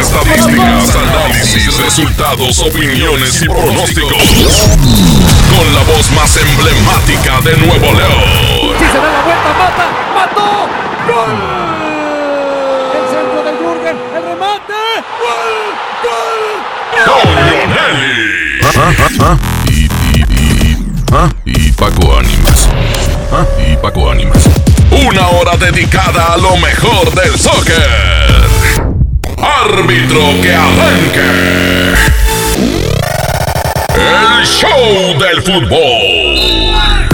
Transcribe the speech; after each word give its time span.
Estadísticas, 0.00 0.96
análisis, 0.96 1.76
resultados, 1.78 2.58
opiniones 2.60 3.42
y 3.42 3.48
pronósticos. 3.48 4.22
Con 5.56 5.74
la 5.74 5.82
voz 5.82 6.10
más 6.12 6.36
emblemática 6.36 7.40
de 7.42 7.56
Nuevo 7.56 7.86
León. 7.86 8.74
Si 8.78 8.84
se 8.86 8.98
da 8.98 9.10
la 9.12 9.22
vuelta, 9.22 9.52
mata, 9.58 9.86
mató. 10.14 10.68
¡Gol! 11.06 11.32
El 12.94 13.04
centro 13.10 13.42
del 13.44 13.56
Jürgen, 13.58 13.96
el 14.16 14.22
remate. 14.24 14.80
¡Gol! 15.20 15.50
¡Gol! 16.02 16.40
Y, 19.66 19.70
y, 19.70 20.24
y, 20.30 20.76
ah, 21.12 21.28
y 21.44 21.72
Paco 21.72 22.18
Ánimas. 22.18 22.68
Ah, 23.32 23.46
y 23.58 23.76
Paco 23.76 24.10
Ánimas. 24.10 24.44
Una 24.90 25.28
hora 25.28 25.56
dedicada 25.56 26.34
a 26.34 26.36
lo 26.36 26.56
mejor 26.56 27.14
del 27.14 27.38
soccer. 27.38 28.49
Árbitro 29.42 30.20
que 30.42 30.54
arranque. 30.54 31.94
El 33.96 34.46
show 34.46 35.18
del 35.18 35.42
fútbol. 35.42 37.08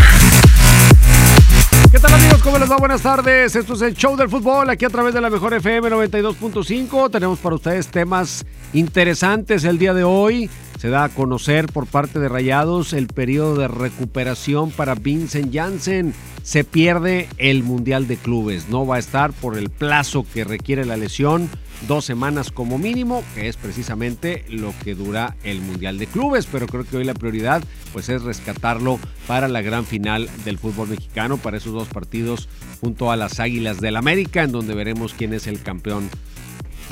¿Qué 1.93 2.01
tal 2.01 2.15
amigos? 2.15 2.43
¿Cómo 2.43 2.59
les 2.59 2.71
va? 2.71 2.77
Buenas 2.79 3.03
tardes. 3.03 3.55
Esto 3.55 3.75
es 3.75 3.83
el 3.83 3.95
show 3.95 4.17
del 4.17 4.29
fútbol 4.29 4.69
aquí 4.71 4.85
a 4.85 4.91
través 4.91 5.15
de 5.15 5.21
la 5.21 5.31
mejor 5.31 5.55
FM 5.55 5.89
92.5. 5.89 7.11
Tenemos 7.13 7.39
para 7.39 7.55
ustedes 7.55 7.87
temas 7.89 8.45
interesantes 8.73 9.65
el 9.65 9.79
día 9.79 9.95
de 9.95 10.03
hoy. 10.03 10.51
Se 10.79 10.91
da 10.91 11.05
a 11.05 11.09
conocer 11.09 11.67
por 11.67 11.87
parte 11.87 12.19
de 12.19 12.29
Rayados 12.29 12.93
el 12.93 13.07
periodo 13.07 13.57
de 13.57 13.69
recuperación 13.69 14.71
para 14.71 14.95
Vincent 14.95 15.55
Janssen. 15.55 16.13
Se 16.43 16.65
pierde 16.65 17.29
el 17.39 17.63
Mundial 17.63 18.07
de 18.07 18.17
Clubes. 18.17 18.69
No 18.69 18.87
va 18.87 18.97
a 18.97 19.01
estar 19.01 19.33
por 19.33 19.57
el 19.57 19.71
plazo 19.71 20.27
que 20.35 20.45
requiere 20.45 20.85
la 20.85 20.99
lesión. 20.99 21.49
Dos 21.89 22.05
semanas 22.05 22.51
como 22.51 22.79
mínimo, 22.79 23.23
que 23.35 23.49
es 23.49 23.57
precisamente 23.57 24.45
lo 24.49 24.73
que 24.85 24.95
dura 24.95 25.37
el 25.45 25.61
Mundial 25.61 25.99
de 25.99 26.07
Clubes. 26.07 26.47
Pero 26.47 26.67
creo 26.67 26.85
que 26.85 26.99
hoy 26.99 27.05
la 27.05 27.15
prioridad 27.15 27.63
pues 27.93 28.11
es 28.11 28.23
rescatarlo 28.23 28.99
para 29.27 29.49
la 29.49 29.63
gran 29.63 29.87
final 29.87 30.29
del 30.45 30.59
fútbol 30.59 30.89
mexicano, 30.89 31.39
para 31.39 31.57
esos 31.57 31.73
dos 31.73 31.89
partidos 31.89 32.49
junto 32.81 33.11
a 33.11 33.17
las 33.17 33.41
Águilas 33.41 33.81
del 33.81 33.97
América, 33.97 34.43
en 34.43 34.53
donde 34.53 34.75
veremos 34.75 35.15
quién 35.15 35.33
es 35.33 35.47
el 35.47 35.63
campeón 35.63 36.11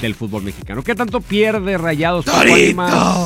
del 0.00 0.14
fútbol 0.14 0.42
mexicano. 0.42 0.82
¿Qué 0.82 0.94
tanto 0.94 1.20
pierde 1.20 1.78
Rayados 1.78 2.24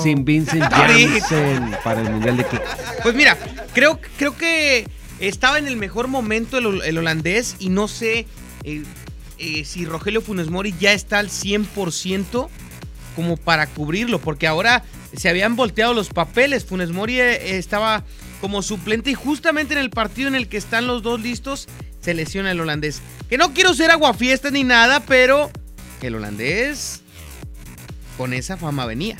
sin 0.02 0.24
Vincent 0.24 0.64
Janssen 0.64 1.76
para 1.82 2.02
el 2.02 2.10
Mundial 2.10 2.36
de 2.36 2.44
Clubes? 2.44 2.68
Pues 3.02 3.14
mira, 3.14 3.36
creo, 3.74 3.98
creo 4.16 4.36
que 4.36 4.86
estaba 5.20 5.58
en 5.58 5.66
el 5.66 5.76
mejor 5.76 6.08
momento 6.08 6.58
el, 6.58 6.82
el 6.82 6.98
holandés 6.98 7.56
y 7.58 7.70
no 7.70 7.88
sé 7.88 8.26
eh, 8.64 8.82
eh, 9.38 9.64
si 9.64 9.84
Rogelio 9.84 10.20
Funes 10.20 10.50
Mori 10.50 10.74
ya 10.78 10.92
está 10.92 11.18
al 11.18 11.28
100% 11.28 12.48
como 13.14 13.36
para 13.36 13.66
cubrirlo, 13.66 14.20
porque 14.20 14.46
ahora 14.46 14.84
se 15.16 15.28
habían 15.28 15.56
volteado 15.56 15.94
los 15.94 16.08
papeles. 16.08 16.64
Funes 16.64 16.90
Mori 16.90 17.20
eh, 17.20 17.58
estaba 17.58 18.04
como 18.40 18.62
suplente 18.62 19.10
y 19.10 19.14
justamente 19.14 19.74
en 19.74 19.80
el 19.80 19.90
partido 19.90 20.28
en 20.28 20.34
el 20.34 20.48
que 20.48 20.56
están 20.56 20.86
los 20.86 21.02
dos 21.02 21.20
listos 21.20 21.68
se 22.00 22.14
lesiona 22.14 22.50
el 22.50 22.60
holandés. 22.60 23.00
Que 23.28 23.38
no 23.38 23.52
quiero 23.52 23.74
ser 23.74 23.90
aguafiestas 23.90 24.52
ni 24.52 24.64
nada, 24.64 25.00
pero 25.00 25.50
el 26.06 26.14
holandés 26.14 27.02
con 28.16 28.32
esa 28.32 28.56
fama 28.56 28.86
venía 28.86 29.16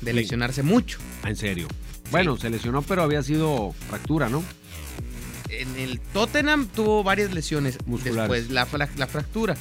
de 0.00 0.10
Sí. 0.12 0.16
lesionarse 0.16 0.62
mucho. 0.62 0.98
Ah, 1.22 1.30
En 1.30 1.36
serio. 1.36 1.66
Bueno, 2.10 2.36
se 2.36 2.50
lesionó, 2.50 2.82
pero 2.82 3.02
había 3.02 3.22
sido 3.22 3.74
fractura, 3.88 4.28
¿no? 4.28 4.44
En 5.48 5.76
el 5.76 5.98
Tottenham 6.00 6.66
tuvo 6.68 7.02
varias 7.02 7.32
lesiones 7.32 7.78
Musculares. 7.86 8.30
después, 8.30 8.50
la, 8.50 8.66
fra- 8.66 8.88
la 8.96 9.06
fractura. 9.06 9.56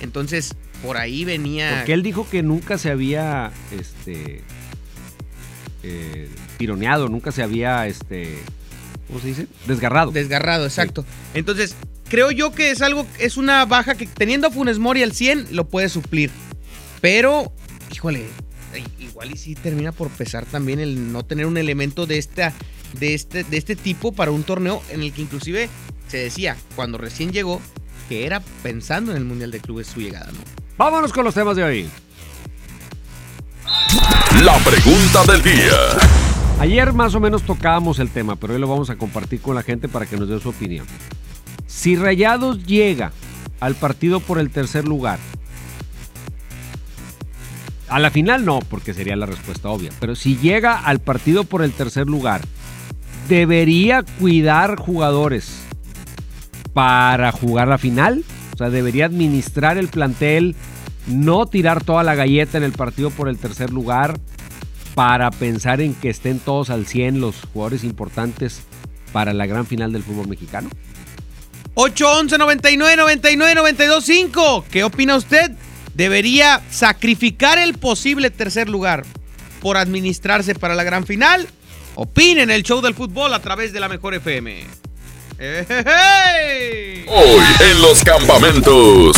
Entonces, 0.00 0.54
por 0.82 0.96
ahí 0.96 1.24
venía... 1.24 1.76
Porque 1.76 1.92
él 1.92 2.02
dijo 2.02 2.28
que 2.28 2.42
nunca 2.42 2.78
se 2.78 2.90
había, 2.90 3.52
este, 3.70 4.42
eh, 5.82 6.28
tironeado, 6.58 7.08
nunca 7.08 7.30
se 7.32 7.42
había, 7.42 7.86
este, 7.86 8.38
¿cómo 9.06 9.20
se 9.20 9.28
dice? 9.28 9.46
Desgarrado. 9.66 10.10
Desgarrado, 10.10 10.64
exacto. 10.64 11.04
Entonces, 11.34 11.74
creo 12.08 12.30
yo 12.30 12.52
que 12.52 12.70
es 12.70 12.82
algo, 12.82 13.06
es 13.18 13.36
una 13.36 13.64
baja 13.64 13.94
que 13.94 14.06
teniendo 14.06 14.46
a 14.46 14.50
Funes 14.50 14.78
Mori 14.78 15.02
al 15.02 15.12
100 15.12 15.48
lo 15.50 15.68
puede 15.68 15.88
suplir. 15.88 16.30
Pero, 17.00 17.52
híjole, 17.92 18.26
igual 18.98 19.32
y 19.32 19.36
sí 19.36 19.54
termina 19.54 19.92
por 19.92 20.10
pesar 20.10 20.46
también 20.46 20.80
el 20.80 21.12
no 21.12 21.24
tener 21.24 21.46
un 21.46 21.56
elemento 21.56 22.06
de 22.06 22.18
esta, 22.18 22.52
de 22.98 23.14
este, 23.14 23.44
de 23.44 23.56
este 23.56 23.76
tipo 23.76 24.12
para 24.12 24.30
un 24.30 24.42
torneo 24.42 24.82
en 24.90 25.02
el 25.02 25.12
que 25.12 25.22
inclusive 25.22 25.68
se 26.08 26.18
decía 26.18 26.56
cuando 26.76 26.98
recién 26.98 27.32
llegó 27.32 27.60
que 28.08 28.26
era 28.26 28.40
pensando 28.62 29.12
en 29.12 29.18
el 29.18 29.24
Mundial 29.24 29.50
de 29.50 29.60
Clubes 29.60 29.86
su 29.86 30.00
llegada, 30.00 30.30
¿no? 30.32 30.38
Vámonos 30.76 31.12
con 31.12 31.24
los 31.24 31.34
temas 31.34 31.56
de 31.56 31.64
hoy. 31.64 31.90
La 34.42 34.58
pregunta 34.58 35.24
del 35.24 35.42
día. 35.42 36.33
Ayer 36.60 36.92
más 36.92 37.14
o 37.14 37.20
menos 37.20 37.42
tocábamos 37.42 37.98
el 37.98 38.10
tema, 38.10 38.36
pero 38.36 38.54
hoy 38.54 38.60
lo 38.60 38.68
vamos 38.68 38.88
a 38.88 38.96
compartir 38.96 39.40
con 39.40 39.54
la 39.54 39.62
gente 39.62 39.88
para 39.88 40.06
que 40.06 40.16
nos 40.16 40.28
dé 40.28 40.38
su 40.40 40.48
opinión. 40.48 40.86
Si 41.66 41.96
Rayados 41.96 42.64
llega 42.64 43.12
al 43.60 43.74
partido 43.74 44.20
por 44.20 44.38
el 44.38 44.50
tercer 44.50 44.86
lugar, 44.86 45.18
a 47.88 47.98
la 47.98 48.10
final 48.10 48.44
no, 48.44 48.60
porque 48.60 48.94
sería 48.94 49.16
la 49.16 49.26
respuesta 49.26 49.68
obvia, 49.68 49.90
pero 50.00 50.14
si 50.14 50.36
llega 50.36 50.78
al 50.78 51.00
partido 51.00 51.44
por 51.44 51.62
el 51.62 51.72
tercer 51.72 52.06
lugar, 52.06 52.40
debería 53.28 54.02
cuidar 54.18 54.76
jugadores 54.76 55.60
para 56.72 57.30
jugar 57.32 57.68
la 57.68 57.78
final, 57.78 58.24
o 58.54 58.56
sea, 58.56 58.70
debería 58.70 59.06
administrar 59.06 59.76
el 59.76 59.88
plantel, 59.88 60.56
no 61.06 61.46
tirar 61.46 61.84
toda 61.84 62.02
la 62.02 62.14
galleta 62.14 62.56
en 62.58 62.64
el 62.64 62.72
partido 62.72 63.10
por 63.10 63.28
el 63.28 63.38
tercer 63.38 63.70
lugar, 63.70 64.18
para 64.94 65.30
pensar 65.30 65.80
en 65.80 65.94
que 65.94 66.10
estén 66.10 66.38
todos 66.38 66.70
al 66.70 66.86
100 66.86 67.20
los 67.20 67.36
jugadores 67.52 67.84
importantes 67.84 68.62
para 69.12 69.32
la 69.32 69.46
gran 69.46 69.66
final 69.66 69.92
del 69.92 70.02
fútbol 70.02 70.28
mexicano? 70.28 70.70
811 71.74 72.38
99 72.38 72.96
99 72.96 73.54
92 73.54 74.04
5. 74.04 74.64
¿Qué 74.70 74.84
opina 74.84 75.16
usted? 75.16 75.50
¿Debería 75.94 76.62
sacrificar 76.70 77.58
el 77.58 77.74
posible 77.74 78.30
tercer 78.30 78.68
lugar 78.68 79.04
por 79.60 79.76
administrarse 79.76 80.54
para 80.54 80.74
la 80.74 80.84
gran 80.84 81.06
final? 81.06 81.48
Opine 81.96 82.42
en 82.42 82.50
el 82.50 82.62
show 82.62 82.80
del 82.80 82.94
fútbol 82.94 83.32
a 83.34 83.40
través 83.40 83.72
de 83.72 83.80
la 83.80 83.88
mejor 83.88 84.14
FM. 84.14 84.66
¡Ejejey! 85.38 87.04
Hoy 87.08 87.44
en 87.60 87.82
los 87.82 88.02
campamentos. 88.02 89.16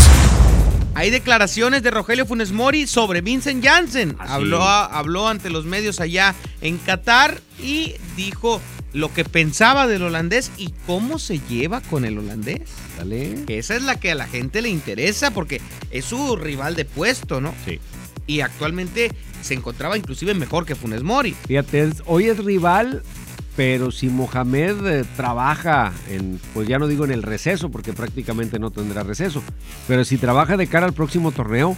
Hay 0.97 1.11
declaraciones 1.11 1.83
de 1.83 1.91
Rogelio 1.91 2.25
Funes 2.25 2.53
Mori 2.53 2.87
sobre 2.87 3.21
Vincent 3.21 3.63
Janssen. 3.63 4.17
Habló, 4.19 4.63
habló 4.63 5.29
ante 5.29 5.51
los 5.51 5.67
medios 5.67 6.01
allá 6.01 6.35
en 6.63 6.79
Qatar 6.79 7.39
y 7.63 7.97
dijo 8.17 8.63
lo 8.95 9.13
que 9.13 9.27
pensaba 9.27 9.87
del 9.87 10.05
holandés 10.05 10.51
y 10.57 10.73
cómo 10.87 11.19
se 11.19 11.39
lleva 11.51 11.83
con 11.83 12.07
el 12.07 12.17
holandés. 12.17 12.63
Dale. 12.97 13.45
Que 13.47 13.59
esa 13.59 13.77
es 13.77 13.83
la 13.83 14.01
que 14.01 14.13
a 14.13 14.15
la 14.15 14.27
gente 14.27 14.63
le 14.63 14.71
interesa 14.71 15.33
porque 15.33 15.61
es 15.91 16.07
su 16.07 16.35
rival 16.35 16.77
de 16.77 16.87
puesto, 16.87 17.43
¿no? 17.43 17.53
Sí. 17.67 17.79
Y 18.27 18.41
actualmente 18.41 19.13
se 19.43 19.53
encontraba 19.53 19.99
inclusive 19.99 20.33
mejor 20.33 20.65
que 20.65 20.77
Funes 20.77 21.03
Mori. 21.03 21.37
Fíjate, 21.47 21.91
hoy 22.07 22.31
es 22.31 22.39
rival, 22.39 23.03
pero 23.57 23.91
si 23.91 24.09
Mohamed 24.09 24.87
eh, 24.87 25.05
trabaja 25.17 25.93
en, 26.11 26.39
pues 26.53 26.69
ya 26.69 26.79
no 26.79 26.87
digo 26.87 27.05
en 27.05 27.11
el 27.11 27.23
receso, 27.23 27.71
porque 27.71 27.95
prácticamente 27.95 28.59
no 28.59 28.71
tendrá 28.71 29.03
receso, 29.03 29.43
pero 29.89 30.05
si 30.05 30.19
trabaja 30.19 30.57
de 30.57 30.67
cara 30.67 30.87
al 30.87 30.93
próximo 30.93 31.33
torneo, 31.33 31.75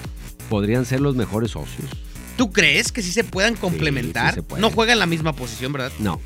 podrían 0.50 0.84
ser 0.84 1.00
los 1.00 1.14
mejores 1.14 1.52
socios. 1.52 1.88
¿Tú 2.36 2.52
crees 2.52 2.92
que 2.92 3.02
sí 3.02 3.12
se 3.12 3.24
puedan 3.24 3.54
complementar? 3.54 4.30
sí 4.30 4.34
se 4.36 4.42
puede. 4.42 4.60
no 4.60 4.70
juegan 4.70 4.94
en 4.94 4.98
la 5.00 5.06
misma 5.06 5.32
posición, 5.32 5.72
¿verdad? 5.72 5.92
No. 6.00 6.20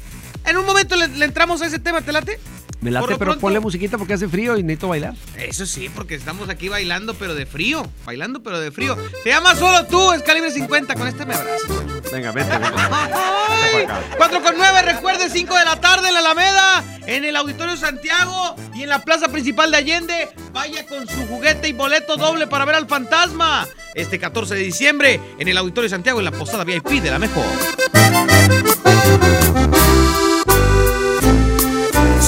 En 0.47 0.57
un 0.57 0.67
momento 0.67 0.97
le, 0.97 1.09
le 1.09 1.25
entramos 1.25 1.63
a 1.63 1.67
ese 1.67 1.79
tema, 1.79 2.01
¿te 2.01 2.13
late? 2.13 2.39
Me 2.81 2.91
late, 2.91 3.07
pero 3.07 3.19
pronto- 3.19 3.41
ponle 3.41 3.61
musiquita 3.61 3.97
porque 3.97 4.15
hace 4.15 4.27
frío 4.29 4.59
y 4.59 4.63
necesito 4.65 4.89
bailar. 4.89 5.15
Eso 5.39 5.67
sí, 5.67 5.89
porque 5.95 6.17
estamos 6.17 6.49
aquí 6.49 6.69
bailando, 6.69 7.15
pero 7.15 7.33
de 7.37 7.47
frío. 7.47 7.89
Bailando, 8.05 8.43
pero 8.43 8.59
de 8.59 8.73
frío. 8.73 8.97
Se 9.23 9.29
llama 9.29 9.55
Solo 9.55 9.87
Tú, 9.87 10.13
es 10.13 10.23
calibre 10.23 10.51
50. 10.51 10.97
Con 10.97 11.07
este 11.07 11.25
me 11.25 11.35
abrazas. 11.35 11.63
Venga, 12.11 12.33
vete, 12.33 12.51
vete. 12.59 12.73
Ay, 12.77 13.87
4 14.17 14.43
con 14.43 14.55
9, 14.57 14.83
recuerde, 14.83 15.31
5 15.31 15.55
de 15.57 15.65
la 15.65 15.81
tarde 15.81 16.09
en 16.09 16.15
la 16.15 16.21
Alameda, 16.21 16.85
en 17.07 17.25
el 17.25 17.37
Auditorio 17.37 17.77
Santiago 17.77 18.57
y 18.75 18.83
en 18.83 18.89
la 18.89 18.99
plaza 19.05 19.29
principal 19.29 19.71
de 19.71 19.77
Allende. 19.77 20.29
Vaya 20.53 20.85
con 20.87 21.07
su 21.09 21.25
juguete 21.29 21.69
y 21.69 21.73
boleto 21.73 22.17
doble 22.17 22.49
para 22.49 22.65
ver 22.65 22.75
al 22.75 22.89
fantasma. 22.89 23.69
Este 23.95 24.19
14 24.19 24.57
de 24.57 24.61
diciembre 24.61 25.21
en 25.39 25.47
el 25.47 25.57
Auditorio 25.57 25.89
Santiago 25.89 26.19
en 26.19 26.25
la 26.25 26.33
posada 26.33 26.65
VIP 26.65 27.01
de 27.01 27.11
la 27.13 27.21
mejor. 27.21 27.45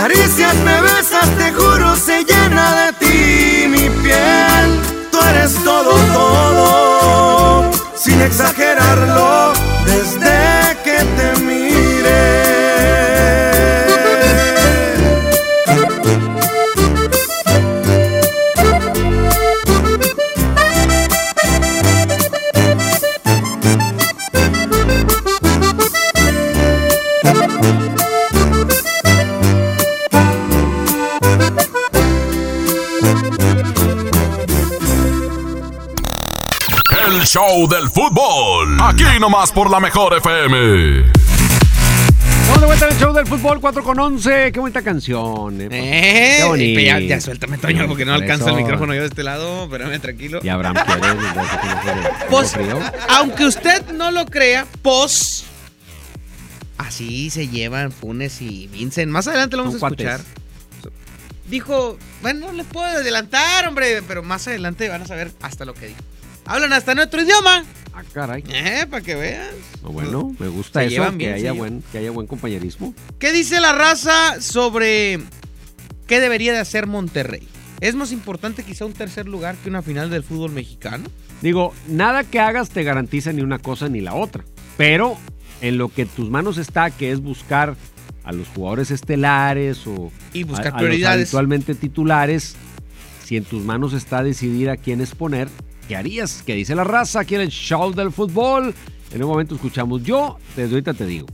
Cuando 0.00 0.14
me 0.64 0.80
besas, 0.80 1.28
te 1.38 1.52
juro, 1.52 1.96
se 1.96 2.24
show 37.58 37.68
del 37.68 37.88
fútbol. 37.88 38.78
Aquí 38.80 39.18
nomás 39.20 39.50
por 39.52 39.70
la 39.70 39.80
mejor 39.80 40.16
FM. 40.16 41.10
Estamos 42.40 42.60
de 42.60 42.66
vuelta 42.66 42.86
en 42.86 42.92
el 42.92 42.98
show 42.98 43.12
del 43.12 43.26
fútbol 43.26 43.60
4 43.60 43.82
con 43.82 43.98
11. 43.98 44.52
Qué 44.52 44.60
bonita 44.60 44.82
canción. 44.82 45.60
Eh. 45.60 45.68
Eh, 45.70 46.36
Qué 46.38 46.44
bonito. 46.44 46.80
Ya, 46.80 46.98
ya 47.00 47.20
suéltame, 47.20 47.58
Toño, 47.58 47.86
porque 47.88 48.04
no 48.04 48.14
alcanza 48.14 48.50
el 48.50 48.56
micrófono 48.56 48.94
yo 48.94 49.00
de 49.00 49.08
este 49.08 49.22
lado. 49.24 49.64
Espérame, 49.64 50.00
tranquilo. 50.00 50.40
Y 50.42 50.48
Abraham 50.48 50.76
quiere. 50.86 52.10
Pues, 52.30 52.54
aunque 53.08 53.46
usted 53.46 53.90
no 53.92 54.10
lo 54.10 54.26
crea, 54.26 54.66
pos. 54.82 55.44
Así 56.76 57.30
se 57.30 57.48
llevan 57.48 57.90
Funes 57.90 58.40
y 58.40 58.68
Vincent. 58.68 59.10
Más 59.10 59.26
adelante 59.26 59.56
lo 59.56 59.64
vamos 59.64 59.82
a 59.82 59.86
escuchar. 59.86 60.20
Dijo, 61.46 61.98
bueno, 62.22 62.48
no 62.48 62.52
les 62.52 62.66
puedo 62.66 62.86
adelantar, 62.86 63.66
hombre, 63.66 64.02
pero 64.06 64.22
más 64.22 64.46
adelante 64.46 64.88
van 64.88 65.02
a 65.02 65.06
saber 65.06 65.32
hasta 65.40 65.64
lo 65.64 65.74
que 65.74 65.88
dijo. 65.88 66.00
Hablan 66.48 66.72
hasta 66.72 66.94
nuestro 66.94 67.22
idioma. 67.22 67.64
Ah, 67.94 68.02
caray. 68.12 68.42
Eh, 68.48 68.86
para 68.88 69.02
que 69.02 69.14
veas. 69.14 69.54
No, 69.82 69.90
bueno, 69.90 70.34
me 70.38 70.48
gusta 70.48 70.80
Se 70.80 70.86
eso, 70.86 70.94
llevan 70.94 71.18
que, 71.18 71.32
haya 71.32 71.52
buen, 71.52 71.82
que 71.92 71.98
haya 71.98 72.10
buen 72.10 72.26
compañerismo. 72.26 72.94
¿Qué 73.18 73.32
dice 73.32 73.60
la 73.60 73.72
raza 73.72 74.40
sobre 74.40 75.20
qué 76.06 76.20
debería 76.20 76.52
de 76.52 76.58
hacer 76.58 76.86
Monterrey? 76.86 77.46
¿Es 77.80 77.94
más 77.94 78.10
importante 78.12 78.62
quizá 78.64 78.84
un 78.86 78.92
tercer 78.92 79.26
lugar 79.28 79.56
que 79.56 79.68
una 79.68 79.82
final 79.82 80.10
del 80.10 80.22
fútbol 80.24 80.52
mexicano? 80.52 81.04
Digo, 81.42 81.74
nada 81.86 82.24
que 82.24 82.40
hagas 82.40 82.70
te 82.70 82.82
garantiza 82.82 83.32
ni 83.32 83.42
una 83.42 83.58
cosa 83.58 83.88
ni 83.88 84.00
la 84.00 84.14
otra. 84.14 84.44
Pero 84.76 85.16
en 85.60 85.76
lo 85.78 85.88
que 85.88 86.06
tus 86.06 86.30
manos 86.30 86.56
está, 86.56 86.90
que 86.90 87.12
es 87.12 87.20
buscar 87.20 87.76
a 88.24 88.32
los 88.32 88.48
jugadores 88.48 88.90
estelares 88.90 89.86
o 89.86 90.10
Y 90.32 90.44
buscar 90.44 90.66
a- 90.66 90.70
a 90.70 90.72
los 90.72 90.80
prioridades. 90.82 91.22
habitualmente 91.28 91.74
titulares, 91.74 92.56
si 93.24 93.36
en 93.36 93.44
tus 93.44 93.64
manos 93.64 93.92
está 93.92 94.22
decidir 94.22 94.70
a 94.70 94.76
quiénes 94.76 95.14
poner, 95.14 95.48
¿qué 95.88 95.96
harías? 95.96 96.42
¿Qué 96.46 96.54
dice 96.54 96.74
la 96.74 96.84
raza? 96.84 97.24
¿Quién 97.24 97.40
el 97.40 97.48
show 97.48 97.92
del 97.92 98.12
fútbol? 98.12 98.74
En 99.10 99.22
un 99.22 99.28
momento 99.30 99.54
escuchamos. 99.54 100.02
Yo, 100.04 100.38
desde 100.54 100.74
ahorita 100.74 100.94
te 100.94 101.06
digo. 101.06 101.26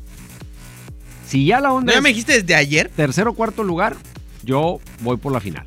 Si 1.27 1.47
ya 1.47 1.61
la 1.61 1.69
¿No 1.69 1.75
onda 1.77 1.93
ya 1.93 1.99
es 1.99 2.03
me 2.03 2.11
dijiste 2.11 2.35
desde 2.41 2.55
ayer? 2.55 2.91
tercer 2.95 3.27
o 3.29 3.35
cuarto 3.35 3.65
lugar, 3.65 3.97
yo 4.43 4.79
voy 5.01 5.17
por 5.17 5.33
la 5.33 5.41
final 5.41 5.67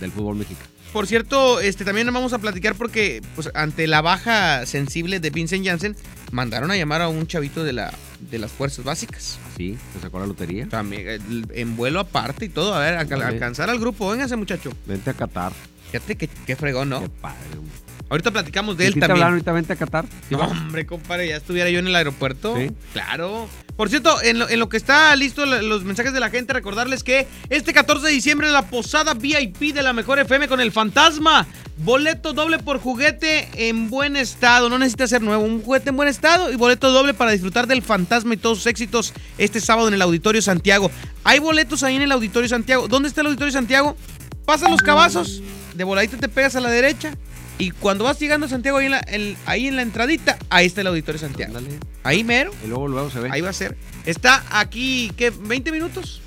del 0.00 0.12
fútbol 0.12 0.36
mexicano. 0.36 0.68
Por 0.92 1.06
cierto, 1.06 1.58
este 1.60 1.84
también 1.86 2.06
vamos 2.12 2.34
a 2.34 2.38
platicar 2.38 2.74
porque 2.74 3.22
pues, 3.34 3.48
ante 3.54 3.86
la 3.86 4.02
baja 4.02 4.66
sensible 4.66 5.20
de 5.20 5.30
Vincent 5.30 5.64
Janssen, 5.66 5.96
mandaron 6.32 6.70
a 6.70 6.76
llamar 6.76 7.00
a 7.00 7.08
un 7.08 7.26
chavito 7.26 7.64
de, 7.64 7.72
la, 7.72 7.92
de 8.30 8.38
las 8.38 8.52
fuerzas 8.52 8.84
básicas. 8.84 9.38
Así, 9.54 9.78
se 9.94 10.00
sacó 10.00 10.20
la 10.20 10.26
lotería. 10.26 10.68
También, 10.68 11.20
en 11.54 11.76
vuelo 11.76 11.98
aparte 11.98 12.44
y 12.44 12.48
todo. 12.50 12.74
A 12.74 12.80
ver, 12.80 12.94
a- 12.94 13.26
alcanzar 13.26 13.70
al 13.70 13.78
grupo. 13.80 14.10
Véngase, 14.10 14.36
muchacho. 14.36 14.70
Vente 14.86 15.08
a 15.08 15.14
Qatar. 15.14 15.52
Fíjate 15.90 16.16
que, 16.16 16.28
qué 16.28 16.56
fregón, 16.56 16.90
¿no? 16.90 17.00
Qué 17.00 17.08
padre. 17.08 17.38
hombre. 17.58 17.72
Ahorita 18.12 18.30
platicamos 18.30 18.76
de 18.76 18.84
¿Y 18.84 18.86
él 18.88 19.00
también. 19.00 19.26
ahorita 19.26 19.52
vente 19.52 19.72
a 19.72 19.76
Qatar? 19.76 20.04
Hombre, 20.38 20.84
compadre, 20.84 21.28
ya 21.28 21.36
estuviera 21.38 21.70
yo 21.70 21.78
en 21.78 21.86
el 21.86 21.96
aeropuerto. 21.96 22.54
¿Sí? 22.58 22.70
Claro. 22.92 23.48
Por 23.74 23.88
cierto, 23.88 24.20
en 24.22 24.38
lo, 24.38 24.50
en 24.50 24.58
lo 24.60 24.68
que 24.68 24.76
está 24.76 25.16
listo 25.16 25.46
los 25.46 25.84
mensajes 25.84 26.12
de 26.12 26.20
la 26.20 26.28
gente, 26.28 26.52
recordarles 26.52 27.02
que 27.04 27.26
este 27.48 27.72
14 27.72 28.06
de 28.06 28.12
diciembre 28.12 28.50
la 28.50 28.68
posada 28.68 29.14
VIP 29.14 29.72
de 29.72 29.82
la 29.82 29.94
Mejor 29.94 30.18
FM 30.18 30.46
con 30.46 30.60
el 30.60 30.72
Fantasma. 30.72 31.46
Boleto 31.78 32.34
doble 32.34 32.58
por 32.58 32.80
juguete 32.80 33.48
en 33.54 33.88
buen 33.88 34.16
estado. 34.16 34.68
No 34.68 34.78
necesita 34.78 35.06
ser 35.06 35.22
nuevo. 35.22 35.42
Un 35.42 35.62
juguete 35.62 35.88
en 35.88 35.96
buen 35.96 36.10
estado 36.10 36.52
y 36.52 36.56
boleto 36.56 36.92
doble 36.92 37.14
para 37.14 37.30
disfrutar 37.30 37.66
del 37.66 37.80
Fantasma 37.80 38.34
y 38.34 38.36
todos 38.36 38.58
sus 38.58 38.66
éxitos 38.66 39.14
este 39.38 39.58
sábado 39.58 39.88
en 39.88 39.94
el 39.94 40.02
Auditorio 40.02 40.42
Santiago. 40.42 40.90
Hay 41.24 41.38
boletos 41.38 41.82
ahí 41.82 41.96
en 41.96 42.02
el 42.02 42.12
Auditorio 42.12 42.46
Santiago. 42.50 42.88
¿Dónde 42.88 43.08
está 43.08 43.22
el 43.22 43.28
Auditorio 43.28 43.52
Santiago? 43.52 43.96
Pasa 44.44 44.68
los 44.68 44.82
cabazos. 44.82 45.42
De 45.74 45.84
voladito 45.84 46.18
te 46.18 46.28
pegas 46.28 46.56
a 46.56 46.60
la 46.60 46.68
derecha. 46.68 47.14
Y 47.62 47.70
cuando 47.70 48.02
vas 48.02 48.18
llegando 48.18 48.46
a 48.46 48.48
Santiago, 48.48 48.78
ahí 48.78 48.86
en 48.86 48.90
la, 48.90 48.98
el- 48.98 49.36
ahí 49.46 49.68
en 49.68 49.76
la 49.76 49.82
entradita, 49.82 50.36
ahí 50.50 50.66
está 50.66 50.80
el 50.80 50.88
Auditorio 50.88 51.20
Santiago. 51.20 51.56
Ándale. 51.56 51.78
Ahí 52.02 52.24
mero, 52.24 52.50
Y 52.64 52.66
luego, 52.66 52.88
luego 52.88 53.08
se 53.08 53.20
ve. 53.20 53.28
ahí 53.30 53.40
va 53.40 53.50
a 53.50 53.52
ser. 53.52 53.76
Está 54.04 54.42
aquí, 54.50 55.12
¿qué? 55.16 55.32
¿20 55.32 55.70
minutos? 55.70 56.20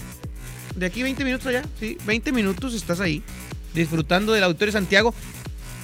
De 0.77 0.85
aquí 0.85 1.03
20 1.03 1.25
minutos 1.25 1.47
allá, 1.47 1.63
sí, 1.77 1.97
20 2.05 2.31
minutos 2.31 2.73
estás 2.73 3.01
ahí, 3.01 3.21
disfrutando 3.73 4.31
del 4.31 4.45
Auditorio 4.45 4.71
Santiago. 4.71 5.13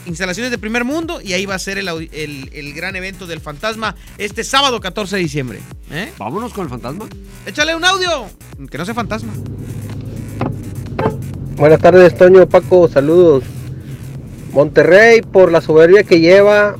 instalaciones 0.06 0.52
de 0.52 0.58
primer 0.58 0.86
mundo, 0.86 1.20
y 1.22 1.34
ahí 1.34 1.46
va 1.46 1.56
a 1.56 1.60
ser 1.60 1.78
el, 1.78 1.88
el- 1.90 2.50
el 2.54 2.74
gran 2.74 2.96
evento 2.96 3.28
del 3.28 3.42
fantasma 3.42 3.96
este 4.18 4.46
sábado 4.46 4.80
14 4.80 5.18
de 5.18 5.22
diciembre. 5.22 5.60
¿eh? 5.92 6.14
Vámonos 6.18 6.54
con 6.54 6.64
el 6.64 6.70
fantasma. 6.70 7.08
Échale 7.46 7.76
un 7.76 7.84
audio, 7.84 8.28
que 8.72 8.78
no 8.78 8.86
sea 8.86 8.94
fantasma. 8.94 9.34
Buenas 11.58 11.80
tardes, 11.82 12.18
Toño, 12.18 12.48
Paco, 12.48 12.88
saludos. 12.88 13.44
Monterrey, 14.54 15.22
por 15.22 15.52
la 15.52 15.62
soberbia 15.62 16.04
que 16.04 16.20
lleva, 16.20 16.76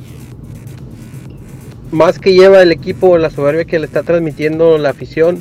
más 1.90 2.18
que 2.18 2.34
lleva 2.34 2.62
el 2.62 2.72
equipo, 2.72 3.18
la 3.18 3.30
soberbia 3.30 3.64
que 3.64 3.78
le 3.78 3.86
está 3.86 4.02
transmitiendo 4.02 4.78
la 4.78 4.90
afición, 4.90 5.40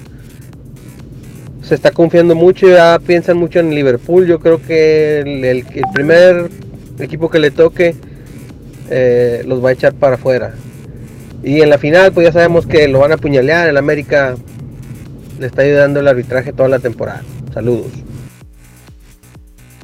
se 1.62 1.76
está 1.76 1.92
confiando 1.92 2.36
mucho, 2.36 2.68
ya 2.68 3.00
piensan 3.00 3.38
mucho 3.38 3.60
en 3.60 3.74
Liverpool. 3.74 4.28
Yo 4.28 4.40
creo 4.40 4.62
que 4.62 5.20
el, 5.20 5.66
primer 5.94 6.50
equipo 7.00 7.30
que 7.30 7.40
le 7.40 7.52
toque 7.52 7.96
eh, 8.90 9.44
los 9.46 9.64
va 9.64 9.70
a 9.70 9.72
echar 9.74 9.94
para 9.94 10.16
afuera. 10.16 10.54
Y 11.44 11.62
en 11.62 11.70
la 11.70 11.78
final, 11.78 12.12
pues 12.12 12.28
ya 12.28 12.34
sabemos 12.34 12.66
que 12.68 12.88
lo 12.88 13.00
van 13.00 13.12
a 13.12 13.16
apuñalear. 13.16 13.70
El 13.70 13.78
América 13.78 14.36
le 15.40 15.48
está 15.48 15.62
ayudando 15.64 16.00
el 16.00 16.08
arbitraje 16.08 16.54
toda 16.54 16.70
la 16.70 16.80
temporada. 16.80 17.24
Saludos. 17.54 17.92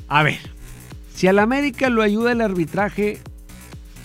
A 0.08 0.24
ver, 0.24 0.40
si 1.18 1.28
al 1.28 1.40
América 1.40 1.90
lo 1.90 2.04
ayuda 2.04 2.32
el 2.32 2.42
arbitraje, 2.42 3.18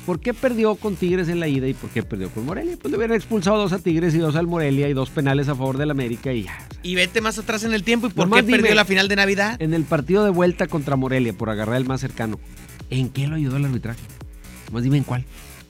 ¿por 0.06 0.18
qué 0.18 0.32
perdió 0.32 0.76
con 0.76 0.96
Tigres 0.96 1.28
en 1.28 1.40
la 1.40 1.46
ida 1.48 1.68
y 1.68 1.74
por 1.74 1.90
qué 1.90 2.02
perdió 2.02 2.30
con 2.30 2.46
Morelia? 2.46 2.76
Pues 2.80 2.90
le 2.90 2.96
hubieran 2.96 3.14
expulsado 3.16 3.58
dos 3.58 3.72
a 3.74 3.78
Tigres 3.78 4.14
y 4.14 4.18
dos 4.18 4.34
al 4.34 4.46
Morelia 4.46 4.88
y 4.88 4.94
dos 4.94 5.10
penales 5.10 5.48
a 5.50 5.54
favor 5.54 5.76
del 5.76 5.90
América 5.90 6.32
y 6.32 6.44
ya. 6.44 6.66
Y 6.82 6.94
vete 6.94 7.20
más 7.20 7.38
atrás 7.38 7.64
en 7.64 7.74
el 7.74 7.82
tiempo, 7.84 8.06
¿y 8.06 8.10
por 8.10 8.26
Nomás 8.28 8.44
qué 8.44 8.52
perdió 8.52 8.74
la 8.74 8.86
final 8.86 9.08
de 9.08 9.16
Navidad? 9.16 9.60
En 9.60 9.74
el 9.74 9.84
partido 9.84 10.24
de 10.24 10.30
vuelta 10.30 10.66
contra 10.68 10.96
Morelia, 10.96 11.34
por 11.34 11.50
agarrar 11.50 11.76
el 11.76 11.84
más 11.84 12.00
cercano, 12.00 12.40
¿en 12.88 13.10
qué 13.10 13.26
lo 13.26 13.36
ayudó 13.36 13.58
el 13.58 13.66
arbitraje? 13.66 14.00
Más 14.72 14.82
dime 14.82 14.96
en 14.96 15.04
cuál. 15.04 15.24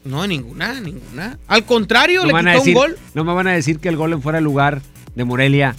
No, 0.04 0.24
ninguna, 0.28 0.80
ninguna. 0.80 1.38
Al 1.48 1.64
contrario, 1.64 2.20
No, 2.24 2.26
le 2.26 2.32
quitó 2.38 2.50
decir- 2.58 2.68
un 2.76 2.82
gol. 2.82 2.98
no 3.14 3.24
me 3.24 3.32
van 3.34 3.48
a 3.48 3.52
decir 3.52 3.80
que 3.80 3.88
el 3.88 3.96
gol 3.96 4.12
en 4.12 4.22
fuera 4.22 4.38
de 4.38 4.42
lugar 4.42 4.80
de 5.16 5.24
Morelia 5.24 5.74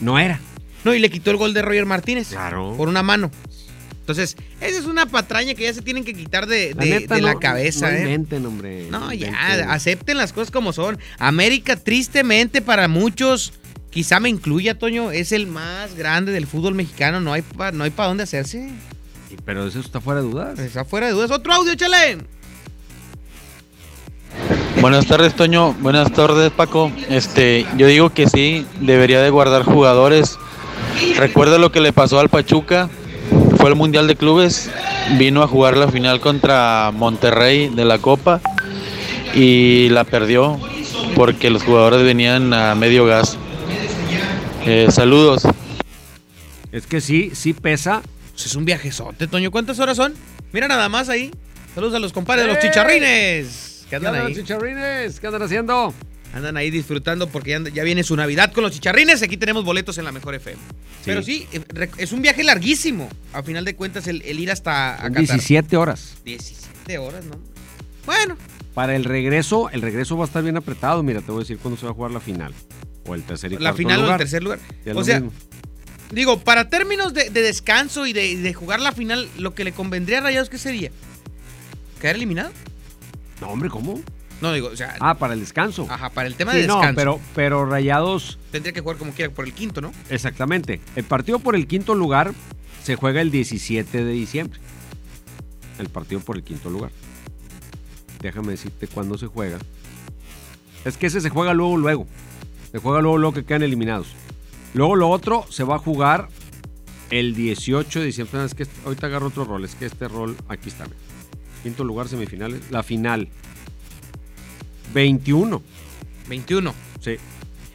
no 0.00 0.18
era. 0.18 0.40
No, 0.84 0.92
y 0.94 0.98
le 0.98 1.10
quitó 1.10 1.30
el 1.30 1.36
gol 1.38 1.54
de 1.54 1.62
Roger 1.62 1.86
Martínez. 1.86 2.28
Claro. 2.28 2.74
Por 2.76 2.88
una 2.88 3.02
mano. 3.02 3.30
Entonces, 4.04 4.36
esa 4.60 4.78
es 4.78 4.84
una 4.84 5.06
patraña 5.06 5.54
que 5.54 5.62
ya 5.64 5.72
se 5.72 5.80
tienen 5.80 6.04
que 6.04 6.12
quitar 6.12 6.46
de, 6.46 6.74
La 6.74 6.84
de- 6.84 6.90
neta, 6.90 7.14
de 7.14 7.22
la 7.22 7.32
no- 7.32 7.40
cabeza, 7.40 7.90
no 7.90 7.96
¿eh? 7.96 8.00
inventen, 8.02 8.44
hombre. 8.44 8.86
No, 8.90 9.10
ya, 9.14 9.32
acepten 9.72 10.18
las 10.18 10.34
cosas 10.34 10.50
como 10.50 10.74
son. 10.74 10.98
América, 11.18 11.76
tristemente 11.76 12.60
para 12.60 12.86
muchos, 12.86 13.54
quizá 13.88 14.20
me 14.20 14.28
incluya, 14.28 14.78
Toño, 14.78 15.10
es 15.10 15.32
el 15.32 15.46
más 15.46 15.94
grande 15.94 16.32
del 16.32 16.46
fútbol 16.46 16.74
mexicano. 16.74 17.22
No 17.22 17.32
hay 17.32 17.40
para 17.40 17.72
no 17.72 17.82
hay 17.84 17.90
pa 17.90 18.06
dónde 18.06 18.24
hacerse. 18.24 18.68
Pero 19.46 19.66
eso 19.66 19.80
está 19.80 20.02
fuera 20.02 20.20
de 20.20 20.28
dudas. 20.28 20.58
Está 20.58 20.84
fuera 20.84 21.06
de 21.06 21.12
dudas. 21.14 21.30
Otro 21.30 21.54
audio, 21.54 21.72
échale. 21.72 22.18
Buenas 24.80 25.06
tardes, 25.06 25.34
Toño. 25.34 25.72
Buenas 25.80 26.12
tardes, 26.12 26.50
Paco. 26.52 26.92
Este, 27.08 27.66
yo 27.76 27.86
digo 27.86 28.10
que 28.10 28.28
sí, 28.28 28.66
debería 28.80 29.22
de 29.22 29.30
guardar 29.30 29.62
jugadores. 29.62 30.38
Recuerda 31.16 31.58
lo 31.58 31.72
que 31.72 31.80
le 31.80 31.92
pasó 31.92 32.20
al 32.20 32.28
Pachuca. 32.28 32.90
Fue 33.64 33.70
el 33.70 33.76
Mundial 33.76 34.06
de 34.06 34.14
Clubes. 34.14 34.70
Vino 35.16 35.42
a 35.42 35.48
jugar 35.48 35.78
la 35.78 35.88
final 35.88 36.20
contra 36.20 36.90
Monterrey 36.92 37.70
de 37.70 37.86
la 37.86 37.96
Copa 37.96 38.42
y 39.32 39.88
la 39.88 40.04
perdió 40.04 40.60
porque 41.16 41.48
los 41.48 41.62
jugadores 41.62 42.02
venían 42.02 42.52
a 42.52 42.74
medio 42.74 43.06
gas. 43.06 43.38
Eh, 44.66 44.88
saludos. 44.90 45.44
Es 46.72 46.86
que 46.86 47.00
sí, 47.00 47.30
sí 47.34 47.54
pesa. 47.54 48.02
Pues 48.32 48.44
es 48.44 48.54
un 48.54 48.66
viajezote, 48.66 49.28
Toño. 49.28 49.50
¿Cuántas 49.50 49.78
horas 49.78 49.96
son? 49.96 50.12
Mira 50.52 50.68
nada 50.68 50.90
más 50.90 51.08
ahí. 51.08 51.30
Saludos 51.74 51.94
a 51.94 52.00
los 52.00 52.12
compadres 52.12 52.44
de 52.44 52.52
los 52.52 52.62
chicharrines. 52.62 53.86
¿Qué 53.88 53.96
andan 53.96 54.14
andan 54.14 54.26
ahí. 54.26 54.34
los 54.34 54.42
chicharrines? 54.42 55.20
¿Qué 55.20 55.26
andan 55.26 55.42
haciendo? 55.42 55.94
Andan 56.34 56.56
ahí 56.56 56.70
disfrutando 56.70 57.28
porque 57.28 57.50
ya, 57.50 57.60
ya 57.72 57.84
viene 57.84 58.02
su 58.02 58.16
Navidad 58.16 58.52
con 58.52 58.64
los 58.64 58.72
chicharrines. 58.72 59.22
Aquí 59.22 59.36
tenemos 59.36 59.64
boletos 59.64 59.98
en 59.98 60.04
la 60.04 60.10
mejor 60.12 60.34
FM. 60.34 60.60
Pero 61.04 61.22
sí, 61.22 61.46
eh, 61.52 61.62
es 61.96 62.10
un 62.12 62.22
viaje 62.22 62.42
larguísimo. 62.42 63.08
A 63.32 63.42
final 63.44 63.64
de 63.64 63.76
cuentas, 63.76 64.08
el, 64.08 64.20
el 64.22 64.40
ir 64.40 64.50
hasta 64.50 64.94
a 64.94 65.08
Qatar. 65.10 65.20
17 65.22 65.76
horas. 65.76 66.16
17 66.24 66.98
horas, 66.98 67.24
¿no? 67.24 67.38
Bueno, 68.04 68.36
Para 68.74 68.96
el 68.96 69.04
regreso, 69.04 69.70
el 69.70 69.80
regreso 69.80 70.16
va 70.16 70.24
a 70.24 70.26
estar 70.26 70.42
bien 70.42 70.56
apretado. 70.56 71.02
Mira, 71.04 71.20
te 71.20 71.30
voy 71.30 71.38
a 71.38 71.44
decir 71.44 71.58
cuándo 71.58 71.78
se 71.78 71.86
va 71.86 71.92
a 71.92 71.94
jugar 71.94 72.10
la 72.10 72.20
final. 72.20 72.52
O 73.06 73.14
el 73.14 73.22
tercer 73.22 73.52
y 73.52 73.58
la 73.58 73.72
final 73.74 74.02
o 74.04 74.10
el 74.10 74.18
tercer 74.18 74.42
lugar. 74.42 74.58
Ya 74.84 74.92
O 74.94 75.04
sea, 75.04 75.20
mismo. 75.20 75.32
digo, 76.10 76.40
para 76.40 76.68
términos 76.68 77.14
de, 77.14 77.30
de 77.30 77.42
descanso 77.42 78.06
y 78.06 78.12
de, 78.12 78.26
y 78.26 78.34
de 78.36 78.52
jugar 78.54 78.80
la 78.80 78.90
final, 78.92 79.28
lo 79.38 79.54
que 79.54 79.62
le 79.62 79.70
convendría 79.72 80.18
a 80.18 80.20
Rayados, 80.22 80.48
¿qué 80.50 80.58
sería? 80.58 80.90
¿Quedar 82.00 82.16
eliminado? 82.16 82.50
No, 83.40 83.48
hombre, 83.48 83.68
¿cómo? 83.70 84.00
No, 84.40 84.52
digo, 84.52 84.68
o 84.68 84.76
sea, 84.76 84.96
Ah, 85.00 85.14
para 85.14 85.34
el 85.34 85.40
descanso. 85.40 85.86
ajá, 85.90 86.10
para 86.10 86.26
el 86.28 86.34
tema 86.34 86.52
Sí, 86.52 86.58
de 86.58 86.66
no, 86.66 86.74
descanso. 86.76 86.96
pero, 86.96 87.20
pero 87.34 87.64
Rayados, 87.66 88.38
Tendría 88.50 88.72
que 88.72 88.80
jugar 88.80 88.96
como 88.98 89.12
quiera 89.12 89.32
por 89.32 89.44
el 89.46 89.52
quinto, 89.52 89.80
¿no? 89.80 89.92
exactamente. 90.10 90.80
El 90.96 91.04
partido 91.04 91.38
por 91.38 91.54
el 91.56 91.66
quinto 91.66 91.94
lugar 91.94 92.32
se 92.82 92.96
juega 92.96 93.20
el 93.20 93.30
17 93.30 94.04
de 94.04 94.12
diciembre. 94.12 94.60
El 95.78 95.88
partido 95.88 96.20
por 96.20 96.36
el 96.36 96.42
quinto 96.44 96.68
lugar. 96.70 96.90
Déjame 98.20 98.52
decirte 98.52 98.86
cuándo 98.86 99.18
se 99.18 99.26
juega. 99.26 99.58
Es 100.84 100.96
que 100.96 101.06
ese 101.06 101.20
se 101.20 101.30
juega 101.30 101.54
luego, 101.54 101.76
luego. 101.76 102.06
Se 102.72 102.78
juega 102.78 103.00
luego, 103.00 103.18
luego 103.18 103.34
que 103.34 103.44
quedan 103.44 103.62
eliminados. 103.62 104.08
Luego 104.74 104.96
lo 104.96 105.08
otro 105.10 105.46
se 105.50 105.64
va 105.64 105.76
a 105.76 105.78
jugar 105.78 106.28
el 107.10 107.34
18 107.34 108.00
de 108.00 108.06
diciembre. 108.06 108.44
Es 108.44 108.54
que 108.54 108.66
ahorita 108.84 109.06
agarro 109.06 109.28
otro 109.28 109.44
rol. 109.44 109.64
Es 109.64 109.74
que 109.74 109.86
este 109.86 110.08
rol, 110.08 110.36
aquí 110.48 110.68
está. 110.68 110.86
Quinto 111.62 111.84
lugar, 111.84 112.08
semifinales. 112.08 112.70
La 112.70 112.82
final. 112.82 113.28
21. 114.94 115.62
21. 116.28 116.74
Sí. 117.00 117.16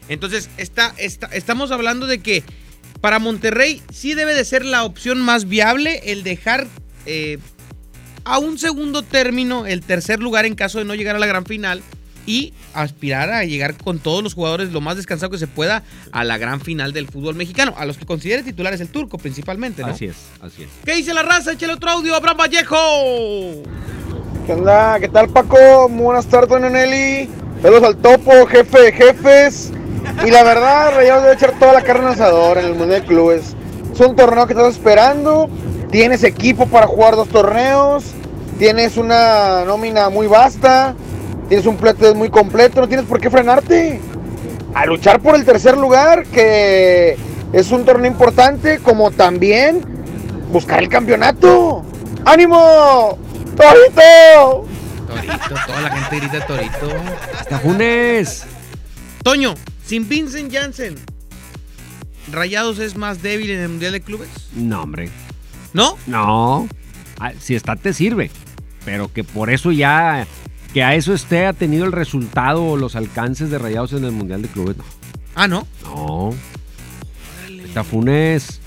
Entonces, 0.07 0.49
está, 0.57 0.93
está- 0.97 1.27
estamos 1.27 1.71
hablando 1.71 2.07
de 2.07 2.19
que 2.19 2.43
para 3.01 3.19
Monterrey 3.19 3.81
sí 3.93 4.13
debe 4.15 4.33
de 4.33 4.43
ser 4.45 4.65
la 4.65 4.83
opción 4.83 5.21
más 5.21 5.47
viable 5.47 6.01
el 6.11 6.23
dejar 6.23 6.67
eh, 7.05 7.37
a 8.25 8.39
un 8.39 8.57
segundo 8.57 9.03
término 9.03 9.65
el 9.65 9.81
tercer 9.81 10.19
lugar 10.19 10.45
en 10.45 10.55
caso 10.55 10.79
de 10.79 10.85
no 10.85 10.95
llegar 10.95 11.15
a 11.15 11.19
la 11.19 11.27
gran 11.27 11.45
final 11.45 11.81
y 12.25 12.53
aspirar 12.73 13.31
a 13.31 13.43
llegar 13.45 13.75
con 13.77 13.99
todos 13.99 14.21
los 14.23 14.33
jugadores 14.33 14.71
lo 14.71 14.81
más 14.81 14.97
descansado 14.97 15.31
que 15.31 15.37
se 15.37 15.47
pueda 15.47 15.83
a 16.11 16.23
la 16.23 16.37
gran 16.37 16.59
final 16.61 16.91
del 16.93 17.07
fútbol 17.07 17.35
mexicano, 17.35 17.73
a 17.77 17.85
los 17.85 17.97
que 17.97 18.05
considere 18.05 18.43
titulares 18.43 18.81
el 18.81 18.89
turco 18.89 19.17
principalmente, 19.17 19.81
¿no? 19.81 19.87
Así 19.89 20.05
es, 20.05 20.15
así 20.41 20.63
es. 20.63 20.69
¿Qué 20.85 20.95
dice 20.95 21.13
la 21.13 21.23
raza? 21.23 21.53
Échale 21.53 21.73
otro 21.73 21.89
audio, 21.89 22.13
Abraham 22.15 22.37
Vallejo. 22.37 23.63
¿Qué 24.49 24.53
onda? 24.53 24.99
¿Qué 24.99 25.07
tal, 25.07 25.29
Paco? 25.29 25.87
Muy 25.89 26.05
buenas 26.05 26.25
tardes, 26.25 26.49
Don 26.49 26.63
Nelly. 26.63 27.29
Saludos 27.61 27.83
al 27.83 27.97
topo, 27.97 28.47
jefe 28.47 28.81
de 28.81 28.91
jefes. 28.91 29.71
Y 30.25 30.31
la 30.31 30.41
verdad, 30.41 30.91
Rayados 30.95 31.21
debe 31.21 31.35
echar 31.35 31.51
toda 31.59 31.73
la 31.73 31.83
carne 31.83 32.07
asador 32.07 32.57
en 32.57 32.65
el 32.65 32.73
Mundial 32.73 33.01
de 33.01 33.05
Clubes. 33.05 33.55
Es 33.93 33.99
un 33.99 34.15
torneo 34.15 34.47
que 34.47 34.53
estás 34.53 34.73
esperando. 34.73 35.51
Tienes 35.91 36.23
equipo 36.23 36.65
para 36.65 36.87
jugar 36.87 37.15
dos 37.15 37.29
torneos. 37.29 38.05
Tienes 38.57 38.97
una 38.97 39.65
nómina 39.65 40.09
muy 40.09 40.25
vasta. 40.25 40.95
Tienes 41.47 41.67
un 41.67 41.77
plantel 41.77 42.15
muy 42.15 42.31
completo. 42.31 42.81
No 42.81 42.87
tienes 42.87 43.05
por 43.05 43.19
qué 43.19 43.29
frenarte. 43.29 44.01
A 44.73 44.87
luchar 44.87 45.19
por 45.19 45.35
el 45.35 45.45
tercer 45.45 45.77
lugar, 45.77 46.25
que 46.25 47.17
es 47.53 47.71
un 47.71 47.85
torneo 47.85 48.09
importante, 48.09 48.79
como 48.79 49.11
también 49.11 49.83
buscar 50.51 50.79
el 50.79 50.89
campeonato. 50.89 51.83
¡Ánimo! 52.25 53.28
¡Torito! 53.59 54.65
Torito, 55.07 55.55
toda 55.67 55.81
la 55.81 55.91
gente 55.91 56.15
grita 56.27 56.45
Torito. 56.47 56.89
Funes. 57.61 58.45
Toño, 59.23 59.53
sin 59.85 60.07
Vincent 60.07 60.51
Janssen, 60.53 60.95
¿Rayados 62.31 62.79
es 62.79 62.95
más 62.95 63.21
débil 63.21 63.49
en 63.51 63.59
el 63.59 63.69
Mundial 63.69 63.91
de 63.91 64.01
Clubes? 64.01 64.29
No, 64.53 64.83
hombre. 64.83 65.09
¿No? 65.73 65.97
No. 66.07 66.67
Ah, 67.19 67.31
Si 67.39 67.55
está, 67.55 67.75
te 67.75 67.91
sirve. 67.93 68.31
Pero 68.85 69.11
que 69.11 69.23
por 69.23 69.49
eso 69.49 69.71
ya. 69.71 70.25
Que 70.73 70.83
a 70.83 70.93
eso 70.95 71.13
esté 71.13 71.47
ha 71.47 71.53
tenido 71.53 71.85
el 71.85 71.91
resultado 71.91 72.63
o 72.63 72.77
los 72.77 72.95
alcances 72.95 73.49
de 73.49 73.57
Rayados 73.57 73.93
en 73.93 74.05
el 74.05 74.11
Mundial 74.11 74.41
de 74.43 74.47
Clubes. 74.47 74.77
No. 74.77 74.83
Ah, 75.35 75.47
no. 75.47 75.67
No. 75.83 76.29
Está 77.65 77.83
Funes. 77.83 78.58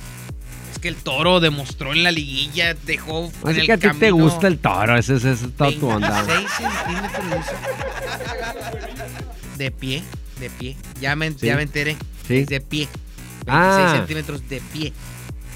Que 0.83 0.89
el 0.89 0.97
toro 0.97 1.39
demostró 1.41 1.93
en 1.93 2.03
la 2.03 2.11
liguilla, 2.11 2.75
dejó. 2.75 3.31
en 3.45 3.49
Así 3.49 3.61
el 3.61 3.67
que 3.67 3.73
a 3.73 3.79
ti 3.79 3.89
te 4.01 4.11
gusta 4.11 4.49
el 4.49 4.59
toro. 4.59 4.99
Ese 4.99 5.15
ese 5.15 5.33
es 5.33 5.41
toda 5.57 5.71
tu 5.73 5.89
onda. 5.89 6.23
26 6.25 6.51
centímetros. 6.51 7.47
De 9.57 9.71
pie, 9.71 10.03
de 10.41 10.51
pie. 10.51 10.77
Ya 11.01 11.15
me, 11.15 11.31
Sí. 11.31 11.47
ya 11.47 11.55
me 11.57 11.63
enteré. 11.63 11.97
Sí. 12.27 12.39
Es 12.39 12.47
de 12.49 12.61
pie. 12.61 12.89
26 13.47 13.47
Ah. 13.47 13.93
centímetros 13.97 14.49
de 14.49 14.61
pie. 14.61 14.93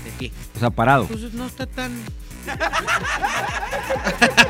De 0.04 0.11
pie. 0.18 0.33
O 0.54 0.59
sea, 0.61 0.71
parado. 0.71 1.06
Pues 1.06 1.33
no 1.35 1.47
está 1.47 1.66
tan. 1.66 1.92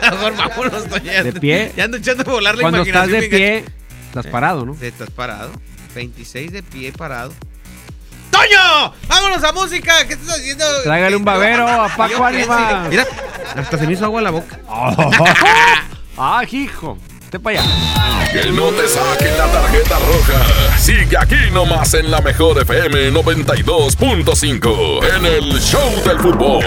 Mejor 0.02 0.37
vámonos, 0.37 0.87
Toño, 0.88 1.04
ya 1.04 1.23
De 1.23 1.33
pie. 1.33 1.73
Ya 1.75 1.85
ando 1.85 1.97
echando 1.97 2.23
a 2.30 2.35
volar 2.35 2.54
la 2.54 2.61
Cuando 2.61 2.83
estás 2.83 3.09
imaginación. 3.09 3.30
de 3.30 3.38
bien 3.38 3.64
pie, 3.64 3.75
estás 4.09 4.26
parado, 4.26 4.66
¿no? 4.66 4.76
Estás 4.80 5.11
parado. 5.11 5.52
26 5.95 6.52
de 6.52 6.62
pie 6.62 6.92
parado. 6.92 7.33
¡Toño! 8.37 8.93
¡Vámonos 9.09 9.43
a 9.43 9.52
música! 9.52 10.07
¿Qué 10.07 10.12
estás 10.14 10.38
haciendo? 10.38 10.64
Tráigale 10.83 11.16
un 11.16 11.25
babero 11.25 11.66
a 11.66 11.88
Paco 11.88 12.25
Ánimas. 12.25 12.88
Mira, 12.88 13.05
hasta 13.57 13.78
se 13.78 13.87
me 13.87 13.95
hizo 13.95 14.05
agua 14.05 14.21
en 14.21 14.25
la 14.25 14.31
boca. 14.31 14.61
ah, 16.19 16.43
hijo. 16.50 16.99
Te 17.31 17.40
para 17.40 17.61
allá. 17.61 17.69
Que 18.31 18.50
no 18.52 18.69
te 18.69 18.87
saquen 18.88 19.37
la 19.37 19.47
tarjeta 19.47 19.99
roja. 19.99 20.78
Sigue 20.78 21.16
aquí 21.19 21.50
nomás 21.52 21.93
en 21.95 22.09
la 22.11 22.21
mejor 22.21 22.61
FM 22.62 23.11
92.5 23.12 25.16
en 25.16 25.26
el 25.26 25.61
Show 25.61 26.05
del 26.05 26.21
Fútbol. 26.21 26.64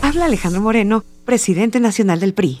Habla 0.00 0.24
Alejandro 0.26 0.62
Moreno, 0.62 1.04
presidente 1.24 1.80
nacional 1.80 2.20
del 2.20 2.34
PRI. 2.34 2.60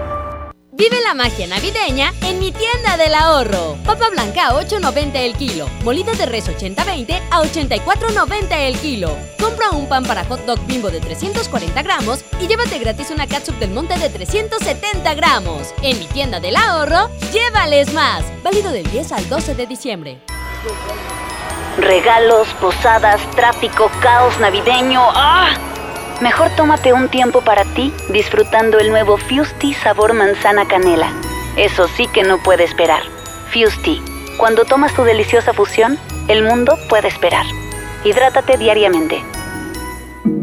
Vive 0.73 1.01
la 1.01 1.13
magia 1.13 1.47
navideña 1.47 2.13
en 2.21 2.39
mi 2.39 2.53
tienda 2.53 2.95
del 2.95 3.13
ahorro. 3.13 3.75
Papa 3.85 4.09
blanca 4.09 4.47
a 4.47 4.53
8.90 4.53 5.15
el 5.15 5.35
kilo. 5.35 5.67
Molida 5.83 6.13
de 6.13 6.25
res 6.25 6.47
80-20 6.47 7.19
a 7.29 7.41
84.90 7.41 8.47
el 8.51 8.79
kilo. 8.79 9.17
Compra 9.37 9.71
un 9.71 9.89
pan 9.89 10.05
para 10.05 10.23
hot 10.23 10.45
dog 10.45 10.65
bimbo 10.67 10.89
de 10.89 11.01
340 11.01 11.81
gramos 11.83 12.23
y 12.39 12.47
llévate 12.47 12.79
gratis 12.79 13.11
una 13.11 13.27
catsup 13.27 13.55
del 13.59 13.71
monte 13.71 13.99
de 13.99 14.09
370 14.09 15.13
gramos. 15.15 15.73
En 15.81 15.99
mi 15.99 16.05
tienda 16.05 16.39
del 16.39 16.55
ahorro, 16.55 17.09
llévales 17.33 17.91
más. 17.93 18.23
Válido 18.41 18.71
del 18.71 18.89
10 18.89 19.11
al 19.11 19.27
12 19.27 19.55
de 19.55 19.67
diciembre. 19.67 20.19
Regalos, 21.79 22.47
posadas, 22.61 23.19
tráfico, 23.31 23.91
caos 24.01 24.39
navideño. 24.39 25.01
¡Ah! 25.15 25.70
Mejor 26.21 26.51
tómate 26.55 26.93
un 26.93 27.09
tiempo 27.09 27.41
para 27.41 27.65
ti 27.65 27.91
disfrutando 28.09 28.77
el 28.77 28.91
nuevo 28.91 29.17
Fusti 29.17 29.73
sabor 29.73 30.13
manzana 30.13 30.67
canela. 30.67 31.11
Eso 31.57 31.87
sí 31.87 32.07
que 32.13 32.21
no 32.21 32.37
puede 32.37 32.63
esperar. 32.63 33.01
Fusti, 33.51 33.99
cuando 34.37 34.63
tomas 34.65 34.93
tu 34.93 35.03
deliciosa 35.03 35.51
fusión, 35.51 35.97
el 36.27 36.43
mundo 36.43 36.77
puede 36.89 37.07
esperar. 37.07 37.45
Hidrátate 38.03 38.59
diariamente. 38.59 39.23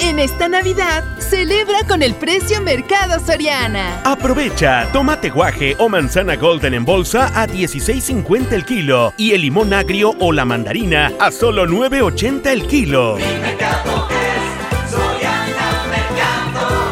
En 0.00 0.18
esta 0.18 0.48
Navidad, 0.48 1.04
celebra 1.18 1.78
con 1.88 2.02
el 2.02 2.14
precio 2.14 2.60
Mercado 2.62 3.18
Soriana. 3.24 4.00
Aprovecha 4.04 4.88
tomate 4.92 5.30
guaje 5.30 5.74
o 5.78 5.88
manzana 5.88 6.36
golden 6.36 6.74
en 6.74 6.84
bolsa 6.84 7.26
a 7.34 7.46
16.50 7.46 8.52
el 8.52 8.64
kilo 8.64 9.12
y 9.16 9.32
el 9.32 9.42
limón 9.42 9.72
agrio 9.72 10.14
o 10.20 10.32
la 10.32 10.44
mandarina 10.44 11.12
a 11.18 11.30
solo 11.30 11.66
9.80 11.66 12.46
el 12.46 12.66
kilo. 12.66 13.18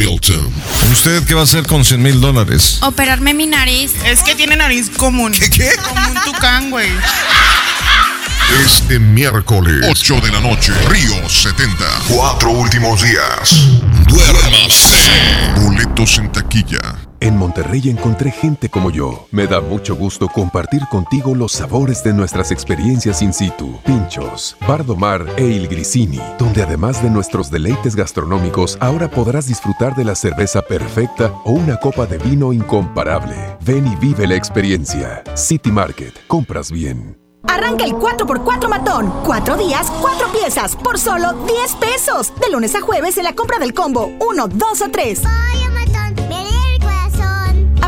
Milton. 0.00 0.50
¿Usted 0.92 1.24
qué 1.26 1.34
va 1.34 1.42
a 1.42 1.44
hacer 1.44 1.66
con 1.66 1.84
100 1.84 2.02
mil 2.02 2.22
dólares? 2.22 2.78
Operarme 2.80 3.34
mi 3.34 3.46
nariz. 3.46 3.92
Es 4.06 4.22
que 4.22 4.34
tiene 4.34 4.56
nariz 4.56 4.88
común. 4.88 5.30
¿Qué? 5.32 5.50
qué? 5.50 5.72
Como 5.76 6.08
un 6.08 6.14
tucán, 6.24 6.70
güey. 6.70 6.88
Este 8.64 8.98
miércoles, 8.98 9.84
8 9.90 10.20
de 10.22 10.32
la 10.32 10.40
noche, 10.40 10.72
Río 10.88 11.28
70. 11.28 11.84
Cuatro 12.08 12.50
últimos 12.50 13.02
días. 13.02 13.68
Duérmase. 14.06 14.96
Boletos 15.56 16.16
en 16.16 16.32
taquilla. 16.32 17.09
En 17.22 17.36
Monterrey 17.36 17.90
encontré 17.90 18.30
gente 18.30 18.70
como 18.70 18.90
yo. 18.90 19.26
Me 19.30 19.46
da 19.46 19.60
mucho 19.60 19.94
gusto 19.94 20.26
compartir 20.28 20.80
contigo 20.90 21.34
los 21.34 21.52
sabores 21.52 22.02
de 22.02 22.14
nuestras 22.14 22.50
experiencias 22.50 23.20
in 23.20 23.34
situ. 23.34 23.78
Pinchos, 23.84 24.56
Bardomar 24.66 25.26
e 25.36 25.44
Il 25.44 25.68
Grisini, 25.68 26.18
donde 26.38 26.62
además 26.62 27.02
de 27.02 27.10
nuestros 27.10 27.50
deleites 27.50 27.94
gastronómicos, 27.94 28.78
ahora 28.80 29.10
podrás 29.10 29.46
disfrutar 29.46 29.94
de 29.94 30.04
la 30.04 30.14
cerveza 30.14 30.62
perfecta 30.62 31.30
o 31.44 31.52
una 31.52 31.76
copa 31.76 32.06
de 32.06 32.16
vino 32.16 32.54
incomparable. 32.54 33.36
Ven 33.60 33.86
y 33.86 33.96
vive 33.96 34.26
la 34.26 34.36
experiencia. 34.36 35.22
City 35.34 35.70
Market, 35.70 36.14
compras 36.26 36.70
bien. 36.70 37.18
Arranca 37.46 37.84
el 37.84 37.92
4x4 37.92 38.68
matón. 38.68 39.12
Cuatro 39.26 39.58
días, 39.58 39.90
cuatro 40.00 40.28
piezas, 40.32 40.74
por 40.74 40.98
solo 40.98 41.34
10 41.34 41.74
pesos. 41.76 42.32
De 42.40 42.50
lunes 42.50 42.74
a 42.74 42.80
jueves 42.80 43.18
en 43.18 43.24
la 43.24 43.34
compra 43.34 43.58
del 43.58 43.74
combo 43.74 44.10
1, 44.20 44.48
2 44.48 44.82
o 44.82 44.90
3. 44.90 45.22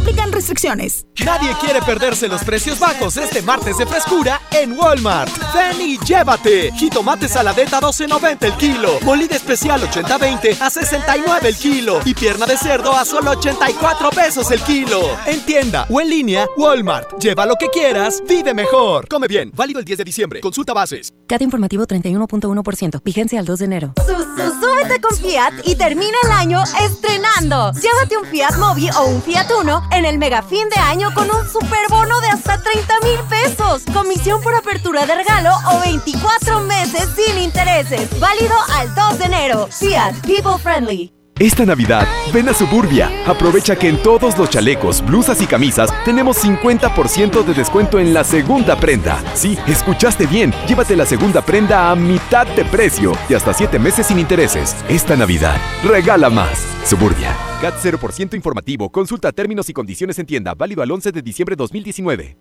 Aplican 0.02 0.31
restricciones. 0.32 1.06
Nadie 1.24 1.54
quiere 1.60 1.80
perderse 1.82 2.28
los 2.28 2.42
precios 2.42 2.78
bajos 2.78 3.16
este 3.16 3.42
martes 3.42 3.78
de 3.78 3.86
frescura 3.86 4.40
en 4.50 4.72
Walmart. 4.72 5.30
Ven 5.54 5.80
y 5.80 5.98
llévate. 5.98 6.72
Jitomate 6.72 7.28
saladeta 7.28 7.80
12.90 7.80 8.44
el 8.44 8.52
kilo. 8.54 8.98
Molida 9.02 9.36
especial 9.36 9.80
80-20 9.82 10.60
a 10.60 10.70
69 10.70 11.48
el 11.48 11.56
kilo. 11.56 12.00
Y 12.04 12.14
pierna 12.14 12.46
de 12.46 12.56
cerdo 12.56 12.92
a 12.92 13.04
solo 13.04 13.32
84 13.32 14.10
pesos 14.10 14.50
el 14.50 14.60
kilo. 14.62 15.02
En 15.26 15.40
tienda 15.44 15.86
o 15.90 16.00
en 16.00 16.10
línea, 16.10 16.46
Walmart. 16.56 17.18
Lleva 17.18 17.46
lo 17.46 17.56
que 17.56 17.68
quieras, 17.68 18.22
vive 18.28 18.54
mejor. 18.54 19.06
Come 19.08 19.28
bien. 19.28 19.52
Válido 19.54 19.78
el 19.78 19.84
10 19.84 19.98
de 19.98 20.04
diciembre. 20.04 20.40
Consulta 20.40 20.72
bases. 20.72 21.12
CAT 21.26 21.42
informativo 21.42 21.86
31.1%. 21.86 23.02
Vigencia 23.02 23.38
al 23.38 23.46
2 23.46 23.58
de 23.58 23.64
enero. 23.64 23.94
súbete 23.96 25.00
con 25.00 25.16
Fiat 25.16 25.52
y 25.64 25.76
termina 25.76 26.16
el 26.24 26.30
año 26.32 26.62
estrenando. 26.80 27.72
Llévate 27.72 28.16
un 28.16 28.26
Fiat 28.26 28.56
Mobi 28.58 28.88
o 28.90 29.04
un 29.04 29.22
Fiat 29.22 29.50
Uno 29.60 29.82
en 29.92 30.04
el 30.04 30.18
mega 30.22 30.40
fin 30.40 30.68
de 30.68 30.80
año 30.80 31.12
con 31.14 31.28
un 31.28 31.48
superbono 31.48 32.20
de 32.20 32.28
hasta 32.28 32.56
30 32.56 32.94
mil 33.02 33.18
pesos. 33.28 33.82
Comisión 33.92 34.40
por 34.40 34.54
apertura 34.54 35.04
de 35.04 35.16
regalo 35.16 35.50
o 35.72 35.80
24 35.80 36.60
meses 36.60 37.08
sin 37.16 37.42
intereses. 37.42 38.08
Válido 38.20 38.54
al 38.72 38.94
2 38.94 39.18
de 39.18 39.24
enero. 39.24 39.66
Fiat 39.66 40.14
People 40.24 40.58
Friendly. 40.62 41.12
Esta 41.40 41.64
Navidad, 41.64 42.06
ven 42.32 42.48
a 42.48 42.54
Suburbia. 42.54 43.10
Aprovecha 43.26 43.74
que 43.74 43.88
en 43.88 44.00
todos 44.00 44.38
los 44.38 44.48
chalecos, 44.48 45.04
blusas 45.04 45.42
y 45.42 45.46
camisas 45.46 45.90
tenemos 46.04 46.44
50% 46.44 47.42
de 47.42 47.54
descuento 47.54 47.98
en 47.98 48.14
la 48.14 48.22
segunda 48.22 48.76
prenda. 48.76 49.18
Sí, 49.34 49.58
escuchaste 49.66 50.26
bien. 50.26 50.54
Llévate 50.68 50.94
la 50.94 51.04
segunda 51.04 51.42
prenda 51.42 51.90
a 51.90 51.96
mitad 51.96 52.46
de 52.46 52.64
precio 52.64 53.18
y 53.28 53.34
hasta 53.34 53.52
7 53.52 53.76
meses 53.80 54.06
sin 54.06 54.20
intereses. 54.20 54.76
Esta 54.88 55.16
Navidad, 55.16 55.56
regala 55.82 56.30
más. 56.30 56.64
Suburbia, 56.84 57.34
CAT 57.62 57.74
0% 57.80 58.34
informativo. 58.34 58.90
Consulta 58.90 59.30
términos 59.30 59.68
y 59.68 59.72
condiciones 59.72 60.18
en 60.18 60.26
tienda. 60.26 60.52
Válido 60.54 60.82
al 60.82 60.90
11 60.90 61.12
de 61.12 61.22
diciembre 61.22 61.54
2019. 61.54 62.36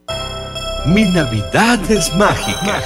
Mi 0.87 1.03
Navidad 1.03 1.79
es 1.91 2.11
mágica. 2.15 2.81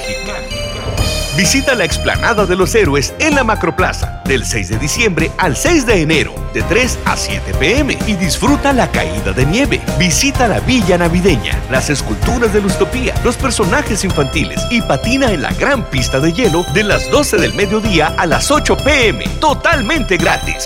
Visita 1.37 1.75
la 1.75 1.85
explanada 1.85 2.45
de 2.45 2.57
los 2.57 2.75
héroes 2.75 3.13
en 3.19 3.35
la 3.35 3.45
Macroplaza 3.45 4.21
del 4.25 4.43
6 4.43 4.67
de 4.67 4.77
diciembre 4.79 5.31
al 5.37 5.55
6 5.55 5.85
de 5.85 6.01
enero, 6.01 6.33
de 6.53 6.61
3 6.63 6.99
a 7.05 7.15
7 7.15 7.53
pm 7.57 7.97
y 8.05 8.15
disfruta 8.15 8.73
la 8.73 8.91
caída 8.91 9.31
de 9.31 9.45
nieve. 9.45 9.81
Visita 9.97 10.49
la 10.49 10.59
Villa 10.59 10.97
Navideña, 10.97 11.57
las 11.71 11.89
esculturas 11.89 12.53
de 12.53 12.59
Lustopía, 12.59 13.15
los 13.23 13.37
personajes 13.37 14.03
infantiles 14.03 14.61
y 14.69 14.81
patina 14.81 15.31
en 15.31 15.41
la 15.41 15.53
gran 15.53 15.89
pista 15.89 16.19
de 16.19 16.33
hielo 16.33 16.65
de 16.73 16.83
las 16.83 17.09
12 17.09 17.37
del 17.37 17.53
mediodía 17.53 18.07
a 18.17 18.25
las 18.25 18.51
8 18.51 18.75
pm, 18.83 19.25
totalmente 19.39 20.17
gratis. 20.17 20.65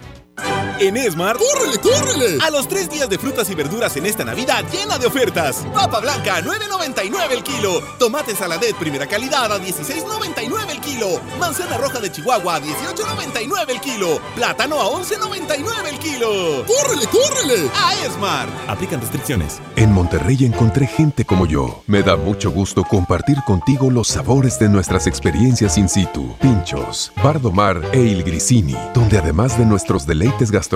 En 0.81 0.97
Esmar, 0.97 1.37
¡córrele, 1.37 1.77
córrele! 1.77 2.39
A 2.41 2.49
los 2.49 2.67
tres 2.67 2.89
días 2.89 3.07
de 3.07 3.19
frutas 3.19 3.47
y 3.51 3.53
verduras 3.53 3.95
en 3.97 4.07
esta 4.07 4.25
Navidad 4.25 4.65
llena 4.71 4.97
de 4.97 5.05
ofertas. 5.05 5.63
Papa 5.75 5.99
blanca 5.99 6.37
a 6.37 6.41
9.99 6.41 7.31
el 7.33 7.43
kilo. 7.43 7.83
Tomate 7.99 8.33
saladet 8.33 8.75
primera 8.77 9.05
calidad 9.05 9.51
a 9.53 9.59
16.99 9.59 10.71
el 10.71 10.81
kilo. 10.81 11.21
Manzana 11.39 11.77
roja 11.77 11.99
de 11.99 12.11
Chihuahua 12.11 12.55
a 12.55 12.61
18.99 12.61 13.69
el 13.69 13.79
kilo. 13.79 14.19
Plátano 14.33 14.81
a 14.81 14.85
11.99 14.85 15.87
el 15.87 15.99
kilo. 15.99 16.65
¡Córrele, 16.65 17.05
córrele! 17.05 17.69
A 17.75 18.03
Esmar. 18.03 18.49
Aplican 18.67 19.01
restricciones. 19.01 19.61
En 19.75 19.91
Monterrey 19.91 20.45
encontré 20.45 20.87
gente 20.87 21.25
como 21.25 21.45
yo. 21.45 21.83
Me 21.85 22.01
da 22.01 22.17
mucho 22.17 22.49
gusto 22.49 22.83
compartir 22.85 23.37
contigo 23.45 23.91
los 23.91 24.07
sabores 24.07 24.57
de 24.57 24.67
nuestras 24.67 25.05
experiencias 25.05 25.77
in 25.77 25.87
situ. 25.87 26.35
Pinchos, 26.41 27.13
Bardomar 27.23 27.83
e 27.91 27.99
Il 27.99 28.23
Grisini, 28.23 28.75
donde 28.95 29.19
además 29.19 29.59
de 29.59 29.65
nuestros 29.67 30.07
deleites 30.07 30.49
gastronómicos, 30.49 30.70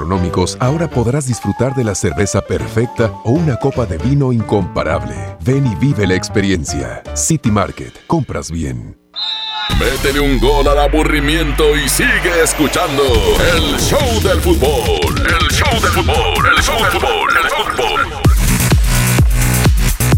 ahora 0.60 0.90
podrás 0.90 1.28
disfrutar 1.28 1.74
de 1.76 1.84
la 1.84 1.96
cerveza 1.96 2.42
perfecta 2.42 3.12
o 3.24 3.32
una 3.32 3.56
copa 3.58 3.86
de 3.86 3.98
vino 3.98 4.34
incomparable. 4.34 5.16
Ven 5.42 5.66
y 5.66 5.76
vive 5.76 6.06
la 6.08 6.16
experiencia. 6.16 7.04
City 7.14 7.52
Market, 7.52 7.94
compras 8.08 8.52
bien. 8.52 8.98
Métele 9.80 10.20
un 10.20 10.40
gol 10.40 10.68
al 10.68 10.80
aburrimiento 10.80 11.76
y 11.76 11.90
sigue 11.90 12.44
escuchando 12.44 13.04
el 13.56 13.78
show 13.80 14.22
del 14.22 14.40
fútbol. 14.42 15.16
El 15.18 15.48
show 15.50 15.82
del 15.82 15.92
fútbol, 15.92 16.46
el 16.56 16.64
show 16.64 16.78
del 16.82 16.92
fútbol, 16.92 17.30
el 17.44 17.50
fútbol. 17.50 17.95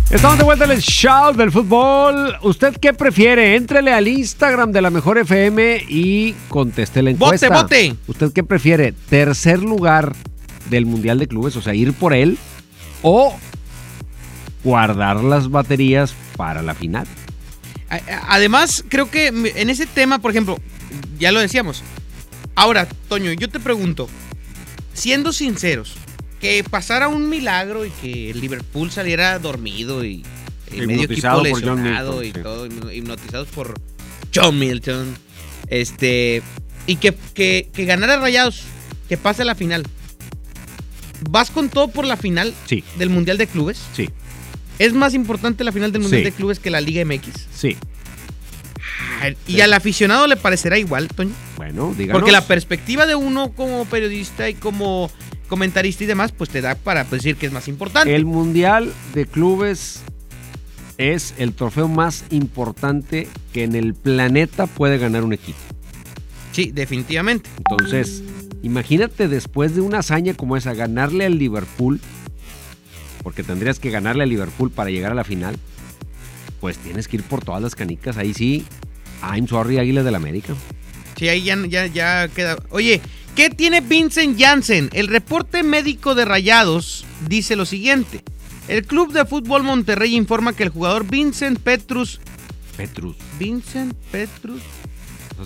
Estamos 0.10 0.38
de 0.38 0.46
vuelta 0.46 0.64
en 0.64 0.72
el 0.72 0.80
show 0.80 1.34
del 1.34 1.52
fútbol. 1.52 2.38
¿Usted 2.42 2.78
qué 2.80 2.94
prefiere? 2.94 3.58
Éntrele 3.58 3.92
al 3.92 4.08
Instagram 4.08 4.72
de 4.72 4.82
la 4.82 4.90
Mejor 4.90 5.18
FM 5.18 5.84
y 5.90 6.34
conteste 6.48 7.04
la 7.04 7.10
encuesta. 7.10 7.50
¡Vote, 7.50 7.90
vote! 7.90 7.96
¿Usted 8.08 8.32
qué 8.32 8.42
prefiere? 8.42 8.94
¿Tercer 8.94 9.60
lugar 9.60 10.16
del 10.70 10.86
Mundial 10.86 11.20
de 11.20 11.28
Clubes? 11.28 11.58
O 11.58 11.62
sea, 11.62 11.76
ir 11.76 11.92
por 11.92 12.14
él 12.14 12.38
o 13.02 13.36
guardar 14.64 15.22
las 15.26 15.52
baterías 15.52 16.16
para 16.38 16.62
la 16.62 16.74
final. 16.74 17.06
Además, 18.30 18.86
creo 18.88 19.12
que 19.12 19.28
en 19.28 19.70
ese 19.70 19.88
tema, 19.88 20.20
por 20.20 20.32
ejemplo, 20.32 20.58
ya 21.20 21.34
lo 21.34 21.42
decíamos. 21.42 21.84
Ahora, 22.56 22.88
Toño, 23.10 23.34
yo 23.34 23.50
te 23.50 23.60
pregunto, 23.60 24.08
siendo 24.94 25.34
sinceros, 25.34 25.96
que 26.42 26.64
pasara 26.64 27.08
un 27.08 27.30
milagro 27.30 27.86
y 27.86 27.90
que 27.90 28.30
el 28.32 28.40
Liverpool 28.42 28.92
saliera 28.92 29.38
dormido 29.40 30.04
y, 30.06 30.24
y 30.72 30.82
medio 30.82 31.04
equipo 31.04 31.28
por 31.30 31.44
lesionado 31.44 32.20
Milton, 32.20 32.24
y 32.24 32.28
sí. 32.28 32.44
todo, 32.44 32.68
hipno- 32.68 32.96
hipnotizados 32.96 33.48
por 33.50 33.74
John 34.34 34.60
Milton, 34.60 35.16
este, 35.68 36.42
y 36.86 36.98
que, 36.98 37.16
que, 37.34 37.70
que 37.74 37.86
ganara 37.86 38.18
Rayados, 38.18 38.64
que 39.10 39.18
pase 39.18 39.42
a 39.42 39.46
la 39.46 39.56
final. 39.56 39.84
¿Vas 41.30 41.50
con 41.50 41.70
todo 41.70 41.88
por 41.88 42.06
la 42.06 42.16
final 42.18 42.54
Sí. 42.68 42.84
del 42.98 43.10
Mundial 43.10 43.38
de 43.40 43.48
Clubes? 43.48 43.80
Sí. 43.96 44.10
¿Es 44.78 44.94
más 44.94 45.16
importante 45.16 45.64
la 45.64 45.72
final 45.72 45.92
del 45.92 46.04
Mundial 46.04 46.22
Sí. 46.22 46.26
de 46.26 46.32
Clubes 46.34 46.60
que 46.60 46.70
la 46.70 46.80
Liga 46.82 47.04
MX? 47.04 47.30
Sí. 47.56 47.76
¿Y 49.48 49.62
al 49.62 49.74
aficionado 49.74 50.28
le 50.28 50.36
parecerá 50.38 50.78
igual, 50.78 51.08
Toño? 51.08 51.32
Bueno, 51.56 51.94
díganos. 51.98 52.20
Porque 52.20 52.32
la 52.32 52.46
perspectiva 52.46 53.06
de 53.08 53.16
uno 53.16 53.52
como 53.54 53.86
periodista 53.86 54.48
y 54.50 54.54
como 54.54 55.10
comentarista 55.48 56.04
y 56.04 56.08
demás, 56.08 56.32
pues 56.32 56.50
te 56.50 56.62
da 56.62 56.76
para 56.76 57.04
decir 57.04 57.36
que 57.36 57.46
es 57.46 57.52
más 57.52 57.68
importante. 57.68 58.16
El 58.16 58.26
Mundial 58.26 58.94
de 59.14 59.26
Clubes 59.26 60.02
es 60.98 61.34
el 61.38 61.54
trofeo 61.54 61.88
más 61.88 62.26
importante 62.32 63.28
que 63.54 63.64
en 63.64 63.76
el 63.76 63.94
planeta 63.94 64.68
puede 64.68 64.98
ganar 64.98 65.24
un 65.24 65.34
equipo. 65.34 65.60
Sí, 66.52 66.72
definitivamente. 66.72 67.50
Entonces, 67.58 68.24
imagínate 68.64 69.28
después 69.28 69.76
de 69.76 69.82
una 69.82 70.00
hazaña 70.00 70.34
como 70.34 70.58
esa, 70.58 70.74
ganarle 70.74 71.26
al 71.26 71.38
Liverpool, 71.38 72.02
porque 73.22 73.44
tendrías 73.44 73.80
que 73.80 73.92
ganarle 73.92 74.24
al 74.24 74.30
Liverpool 74.30 74.72
para 74.72 74.90
llegar 74.90 75.12
a 75.12 75.16
la 75.16 75.24
final, 75.24 75.56
pues 76.60 76.78
tienes 76.78 77.08
que 77.08 77.18
ir 77.18 77.24
por 77.24 77.44
todas 77.44 77.62
las 77.62 77.76
canicas. 77.76 78.18
Ahí 78.18 78.34
sí, 78.34 78.66
I'm 79.22 79.48
sorry, 79.48 79.78
Águilas 79.78 80.06
del 80.06 80.16
América. 80.16 80.56
Sí, 81.18 81.28
ahí 81.30 81.44
ya, 81.44 81.58
ya, 81.68 81.86
ya 81.88 82.28
queda. 82.28 82.58
Oye, 82.70 83.02
¿qué 83.36 83.50
tiene 83.50 83.82
Vincent 83.82 84.40
Janssen? 84.40 84.90
El 84.94 85.08
reporte 85.08 85.64
médico 85.64 86.14
de 86.16 86.26
Rayados 86.26 87.06
dice 87.28 87.56
lo 87.56 87.66
siguiente. 87.66 88.24
El 88.68 88.86
Club 88.86 89.14
de 89.14 89.26
Fútbol 89.26 89.64
Monterrey 89.64 90.16
informa 90.16 90.54
que 90.54 90.64
el 90.64 90.70
jugador 90.70 91.06
Vincent 91.10 91.60
Petrus... 91.60 92.20
Petrus. 92.76 93.16
Vincent 93.40 93.94
Petrus... 94.12 94.62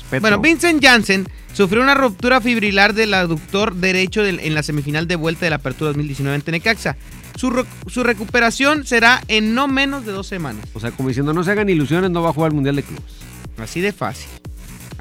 Petro. 0.09 0.21
Bueno, 0.21 0.39
Vincent 0.39 0.81
Janssen 0.83 1.27
sufrió 1.53 1.81
una 1.83 1.93
ruptura 1.95 2.39
fibrilar 2.39 2.93
del 2.93 3.13
aductor 3.13 3.75
derecho 3.75 4.23
del- 4.23 4.39
en 4.39 4.53
la 4.55 4.63
semifinal 4.63 5.05
de 5.05 5.17
vuelta 5.17 5.45
de 5.45 5.49
la 5.49 5.57
Apertura 5.57 5.89
2019 5.89 6.35
en 6.35 6.41
Tenecaxa. 6.41 6.95
Su, 7.35 7.49
re- 7.49 7.65
su 7.87 8.01
recuperación 8.03 8.85
será 8.85 9.21
en 9.27 9.53
no 9.53 9.67
menos 9.67 10.05
de 10.05 10.13
dos 10.13 10.27
semanas. 10.27 10.65
O 10.73 10.79
sea, 10.79 10.91
como 10.91 11.09
diciendo, 11.09 11.33
no 11.33 11.43
se 11.43 11.51
hagan 11.51 11.69
ilusiones, 11.69 12.09
no 12.09 12.21
va 12.21 12.29
a 12.29 12.33
jugar 12.33 12.51
el 12.51 12.55
Mundial 12.55 12.77
de 12.77 12.83
Clubes. 12.83 13.03
Así 13.57 13.81
de 13.81 13.91
fácil. 13.91 14.29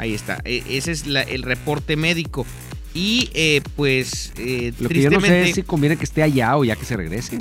Ahí 0.00 0.14
está. 0.14 0.40
E- 0.44 0.62
ese 0.70 0.92
es 0.92 1.06
la- 1.06 1.20
el 1.22 1.42
reporte 1.42 1.94
médico. 1.96 2.46
Y 2.94 3.30
eh, 3.34 3.60
pues, 3.76 4.32
eh, 4.38 4.72
Lo 4.80 4.88
que 4.88 5.02
yo 5.02 5.10
no 5.10 5.20
sé 5.20 5.42
es 5.50 5.54
si 5.54 5.62
conviene 5.62 5.96
que 5.96 6.04
esté 6.04 6.22
allá 6.22 6.56
o 6.56 6.64
ya 6.64 6.74
que 6.74 6.84
se 6.86 6.96
regrese. 6.96 7.38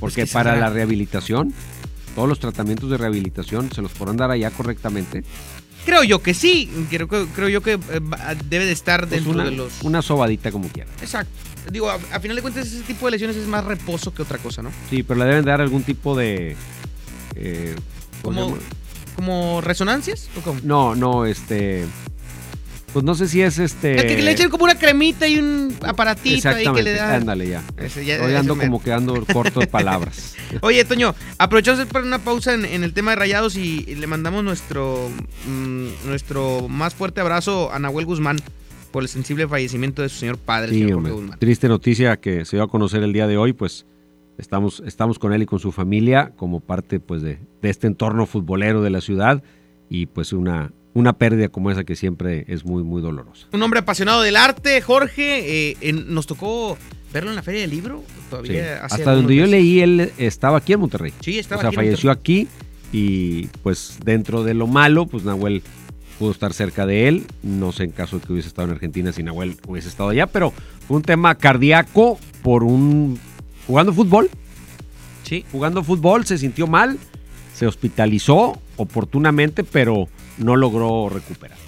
Porque 0.00 0.22
Es 0.22 0.30
que 0.30 0.34
para 0.34 0.56
la 0.56 0.68
rehabilitación, 0.70 1.54
todos 2.16 2.28
los 2.28 2.40
tratamientos 2.40 2.90
de 2.90 2.96
rehabilitación 2.98 3.70
se 3.72 3.80
los 3.80 3.92
podrán 3.92 4.16
dar 4.16 4.30
allá 4.32 4.50
correctamente. 4.50 5.22
Creo 5.86 6.02
yo 6.02 6.20
que 6.20 6.34
sí. 6.34 6.68
Creo, 6.90 7.48
yo 7.48 7.60
que 7.60 7.74
eh, 7.74 7.78
debe 8.48 8.66
de 8.66 8.72
estar 8.72 9.00
Pues 9.00 9.10
dentro 9.12 9.32
una, 9.32 9.44
de 9.44 9.52
los... 9.52 9.80
una 9.82 10.02
sobadita 10.02 10.50
como 10.50 10.68
quiera. 10.68 10.90
Exacto. 11.00 11.32
Digo, 11.70 11.88
a, 11.88 11.94
a 12.12 12.18
final 12.20 12.34
de 12.36 12.42
cuentas 12.42 12.66
ese 12.66 12.82
tipo 12.82 13.06
de 13.06 13.12
lesiones 13.12 13.36
es 13.36 13.46
más 13.46 13.64
reposo 13.64 14.12
que 14.12 14.22
otra 14.22 14.38
cosa, 14.38 14.62
¿no? 14.62 14.70
Sí, 14.90 15.04
pero 15.04 15.20
le 15.20 15.26
deben 15.26 15.44
dar 15.44 15.60
algún 15.60 15.84
tipo 15.84 16.16
de... 16.16 16.56
eh, 17.36 17.76
¿cómo 18.20 18.34
se 18.36 18.50
Como? 18.50 18.58
Como 19.14 19.60
resonancias 19.60 20.28
o 20.38 20.40
cómo? 20.40 20.60
No, 20.62 20.94
no, 20.94 21.26
este... 21.26 21.84
Pues 22.92 23.06
no 23.06 23.14
sé 23.14 23.26
si 23.26 23.40
es 23.40 23.58
este... 23.58 23.96
Es 23.96 24.04
que 24.04 24.20
le 24.22 24.32
echen 24.32 24.50
como 24.50 24.64
una 24.64 24.74
cremita 24.78 25.26
y 25.26 25.38
un 25.38 25.74
aparatito 25.82 26.50
ahí 26.50 26.66
que 26.74 26.82
le 26.82 26.92
da. 26.92 27.14
ándale 27.14 27.48
ya. 27.48 27.62
Ese 27.78 28.04
ya- 28.04 28.22
Hoy 28.22 28.34
ando 28.34 28.54
como 28.58 28.82
quedando 28.82 29.24
corto 29.32 29.60
de 29.60 29.66
palabras. 29.78 30.34
Oye, 30.60 30.84
Toño, 30.84 31.14
aprovechamos 31.38 31.86
para 31.86 32.04
una 32.04 32.18
pausa 32.18 32.52
en, 32.52 32.66
en 32.66 32.84
el 32.84 32.92
tema 32.92 33.12
de 33.12 33.16
rayados 33.16 33.56
y, 33.56 33.86
y 33.88 33.94
le 33.94 34.06
mandamos 34.06 34.44
nuestro, 34.44 35.08
mm, 35.48 35.86
nuestro 36.06 36.68
más 36.68 36.94
fuerte 36.94 37.22
abrazo 37.22 37.72
a 37.72 37.78
Nahuel 37.78 38.04
Guzmán 38.04 38.36
por 38.90 39.02
el 39.02 39.08
sensible 39.08 39.48
fallecimiento 39.48 40.02
de 40.02 40.10
su 40.10 40.16
señor 40.18 40.36
padre, 40.36 40.72
el 40.72 40.78
señor 40.80 40.98
hombre. 40.98 41.12
Guzmán. 41.12 41.38
Triste 41.38 41.68
noticia 41.68 42.18
que 42.18 42.44
se 42.44 42.56
dio 42.56 42.64
a 42.64 42.68
conocer 42.68 43.02
el 43.02 43.14
día 43.14 43.26
de 43.26 43.38
hoy, 43.38 43.54
pues 43.54 43.86
Estamos, 44.38 44.82
estamos 44.86 45.18
con 45.18 45.32
él 45.32 45.42
y 45.42 45.46
con 45.46 45.58
su 45.58 45.72
familia 45.72 46.32
como 46.36 46.60
parte 46.60 47.00
pues, 47.00 47.22
de, 47.22 47.38
de 47.60 47.70
este 47.70 47.86
entorno 47.86 48.26
futbolero 48.26 48.82
de 48.82 48.90
la 48.90 49.00
ciudad 49.00 49.42
y 49.88 50.06
pues 50.06 50.32
una, 50.32 50.72
una 50.94 51.12
pérdida 51.12 51.48
como 51.48 51.70
esa 51.70 51.84
que 51.84 51.96
siempre 51.96 52.44
es 52.48 52.64
muy, 52.64 52.82
muy 52.82 53.02
dolorosa. 53.02 53.46
Un 53.52 53.62
hombre 53.62 53.80
apasionado 53.80 54.22
del 54.22 54.36
arte, 54.36 54.80
Jorge. 54.80 55.72
eh, 55.80 55.92
nos 55.92 56.26
tocó 56.26 56.76
verlo 57.12 57.30
en 57.30 57.36
la 57.36 57.42
Feria 57.42 57.60
del 57.60 57.70
Libro. 57.70 58.02
Todavía 58.30 58.52
Sí. 58.52 58.58
hace 58.84 58.94
Hasta 58.96 59.14
donde 59.14 59.34
yo 59.36 59.42
meses. 59.42 59.50
leí, 59.60 59.80
él 59.80 60.12
estaba 60.18 60.58
aquí 60.58 60.72
en 60.72 60.80
Monterrey. 60.80 61.12
Sí, 61.20 61.38
estaba 61.38 61.58
O 61.58 61.60
sea, 61.62 61.68
aquí 61.68 61.76
en 61.76 61.82
falleció 61.84 62.10
aquí 62.10 62.48
y 62.90 63.46
pues 63.62 63.98
dentro 64.04 64.44
de 64.44 64.54
lo 64.54 64.66
malo, 64.66 65.06
pues 65.06 65.24
Nahuel 65.24 65.62
pudo 66.18 66.30
estar 66.32 66.52
cerca 66.54 66.86
de 66.86 67.08
él. 67.08 67.26
No 67.42 67.72
sé 67.72 67.84
en 67.84 67.90
caso 67.90 68.18
de 68.18 68.26
que 68.26 68.32
hubiese 68.32 68.48
estado 68.48 68.68
en 68.68 68.74
Argentina 68.74 69.12
si 69.12 69.22
Nahuel 69.22 69.56
hubiese 69.66 69.88
estado 69.88 70.08
allá, 70.08 70.26
pero 70.26 70.52
fue 70.88 70.96
un 70.96 71.02
tema 71.02 71.34
cardíaco 71.34 72.18
por 72.42 72.64
un... 72.64 73.18
jugando 73.66 73.92
fútbol. 73.92 74.30
Sí. 75.24 75.44
Jugando 75.52 75.82
fútbol, 75.84 76.26
se 76.26 76.38
sintió 76.38 76.66
mal, 76.66 76.98
se 77.54 77.66
hospitalizó 77.66 78.60
oportunamente, 78.76 79.64
pero 79.64 80.08
no 80.38 80.56
logró 80.56 81.08
recuperar. 81.08 81.58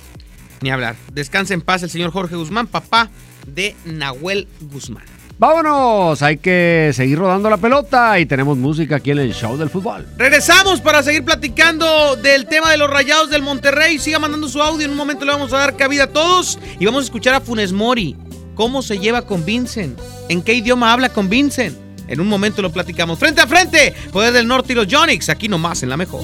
Ni 0.61 0.71
hablar. 0.71 0.97
Descansa 1.13 1.55
en 1.55 1.61
paz 1.61 1.83
el 1.83 1.91
señor 1.91 2.11
Jorge 2.11 2.37
Guzmán, 2.37 2.67
papá 2.67 3.11
de 3.47 3.77
Nahuel 3.85 4.49
Guzmán. 4.61 5.05
Vámonos, 5.37 6.23
hay 6.23 6.37
que 6.37 6.93
seguir 6.95 7.19
rodando 7.19 7.51
la 7.51 7.57
pelota 7.57 8.21
y 8.21 8.27
tenemos 8.27 8.57
música 8.57 8.97
aquí 8.97 9.11
en 9.11 9.19
el 9.19 9.35
show 9.35 9.57
del 9.57 9.69
fútbol. 9.69 10.07
Regresamos 10.17 10.81
para 10.81 11.03
seguir 11.03 11.25
platicando 11.25 12.15
del 12.17 12.47
tema 12.47 12.71
de 12.71 12.79
los 12.79 12.89
rayados 12.89 13.31
del 13.31 13.43
Monterrey. 13.43 13.99
Siga 13.99 14.21
mandando 14.21 14.49
su 14.49 14.63
audio. 14.63 14.85
En 14.85 14.93
un 14.93 14.97
momento 14.97 15.25
le 15.25 15.33
vamos 15.33 15.53
a 15.53 15.59
dar 15.59 15.77
cabida 15.77 16.05
a 16.05 16.13
todos 16.13 16.59
y 16.79 16.87
vamos 16.87 17.03
a 17.03 17.05
escuchar 17.07 17.35
a 17.35 17.41
Funes 17.41 17.73
Mori. 17.73 18.17
¿Cómo 18.55 18.81
se 18.81 19.01
lleva 19.01 19.23
con 19.23 19.45
Vincent? 19.45 19.99
¿En 20.29 20.41
qué 20.41 20.55
idioma 20.55 20.93
habla 20.93 21.09
con 21.09 21.29
Vincent? 21.29 21.84
En 22.14 22.20
un 22.20 22.29
momento 22.29 22.62
lo 22.62 22.70
platicamos. 22.70 23.18
Frente 23.18 23.40
a 23.40 23.46
frente, 23.48 23.92
Poder 24.12 24.33
del 24.33 24.46
Norte 24.46 24.72
y 24.72 24.77
los 24.77 24.87
Jonix. 24.88 25.29
Aquí 25.31 25.48
nomás 25.48 25.83
en 25.83 25.88
la 25.88 25.96
mejor. 25.96 26.20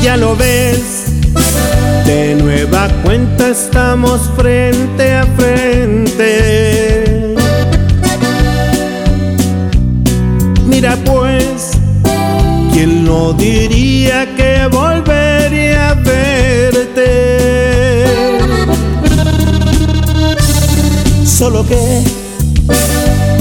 Ya 0.00 0.16
lo 0.16 0.34
ves, 0.34 1.04
de 2.06 2.34
nueva 2.36 2.88
cuenta 3.02 3.48
estamos 3.48 4.22
frente 4.38 5.12
a 5.12 5.26
frente. 5.36 6.16
Mira 10.64 10.96
pues, 11.04 11.72
¿quién 12.72 13.04
no 13.04 13.34
diría 13.34 14.34
que 14.34 14.66
volvería 14.72 15.90
a 15.90 15.94
verte? 15.94 17.36
Solo 21.26 21.66
que 21.66 22.19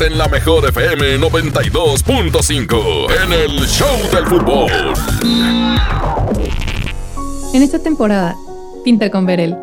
en 0.00 0.16
la 0.16 0.28
mejor 0.28 0.66
FM 0.66 1.18
92.5 1.18 3.06
en 3.24 3.32
el 3.32 3.66
Show 3.66 3.96
del 4.12 4.24
Fútbol. 4.26 4.70
En 7.52 7.62
esta 7.62 7.78
temporada, 7.78 8.36
pinta 8.84 9.10
con 9.10 9.26
Verel. 9.26 9.56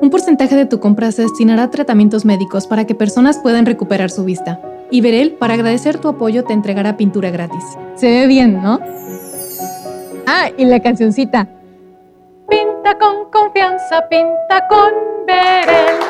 Un 0.00 0.10
porcentaje 0.10 0.54
de 0.54 0.66
tu 0.66 0.78
compra 0.80 1.10
se 1.12 1.22
destinará 1.22 1.64
a 1.64 1.70
tratamientos 1.70 2.24
médicos 2.24 2.66
para 2.66 2.86
que 2.86 2.94
personas 2.94 3.38
puedan 3.38 3.66
recuperar 3.66 4.10
su 4.10 4.24
vista. 4.24 4.60
Y 4.90 5.00
Verel, 5.00 5.32
para 5.32 5.54
agradecer 5.54 5.98
tu 5.98 6.08
apoyo, 6.08 6.44
te 6.44 6.52
entregará 6.52 6.96
pintura 6.96 7.30
gratis. 7.30 7.64
Se 7.96 8.10
ve 8.10 8.26
bien, 8.26 8.62
¿no? 8.62 8.80
Ah, 10.26 10.50
y 10.56 10.66
la 10.66 10.80
cancioncita. 10.80 11.48
Pinta 12.48 12.96
con 12.98 13.30
confianza, 13.30 14.08
pinta 14.08 14.66
con 14.68 14.92
Verel. 15.26 16.09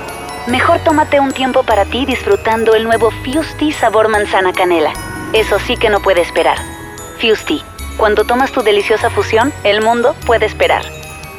Mejor 0.47 0.79
tómate 0.79 1.19
un 1.19 1.31
tiempo 1.31 1.63
para 1.63 1.85
ti 1.85 2.05
disfrutando 2.05 2.73
el 2.73 2.83
nuevo 2.83 3.11
Fusti 3.11 3.71
sabor 3.71 4.09
manzana 4.09 4.51
canela. 4.51 4.91
Eso 5.33 5.59
sí 5.59 5.77
que 5.77 5.89
no 5.89 6.01
puede 6.01 6.21
esperar. 6.21 6.57
Fusti, 7.19 7.61
cuando 7.97 8.25
tomas 8.25 8.51
tu 8.51 8.63
deliciosa 8.63 9.11
fusión, 9.11 9.53
el 9.63 9.83
mundo 9.83 10.15
puede 10.25 10.47
esperar. 10.47 10.83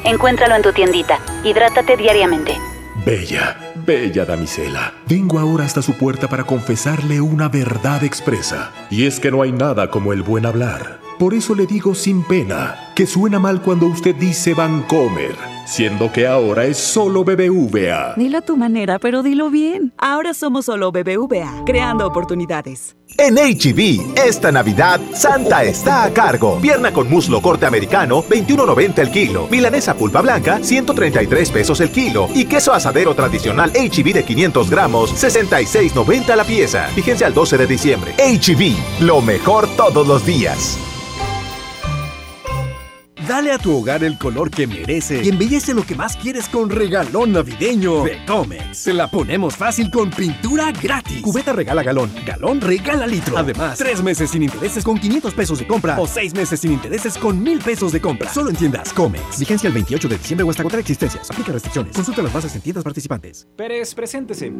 Encuéntralo 0.05 0.55
en 0.55 0.61
tu 0.61 0.71
tiendita. 0.71 1.19
Hidrátate 1.43 1.97
diariamente. 1.97 2.57
Bella, 3.05 3.57
bella 3.75 4.23
damisela, 4.23 4.93
vengo 5.07 5.37
ahora 5.37 5.65
hasta 5.65 5.81
su 5.81 5.97
puerta 5.97 6.29
para 6.29 6.45
confesarle 6.45 7.19
una 7.19 7.49
verdad 7.49 8.05
expresa. 8.05 8.71
Y 8.89 9.05
es 9.05 9.19
que 9.19 9.31
no 9.31 9.41
hay 9.41 9.51
nada 9.51 9.89
como 9.89 10.13
el 10.13 10.23
buen 10.23 10.45
hablar. 10.45 11.01
Por 11.19 11.33
eso 11.33 11.53
le 11.53 11.65
digo 11.65 11.93
sin 11.93 12.23
pena 12.23 12.91
que 12.95 13.05
suena 13.05 13.39
mal 13.39 13.61
cuando 13.61 13.87
usted 13.87 14.15
dice 14.15 14.53
Vancomer, 14.53 15.35
siendo 15.65 16.11
que 16.11 16.27
ahora 16.27 16.65
es 16.65 16.77
solo 16.77 17.23
BBVA. 17.23 18.15
Dilo 18.15 18.37
a 18.37 18.41
tu 18.41 18.57
manera, 18.57 18.99
pero 18.99 19.23
dilo 19.23 19.49
bien. 19.49 19.93
Ahora 19.97 20.33
somos 20.33 20.65
solo 20.65 20.91
BBVA, 20.91 21.63
creando 21.65 22.05
oportunidades. 22.05 22.95
En 23.17 23.35
HB, 23.35 24.17
esta 24.17 24.51
Navidad, 24.51 24.99
Santa 25.13 25.63
está 25.63 26.03
a 26.03 26.11
cargo. 26.11 26.59
Pierna 26.59 26.91
con 26.91 27.09
muslo 27.09 27.41
corte 27.41 27.65
americano, 27.65 28.23
21.90 28.23 28.99
el 28.99 29.11
kilo. 29.11 29.47
Milanesa 29.51 29.93
pulpa 29.93 30.21
blanca, 30.21 30.59
133 30.63 31.51
pesos 31.51 31.79
el 31.81 31.91
kilo. 31.91 32.27
Y 32.33 32.45
queso 32.45 32.73
asadero 32.73 33.13
tradicional 33.13 33.71
HB 33.71 34.13
de 34.13 34.23
500 34.23 34.69
gramos, 34.69 35.13
66.90 35.13 36.35
la 36.35 36.43
pieza. 36.43 36.87
Fíjense 36.95 37.23
al 37.23 37.33
12 37.33 37.57
de 37.57 37.67
diciembre. 37.67 38.13
HB, 38.17 39.03
lo 39.03 39.21
mejor 39.21 39.67
todos 39.75 40.07
los 40.07 40.25
días. 40.25 40.79
Dale 43.27 43.53
a 43.53 43.57
tu 43.57 43.73
hogar 43.77 44.03
el 44.03 44.17
color 44.17 44.51
que 44.51 44.67
merece 44.67 45.23
y 45.23 45.29
embellece 45.29 45.73
lo 45.73 45.85
que 45.85 45.95
más 45.95 46.17
quieres 46.17 46.49
con 46.49 46.69
regalón 46.69 47.31
navideño 47.31 48.03
de 48.03 48.23
Comex. 48.25 48.77
Se 48.77 48.93
la 48.93 49.09
ponemos 49.09 49.55
fácil 49.55 49.89
con 49.89 50.09
pintura 50.09 50.71
gratis. 50.71 51.21
Cubeta 51.21 51.53
regala 51.53 51.83
galón, 51.83 52.11
galón 52.25 52.59
regala 52.59 53.07
litro. 53.07 53.37
Además, 53.37 53.77
tres 53.77 54.03
meses 54.03 54.31
sin 54.31 54.43
intereses 54.43 54.83
con 54.83 54.97
500 54.97 55.33
pesos 55.33 55.59
de 55.59 55.67
compra 55.67 55.99
o 55.99 56.05
seis 56.05 56.33
meses 56.33 56.59
sin 56.59 56.73
intereses 56.73 57.17
con 57.17 57.41
1000 57.41 57.59
pesos 57.59 57.91
de 57.93 58.01
compra. 58.01 58.29
Solo 58.29 58.49
en 58.49 58.57
tiendas 58.57 58.91
Comex. 58.91 59.39
Vigencia 59.39 59.67
el 59.67 59.73
28 59.73 60.09
de 60.09 60.17
diciembre 60.17 60.43
o 60.45 60.49
hasta 60.49 60.61
agotar 60.61 60.81
existencias. 60.81 61.31
Aplica 61.31 61.53
restricciones. 61.53 61.95
Consulta 61.95 62.21
las 62.21 62.33
bases 62.33 62.53
en 62.55 62.61
tiendas 62.61 62.83
participantes. 62.83 63.47
Pérez, 63.55 63.95
preséntese. 63.95 64.51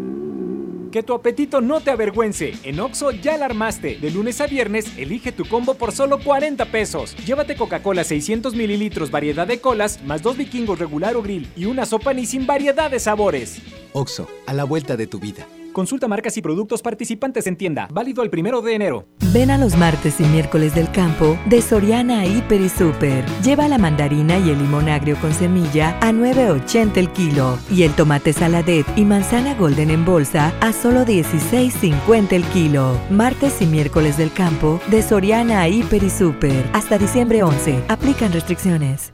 Que 0.93 1.01
tu 1.01 1.15
apetito 1.15 1.59
no 1.59 1.81
te 1.81 1.89
avergüence. 1.89 2.53
En 2.61 2.79
Oxo 2.79 3.09
ya 3.09 3.35
la 3.35 3.45
armaste. 3.45 3.97
De 3.97 4.11
lunes 4.11 4.39
a 4.41 4.45
viernes, 4.45 4.95
elige 4.95 5.31
tu 5.31 5.43
combo 5.43 5.73
por 5.73 5.91
solo 5.91 6.19
40 6.19 6.65
pesos. 6.65 7.15
Llévate 7.25 7.55
Coca-Cola 7.55 8.03
600 8.03 8.52
mililitros, 8.55 9.11
variedad 9.11 9.47
de 9.47 9.59
colas, 9.59 9.99
más 10.03 10.21
dos 10.21 10.37
vikingos 10.37 10.79
regular 10.79 11.15
o 11.15 11.21
grill 11.21 11.47
y 11.55 11.65
una 11.65 11.85
sopa 11.85 12.13
ni 12.13 12.25
sin 12.25 12.45
variedad 12.45 12.89
de 12.91 12.99
sabores. 12.99 13.61
Oxo, 13.93 14.27
a 14.47 14.53
la 14.53 14.63
vuelta 14.63 14.97
de 14.97 15.07
tu 15.07 15.19
vida. 15.19 15.47
Consulta 15.73 16.07
marcas 16.07 16.37
y 16.37 16.41
productos 16.41 16.81
participantes 16.81 17.47
en 17.47 17.57
tienda. 17.57 17.87
Válido 17.91 18.23
el 18.23 18.29
primero 18.29 18.61
de 18.61 18.75
enero. 18.75 19.07
Ven 19.33 19.49
a 19.49 19.57
los 19.57 19.75
martes 19.75 20.19
y 20.19 20.23
miércoles 20.23 20.75
del 20.75 20.91
campo 20.91 21.37
de 21.47 21.61
Soriana 21.61 22.25
Hiper 22.25 22.61
y 22.61 22.69
Super. 22.69 23.25
Lleva 23.43 23.67
la 23.67 23.77
mandarina 23.77 24.37
y 24.37 24.51
el 24.51 24.59
limón 24.59 24.87
agrio 24.87 25.17
con 25.19 25.33
semilla 25.33 25.97
a 25.99 26.11
9.80 26.11 26.97
el 26.97 27.09
kilo 27.11 27.57
y 27.71 27.83
el 27.83 27.93
tomate 27.93 28.31
saladet 28.31 28.85
y 28.95 29.03
manzana 29.03 29.55
golden 29.55 29.89
en 29.89 30.05
bolsa 30.05 30.53
a 30.61 30.71
solo 30.71 31.05
16.50 31.05 32.33
el 32.33 32.43
kilo. 32.45 32.99
Martes 33.09 33.61
y 33.61 33.65
miércoles 33.65 34.17
del 34.17 34.31
campo 34.31 34.79
de 34.91 35.01
Soriana 35.01 35.67
Hiper 35.67 36.03
y 36.03 36.09
Super. 36.09 36.69
Hasta 36.73 36.99
diciembre 36.99 37.41
11. 37.41 37.85
Aplican 37.87 38.31
restricciones. 38.31 39.13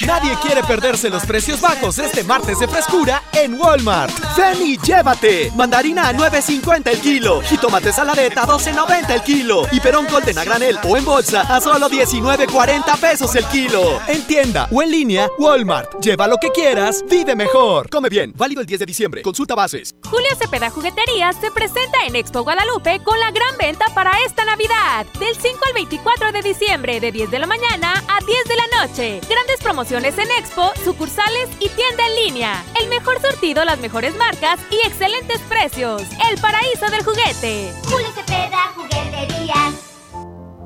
Nadie 0.00 0.36
quiere 0.42 0.62
perderse 0.64 1.08
los 1.08 1.24
precios 1.24 1.60
bajos 1.60 1.98
este 1.98 2.24
martes 2.24 2.58
de 2.58 2.66
frescura 2.66 3.22
en 3.32 3.54
Walmart. 3.54 4.12
Ven 4.36 4.60
y 4.60 4.76
llévate. 4.78 5.52
Mandarina 5.54 6.08
a 6.08 6.12
9.50 6.12 6.88
el 6.88 7.00
kilo. 7.00 7.40
Jitomate 7.42 7.92
saladeta 7.92 8.42
a 8.42 8.46
12.90 8.46 9.10
el 9.10 9.22
kilo. 9.22 9.62
Y 9.70 9.78
perón 9.78 10.06
golden 10.10 10.36
a 10.38 10.44
granel 10.44 10.78
o 10.88 10.96
en 10.96 11.04
bolsa 11.04 11.42
a 11.42 11.60
solo 11.60 11.88
19.40 11.88 12.98
pesos 12.98 13.34
el 13.36 13.44
kilo. 13.46 14.00
En 14.08 14.26
tienda 14.26 14.68
o 14.72 14.82
en 14.82 14.90
línea, 14.90 15.28
Walmart. 15.38 16.00
Lleva 16.00 16.26
lo 16.26 16.38
que 16.38 16.50
quieras, 16.50 17.04
vive 17.08 17.36
mejor. 17.36 17.88
Come 17.88 18.08
bien. 18.08 18.32
Válido 18.36 18.60
el 18.60 18.66
10 18.66 18.80
de 18.80 18.86
diciembre. 18.86 19.22
Consulta 19.22 19.54
bases. 19.54 19.94
Julio 20.10 20.28
Cepeda 20.36 20.70
Jugueterías 20.70 21.36
se 21.40 21.52
presenta 21.52 22.04
en 22.04 22.16
Expo 22.16 22.42
Guadalupe 22.42 23.00
con 23.04 23.18
la 23.20 23.30
gran 23.30 23.56
venta 23.58 23.86
para 23.94 24.12
esta 24.26 24.44
Navidad. 24.44 25.06
Del 25.20 25.36
5 25.36 25.58
al 25.68 25.72
24 25.74 26.32
de 26.32 26.42
diciembre, 26.42 26.98
de 26.98 27.12
10 27.12 27.30
de 27.30 27.38
la 27.38 27.46
mañana 27.46 28.04
a 28.08 28.24
10 28.24 28.44
de 28.44 28.56
la 28.56 28.86
noche. 28.86 29.20
Grandes 29.28 29.60
promociones 29.62 29.83
en 29.92 30.04
Expo, 30.38 30.70
sucursales 30.82 31.48
y 31.60 31.68
tienda 31.68 32.06
en 32.08 32.24
línea. 32.24 32.64
El 32.80 32.88
mejor 32.88 33.20
surtido, 33.20 33.64
las 33.64 33.78
mejores 33.80 34.16
marcas 34.16 34.58
y 34.70 34.86
excelentes 34.86 35.40
precios. 35.42 36.02
El 36.30 36.40
paraíso 36.40 36.86
del 36.90 37.04
juguete. 37.04 37.70
Julio 37.90 38.08
Cepeda 38.14 38.72
Jugueterías. 38.74 39.74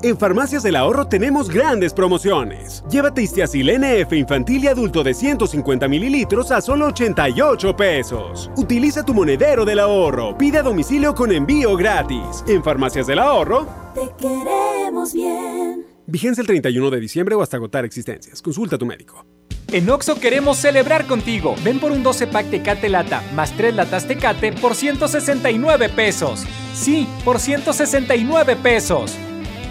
En 0.01 0.17
Farmacias 0.17 0.63
del 0.63 0.77
Ahorro 0.77 1.07
tenemos 1.07 1.49
grandes 1.49 1.93
promociones. 1.93 2.81
Llévate 2.89 3.23
Istiazil 3.23 3.69
NF 3.81 4.13
infantil 4.13 4.63
y 4.63 4.67
adulto 4.67 5.03
de 5.03 5.13
150 5.13 5.89
mililitros 5.89 6.51
a 6.51 6.61
solo 6.61 6.87
88 6.87 7.75
pesos. 7.75 8.49
Utiliza 8.55 9.03
tu 9.03 9.13
monedero 9.13 9.65
del 9.65 9.79
ahorro. 9.79 10.37
Pide 10.37 10.59
a 10.59 10.63
domicilio 10.63 11.13
con 11.13 11.33
envío 11.33 11.75
gratis. 11.75 12.45
En 12.47 12.63
Farmacias 12.63 13.07
del 13.07 13.19
Ahorro. 13.19 13.67
Te 13.93 14.09
queremos 14.17 15.13
bien. 15.13 15.88
Vigencia 16.09 16.41
el 16.41 16.47
31 16.47 16.89
de 16.89 16.99
diciembre 16.99 17.35
o 17.35 17.41
hasta 17.43 17.57
agotar 17.57 17.85
existencias. 17.85 18.41
Consulta 18.41 18.77
a 18.77 18.79
tu 18.79 18.85
médico. 18.85 19.25
En 19.71 19.87
Oxo 19.91 20.19
queremos 20.19 20.57
celebrar 20.57 21.05
contigo. 21.05 21.53
Ven 21.63 21.79
por 21.79 21.91
un 21.91 22.01
12 22.01 22.25
pack 22.27 22.49
Tecate 22.49 22.89
Lata 22.89 23.21
más 23.35 23.55
3 23.55 23.75
latas 23.75 24.07
Tecate 24.07 24.51
por 24.53 24.73
169 24.73 25.89
pesos. 25.89 26.45
Sí, 26.73 27.07
por 27.23 27.39
169 27.39 28.55
pesos. 28.55 29.15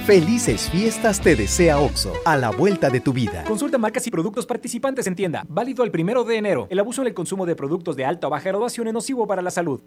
Felices 0.07 0.71
fiestas 0.71 1.21
te 1.21 1.37
desea 1.37 1.81
Oxo, 1.81 2.15
a 2.25 2.37
la 2.37 2.51
vuelta 2.51 2.89
de 2.89 3.01
tu 3.01 3.13
vida. 3.13 3.45
Consulta 3.45 3.77
marcas 3.77 4.07
y 4.07 4.11
productos 4.11 4.47
participantes 4.47 5.07
en 5.07 5.17
tienda. 5.17 5.45
Válido 5.49 5.85
el 5.85 5.91
primero 5.91 6.25
de 6.25 6.37
enero. 6.37 6.67
El 6.71 6.79
abuso 6.79 7.03
en 7.03 7.09
el 7.09 7.15
consumo 7.15 7.45
de 7.45 7.57
productos 7.57 7.97
de 7.97 8.05
alta 8.05 8.29
o 8.29 8.31
baja 8.31 8.49
graduación 8.49 8.87
es 8.87 8.95
nocivo 8.95 9.27
para 9.27 9.43
la 9.43 9.51
salud. 9.51 9.83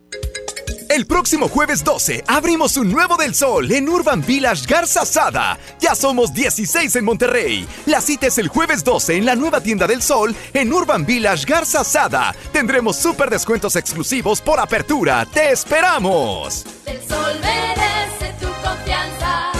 El 0.92 1.08
próximo 1.08 1.48
jueves 1.48 1.86
12 1.86 2.26
abrimos 2.28 2.76
un 2.76 2.92
nuevo 2.92 3.16
del 3.16 3.34
sol 3.34 3.72
en 3.72 3.88
Urban 3.88 4.22
Village 4.26 4.66
Garza 4.68 5.06
Sada. 5.06 5.58
Ya 5.80 5.96
somos 5.96 6.34
16 6.34 6.98
en 6.98 7.06
Monterrey. 7.06 7.66
La 7.86 8.02
cita 8.02 8.28
es 8.28 8.38
el 8.38 8.50
jueves 8.50 8.84
12 8.84 9.16
en 9.16 9.26
la 9.26 9.38
nueva 9.38 9.62
tienda 9.62 9.88
del 9.88 10.02
sol 10.02 10.36
en 10.54 10.74
Urban 10.74 11.06
Village 11.06 11.46
Garza 11.46 11.86
Sada. 11.86 12.36
Tendremos 12.52 12.98
súper 12.98 13.30
descuentos 13.30 13.78
exclusivos 13.78 14.42
por 14.42 14.60
apertura. 14.60 15.26
¡Te 15.26 15.54
esperamos! 15.54 16.66
El 16.86 17.00
sol 17.08 17.40
merece 17.40 18.34
tu 18.42 18.48
confianza. 18.62 19.54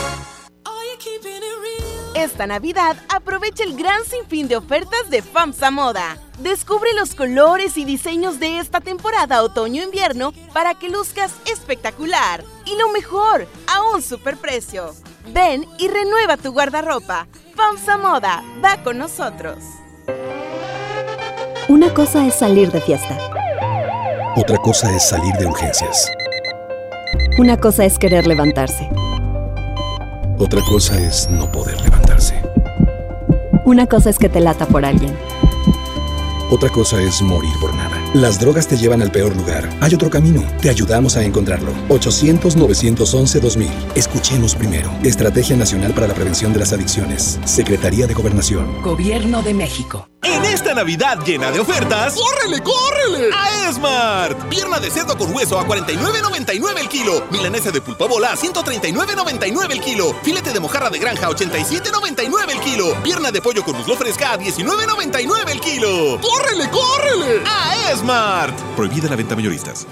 Esta 2.14 2.46
Navidad 2.46 2.98
aprovecha 3.08 3.64
el 3.64 3.78
gran 3.78 4.04
sinfín 4.04 4.50
de 4.50 4.58
ofertas 4.58 5.10
de 5.10 5.22
FAMSA 5.22 5.72
Moda. 5.72 6.18
Descubre 6.42 6.90
los 6.96 7.14
colores 7.14 7.78
y 7.78 7.86
diseños 7.86 8.40
de 8.40 8.58
esta 8.58 8.82
temporada 8.82 9.44
otoño-invierno 9.44 10.34
para 10.54 10.74
que 10.74 10.90
luzcas 10.90 11.34
espectacular. 11.46 12.44
Y 12.66 12.76
lo 12.78 12.90
mejor, 12.90 13.48
a 13.68 13.84
un 13.94 14.02
superprecio. 14.02 14.96
Ven 15.32 15.68
y 15.78 15.88
renueva 15.88 16.38
tu 16.38 16.52
guardarropa. 16.52 17.28
FAMSA 17.56 17.98
Moda, 17.98 18.44
va 18.64 18.82
con 18.84 18.98
nosotros. 18.98 19.58
Una 21.68 21.94
cosa 21.94 22.26
es 22.26 22.34
salir 22.34 22.72
de 22.72 22.82
fiesta. 22.82 23.20
Otra 24.36 24.58
cosa 24.58 24.92
es 24.96 25.08
salir 25.08 25.36
de 25.36 25.46
urgencias. 25.46 26.10
Una 27.38 27.56
cosa 27.58 27.86
es 27.86 28.00
querer 28.00 28.26
levantarse. 28.26 28.90
Otra 30.40 30.62
cosa 30.68 31.00
es 31.00 31.30
no 31.30 31.52
poder 31.52 31.80
levantarse. 31.82 32.42
Una 33.64 33.86
cosa 33.86 34.10
es 34.10 34.18
que 34.18 34.28
te 34.28 34.40
lata 34.40 34.66
por 34.66 34.86
alguien. 34.86 35.16
Otra 36.54 36.70
cosa 36.70 37.02
es 37.02 37.22
morir 37.22 37.58
por 37.62 37.74
nada. 37.74 38.01
Las 38.14 38.42
drogas 38.42 38.68
te 38.68 38.76
llevan 38.76 39.02
al 39.02 39.10
peor 39.10 39.34
lugar. 39.38 39.70
Hay 39.80 39.94
otro 39.96 40.10
camino. 40.10 40.44
Te 40.62 40.70
ayudamos 40.70 41.16
a 41.16 41.24
encontrarlo. 41.24 41.72
800-911-2000. 41.88 43.70
Escuchemos 43.96 44.54
primero. 44.54 44.92
Estrategia 45.02 45.56
Nacional 45.56 45.94
para 45.94 46.08
la 46.08 46.14
Prevención 46.14 46.52
de 46.52 46.60
las 46.60 46.74
Adicciones. 46.74 47.40
Secretaría 47.46 48.08
de 48.08 48.14
Gobernación. 48.14 48.82
Gobierno 48.82 49.42
de 49.42 49.54
México. 49.54 50.10
En 50.24 50.46
esta 50.46 50.76
Navidad 50.76 51.18
llena 51.26 51.50
de 51.50 51.60
ofertas, 51.60 52.14
¡córrele, 52.14 52.62
córrele! 52.62 53.30
A 53.36 53.70
Esmart. 53.70 54.50
Pierna 54.50 54.80
de 54.80 54.92
cerdo 54.92 55.18
con 55.18 55.34
hueso 55.34 55.60
a 55.60 55.66
49.99 55.66 56.80
el 56.80 56.90
kilo. 56.90 57.26
Milanesa 57.32 57.72
de 57.72 57.82
pulpa 57.82 58.06
bola 58.06 58.34
a 58.34 58.36
139.99 58.36 59.72
el 59.72 59.82
kilo. 59.82 60.16
Filete 60.22 60.54
de 60.54 60.60
mojarra 60.60 60.92
de 60.92 61.00
granja 61.00 61.26
a 61.26 61.32
87.99 61.32 62.52
el 62.52 62.60
kilo. 62.60 62.94
Pierna 63.02 63.32
de 63.32 63.42
pollo 63.42 63.64
con 63.64 63.76
muslo 63.76 63.96
fresca 63.96 64.34
a 64.34 64.38
19.99 64.38 65.50
el 65.50 65.60
kilo. 65.60 66.22
¡Córrele, 66.22 66.70
córrele! 66.70 67.42
A 67.48 67.92
Esmart. 67.92 68.01
Prohibida 68.76 69.10
la 69.10 69.16
venta 69.16 69.36
mayoristas. 69.36 69.88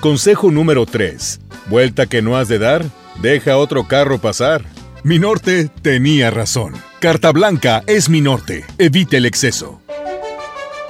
Consejo 0.00 0.50
número 0.50 0.86
3. 0.86 1.40
Vuelta 1.66 2.06
que 2.06 2.22
no 2.22 2.36
has 2.36 2.48
de 2.48 2.58
dar, 2.58 2.84
deja 3.20 3.56
otro 3.56 3.88
carro 3.88 4.18
pasar. 4.18 4.64
Mi 5.02 5.18
norte 5.18 5.68
tenía 5.82 6.30
razón. 6.30 6.74
Carta 7.00 7.32
Blanca 7.32 7.82
es 7.86 8.08
mi 8.08 8.20
norte. 8.20 8.64
Evite 8.78 9.16
el 9.16 9.26
exceso. 9.26 9.80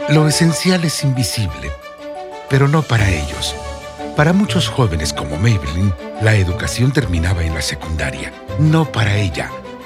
Lo 0.09 0.27
esencial 0.29 0.85
es 0.85 1.05
invisible, 1.05 1.71
pero 2.49 2.69
no 2.69 2.83
para 2.83 3.11
ellos. 3.11 3.55
Para 4.17 4.33
muchos 4.33 4.69
jóvenes 4.69 5.13
como 5.13 5.37
Maybelline, 5.37 5.95
la 6.23 6.35
educación 6.35 6.93
terminaba 6.93 7.45
en 7.45 7.55
la 7.55 7.63
secundaria. 7.63 8.33
No 8.59 8.91
para 8.91 9.17
ella. 9.17 9.51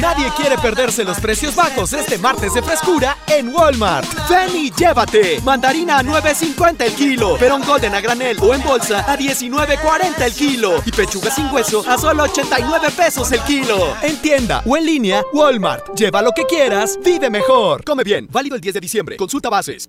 Nadie 0.00 0.30
quiere 0.36 0.58
perderse 0.58 1.04
los 1.04 1.20
precios 1.20 1.54
bajos 1.54 1.92
este 1.92 2.18
martes 2.18 2.52
de 2.54 2.62
frescura 2.62 3.16
en 3.28 3.54
Walmart. 3.54 4.06
Ven 4.28 4.70
llévate. 4.70 5.40
Mandarina 5.42 5.98
a 5.98 6.02
9.50 6.02 6.82
el 6.82 6.92
kilo. 6.94 7.36
Perón 7.36 7.62
Golden 7.62 7.94
a 7.94 8.00
granel 8.00 8.38
o 8.40 8.54
en 8.54 8.62
bolsa 8.62 9.00
a 9.00 9.16
19.40 9.16 10.20
el 10.20 10.32
kilo. 10.32 10.82
Y 10.84 10.90
pechuga 10.90 11.30
sin 11.30 11.46
hueso 11.52 11.84
a 11.88 11.96
solo 11.96 12.24
89 12.24 12.88
pesos 12.96 13.30
el 13.32 13.40
kilo. 13.40 13.94
En 14.02 14.16
tienda 14.16 14.62
o 14.66 14.76
en 14.76 14.84
línea, 14.84 15.22
Walmart. 15.32 15.94
Lleva 15.96 16.22
lo 16.22 16.32
que 16.32 16.44
quieras, 16.44 16.98
vive 17.04 17.30
mejor. 17.30 17.84
Come 17.84 18.02
bien. 18.02 18.28
Válido 18.30 18.56
el 18.56 18.60
10 18.60 18.74
de 18.74 18.80
diciembre. 18.80 19.16
Consulta 19.16 19.48
bases. 19.48 19.88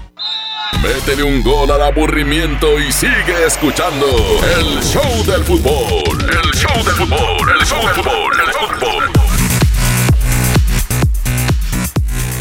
Métele 0.81 1.21
un 1.23 1.43
gol 1.43 1.69
al 1.71 1.81
aburrimiento 1.83 2.79
y 2.79 2.91
sigue 2.91 3.45
escuchando 3.45 4.07
el 4.57 4.81
show 4.83 5.23
del 5.25 5.43
fútbol. 5.43 6.19
El 6.21 6.51
show 6.53 6.75
del 6.83 6.95
fútbol, 6.95 7.49
el 7.59 7.65
show 7.65 7.79
del 7.85 7.95
fútbol, 7.95 8.33
el 8.47 8.53
fútbol. 8.53 9.03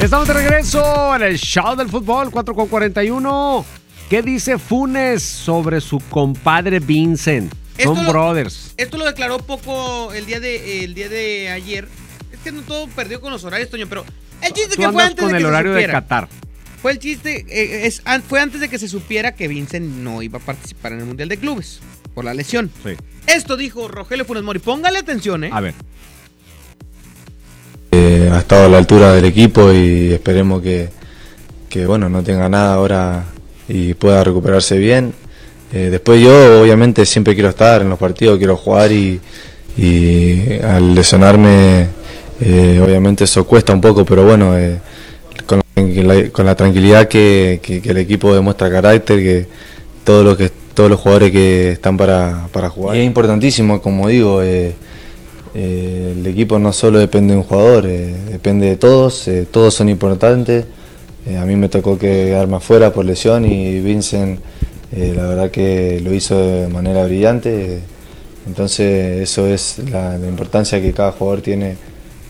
Estamos 0.00 0.26
de 0.28 0.34
regreso 0.34 1.14
en 1.16 1.22
el 1.22 1.38
show 1.38 1.76
del 1.76 1.90
fútbol 1.90 2.30
4 2.30 2.54
con 2.54 2.68
41. 2.68 3.64
¿Qué 4.08 4.22
dice 4.22 4.58
Funes 4.58 5.22
sobre 5.22 5.80
su 5.82 6.00
compadre 6.08 6.80
Vincent? 6.80 7.52
Son 7.78 7.92
Esto 7.98 8.02
lo- 8.04 8.10
brothers. 8.10 8.72
Esto 8.78 8.96
lo 8.96 9.04
declaró 9.04 9.38
poco 9.38 10.12
el 10.14 10.24
día 10.24 10.40
de 10.40 10.84
el 10.84 10.94
día 10.94 11.08
de 11.10 11.50
ayer. 11.50 11.88
Es 12.32 12.38
que 12.40 12.52
no 12.52 12.62
todo 12.62 12.88
perdió 12.88 13.20
con 13.20 13.32
los 13.32 13.44
horarios, 13.44 13.68
Toño, 13.68 13.86
pero 13.86 14.04
el 14.40 14.52
chiste 14.54 14.76
Tú 14.76 14.82
que 14.82 14.88
fue 14.90 15.02
antes 15.02 15.22
con 15.22 15.30
de 15.32 15.36
el 15.38 15.42
que 15.42 15.46
se 15.46 15.48
horario 15.48 15.72
de 15.72 15.76
supiera. 15.82 15.92
Qatar. 16.00 16.28
Fue 16.82 16.92
el 16.92 16.98
chiste, 16.98 17.44
eh, 17.48 17.86
es, 17.86 18.00
an- 18.04 18.22
fue 18.22 18.40
antes 18.40 18.60
de 18.60 18.68
que 18.68 18.78
se 18.78 18.88
supiera 18.88 19.34
que 19.34 19.48
Vincent 19.48 19.86
no 19.86 20.22
iba 20.22 20.38
a 20.38 20.42
participar 20.42 20.92
en 20.92 21.00
el 21.00 21.04
Mundial 21.06 21.28
de 21.28 21.36
Clubes 21.36 21.80
por 22.14 22.24
la 22.24 22.32
lesión. 22.34 22.70
Esto 23.26 23.56
dijo 23.56 23.86
Rogelio 23.88 24.24
Funes 24.24 24.42
Mori. 24.42 24.58
Póngale 24.60 24.98
atención, 24.98 25.44
¿eh? 25.44 25.50
A 25.52 25.60
ver. 25.60 25.74
Eh, 27.92 28.30
ha 28.32 28.38
estado 28.38 28.66
a 28.66 28.68
la 28.68 28.78
altura 28.78 29.12
del 29.12 29.24
equipo 29.24 29.72
y 29.72 30.12
esperemos 30.12 30.62
que, 30.62 30.88
que, 31.68 31.86
bueno 31.86 32.08
no 32.08 32.22
tenga 32.22 32.48
nada 32.48 32.74
ahora 32.74 33.24
y 33.68 33.94
pueda 33.94 34.22
recuperarse 34.24 34.78
bien. 34.78 35.12
Eh, 35.72 35.88
después 35.90 36.20
yo 36.22 36.62
obviamente 36.62 37.04
siempre 37.04 37.34
quiero 37.34 37.48
estar 37.50 37.82
en 37.82 37.88
los 37.90 37.98
partidos, 37.98 38.38
quiero 38.38 38.56
jugar 38.56 38.90
y, 38.92 39.20
y 39.76 40.58
al 40.62 40.94
lesionarme 40.94 41.88
eh, 42.40 42.80
obviamente 42.82 43.24
eso 43.24 43.44
cuesta 43.46 43.72
un 43.72 43.80
poco, 43.80 44.04
pero 44.04 44.24
bueno, 44.24 44.56
eh, 44.56 44.80
con, 46.32 46.46
la, 46.46 46.54
tranquilidad 46.54 47.08
que, 47.08 47.60
que- 47.62 47.80
que 47.82 47.90
el 47.90 47.98
equipo 47.98 48.34
demuestra 48.34 48.70
carácter, 48.70 49.18
que 49.18 49.46
todos 50.04 50.24
los 50.24 50.36
que 50.36 50.50
todos 50.74 50.88
los 50.90 51.00
jugadores 51.00 51.30
que 51.32 51.72
están 51.72 51.96
para, 51.96 52.48
para 52.52 52.70
jugar. 52.70 52.96
Y 52.96 53.00
es 53.00 53.06
importantísimo, 53.06 53.82
como 53.82 54.08
digo, 54.08 54.40
eh, 54.42 54.72
eh, 55.54 56.14
el 56.16 56.26
equipo 56.26 56.58
no 56.58 56.72
solo 56.72 56.98
depende 56.98 57.32
de 57.34 57.38
un 57.38 57.44
jugador, 57.44 57.84
eh, 57.86 58.14
depende 58.30 58.66
de 58.66 58.76
todos, 58.76 59.26
eh, 59.28 59.46
todos 59.50 59.74
son 59.74 59.88
importantes. 59.88 60.64
A 61.38 61.44
mí 61.44 61.54
me 61.54 61.68
tocó 61.68 61.98
quedarme 61.98 62.56
afuera 62.56 62.92
por 62.92 63.04
lesión 63.04 63.44
y 63.44 63.78
Vincent 63.80 64.40
la 64.92 65.26
verdad 65.26 65.50
que 65.50 66.00
lo 66.02 66.12
hizo 66.14 66.36
de 66.40 66.66
manera 66.68 67.04
brillante. 67.04 67.80
entonces 68.46 69.20
eso 69.20 69.46
es 69.46 69.78
la, 69.90 70.16
la 70.18 70.26
importancia 70.28 70.80
que 70.80 70.92
cada 70.92 71.12
jugador 71.12 71.42
tiene 71.42 71.76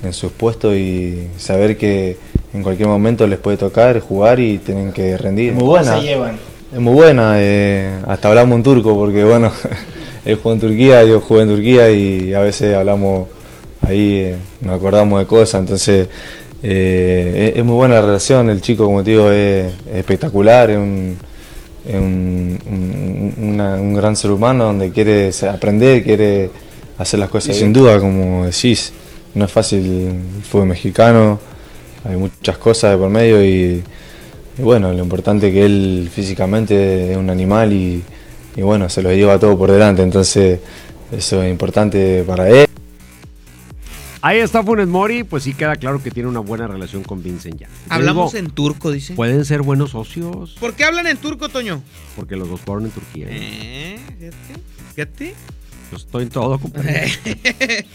en 0.03 0.13
sus 0.13 0.33
puestos 0.33 0.75
y 0.75 1.29
saber 1.39 1.77
que 1.79 2.17
en 2.53 2.63
cualquier 2.63 2.89
momento 2.89 3.27
les 3.27 3.39
puede 3.39 3.57
tocar 3.57 4.01
jugar 4.01 4.41
y 4.41 4.59
tienen 4.59 4.93
que 4.93 5.17
rendir. 5.17 5.53
Muy 5.53 5.65
buena. 5.65 5.97
se 5.99 6.03
llevan? 6.07 6.37
Es 6.73 6.79
muy 6.79 6.95
buena, 6.95 7.35
eh, 7.37 7.91
hasta 8.07 8.29
hablamos 8.29 8.57
en 8.57 8.63
turco 8.63 8.95
porque 8.95 9.25
bueno, 9.25 9.53
él 10.25 10.37
jugó 10.37 10.53
en 10.55 10.61
Turquía, 10.61 11.05
yo 11.05 11.21
jugué 11.21 11.43
en 11.43 11.49
Turquía 11.49 11.91
y 11.91 12.33
a 12.35 12.41
veces 12.41 12.75
hablamos 12.77 13.29
ahí, 13.83 14.19
eh, 14.19 14.37
nos 14.61 14.77
acordamos 14.77 15.19
de 15.21 15.27
cosas, 15.27 15.61
entonces 15.61 16.09
eh, 16.63 17.51
es, 17.55 17.59
es 17.59 17.65
muy 17.65 17.75
buena 17.75 17.97
la 17.97 18.03
relación, 18.03 18.51
el 18.51 18.61
chico 18.61 18.85
como 18.85 19.03
te 19.03 19.11
digo 19.13 19.31
es, 19.31 19.73
es 19.91 19.97
espectacular, 19.97 20.71
es 20.71 20.77
un, 20.77 21.17
es 21.89 21.95
un, 21.95 22.59
un- 22.71 23.35
una- 23.55 23.75
un 23.77 23.95
gran 23.95 24.15
ser 24.15 24.31
humano 24.31 24.65
donde 24.65 24.91
quiere 24.91 25.31
aprender, 25.51 26.05
quiere 26.05 26.51
hacer 26.99 27.19
las 27.19 27.31
cosas. 27.31 27.57
Y 27.57 27.59
sin 27.61 27.73
duda, 27.73 27.99
como 27.99 28.45
decís, 28.45 28.93
no 29.35 29.45
es 29.47 29.51
fácil 29.51 29.79
el 30.39 30.43
fútbol 30.45 30.67
mexicano, 30.69 31.41
hay 32.05 32.17
muchas 32.17 32.59
cosas 32.59 32.93
de 32.93 32.97
por 32.99 33.11
medio 33.11 33.45
y, 33.45 33.83
y 34.59 34.63
bueno, 34.63 34.93
lo 34.93 35.03
importante 35.03 35.49
es 35.49 35.55
que 35.55 35.65
él 35.65 36.11
físicamente 36.13 37.13
es 37.13 37.17
un 37.17 37.31
animal 37.31 37.73
y, 37.73 38.03
y 38.57 38.63
bueno, 38.63 38.89
se 38.89 39.03
lo 39.03 39.13
lleva 39.13 39.39
todo 39.39 39.57
por 39.59 39.71
delante, 39.71 40.03
entonces 40.03 40.61
eso 41.13 41.43
es 41.43 41.51
importante 41.51 42.25
para 42.27 42.49
él. 42.49 42.67
Ahí 44.23 44.39
está 44.39 44.63
Funes 44.63 44.87
Mori, 44.87 45.25
pues 45.25 45.45
sí 45.45 45.55
queda 45.55 45.77
claro 45.77 46.03
que 46.03 46.11
tiene 46.11 46.29
una 46.29 46.41
buena 46.41 46.67
relación 46.67 47.03
con 47.03 47.23
Vincent 47.23 47.59
ya. 47.59 47.69
Hablamos 47.89 48.33
digo, 48.35 48.45
en 48.47 48.51
turco, 48.53 48.91
dice. 48.91 49.15
Pueden 49.15 49.47
ser 49.47 49.63
buenos 49.63 49.93
socios, 49.93 50.57
¿Por 50.61 50.75
qué 50.75 50.85
hablan 50.85 51.07
en 51.07 51.17
turco, 51.17 51.49
Toño? 51.49 51.83
porque 52.17 52.37
los 52.37 52.49
dos 52.51 52.61
fueron 52.61 52.85
en 52.85 52.91
Turquía. 52.91 53.29
Eh, 53.31 53.99
fíjate, 54.19 54.37
fíjate. 54.95 55.35
Yo 55.91 55.97
estoy 55.97 56.25
en 56.25 56.29
todo, 56.29 56.59
compadre. 56.59 57.11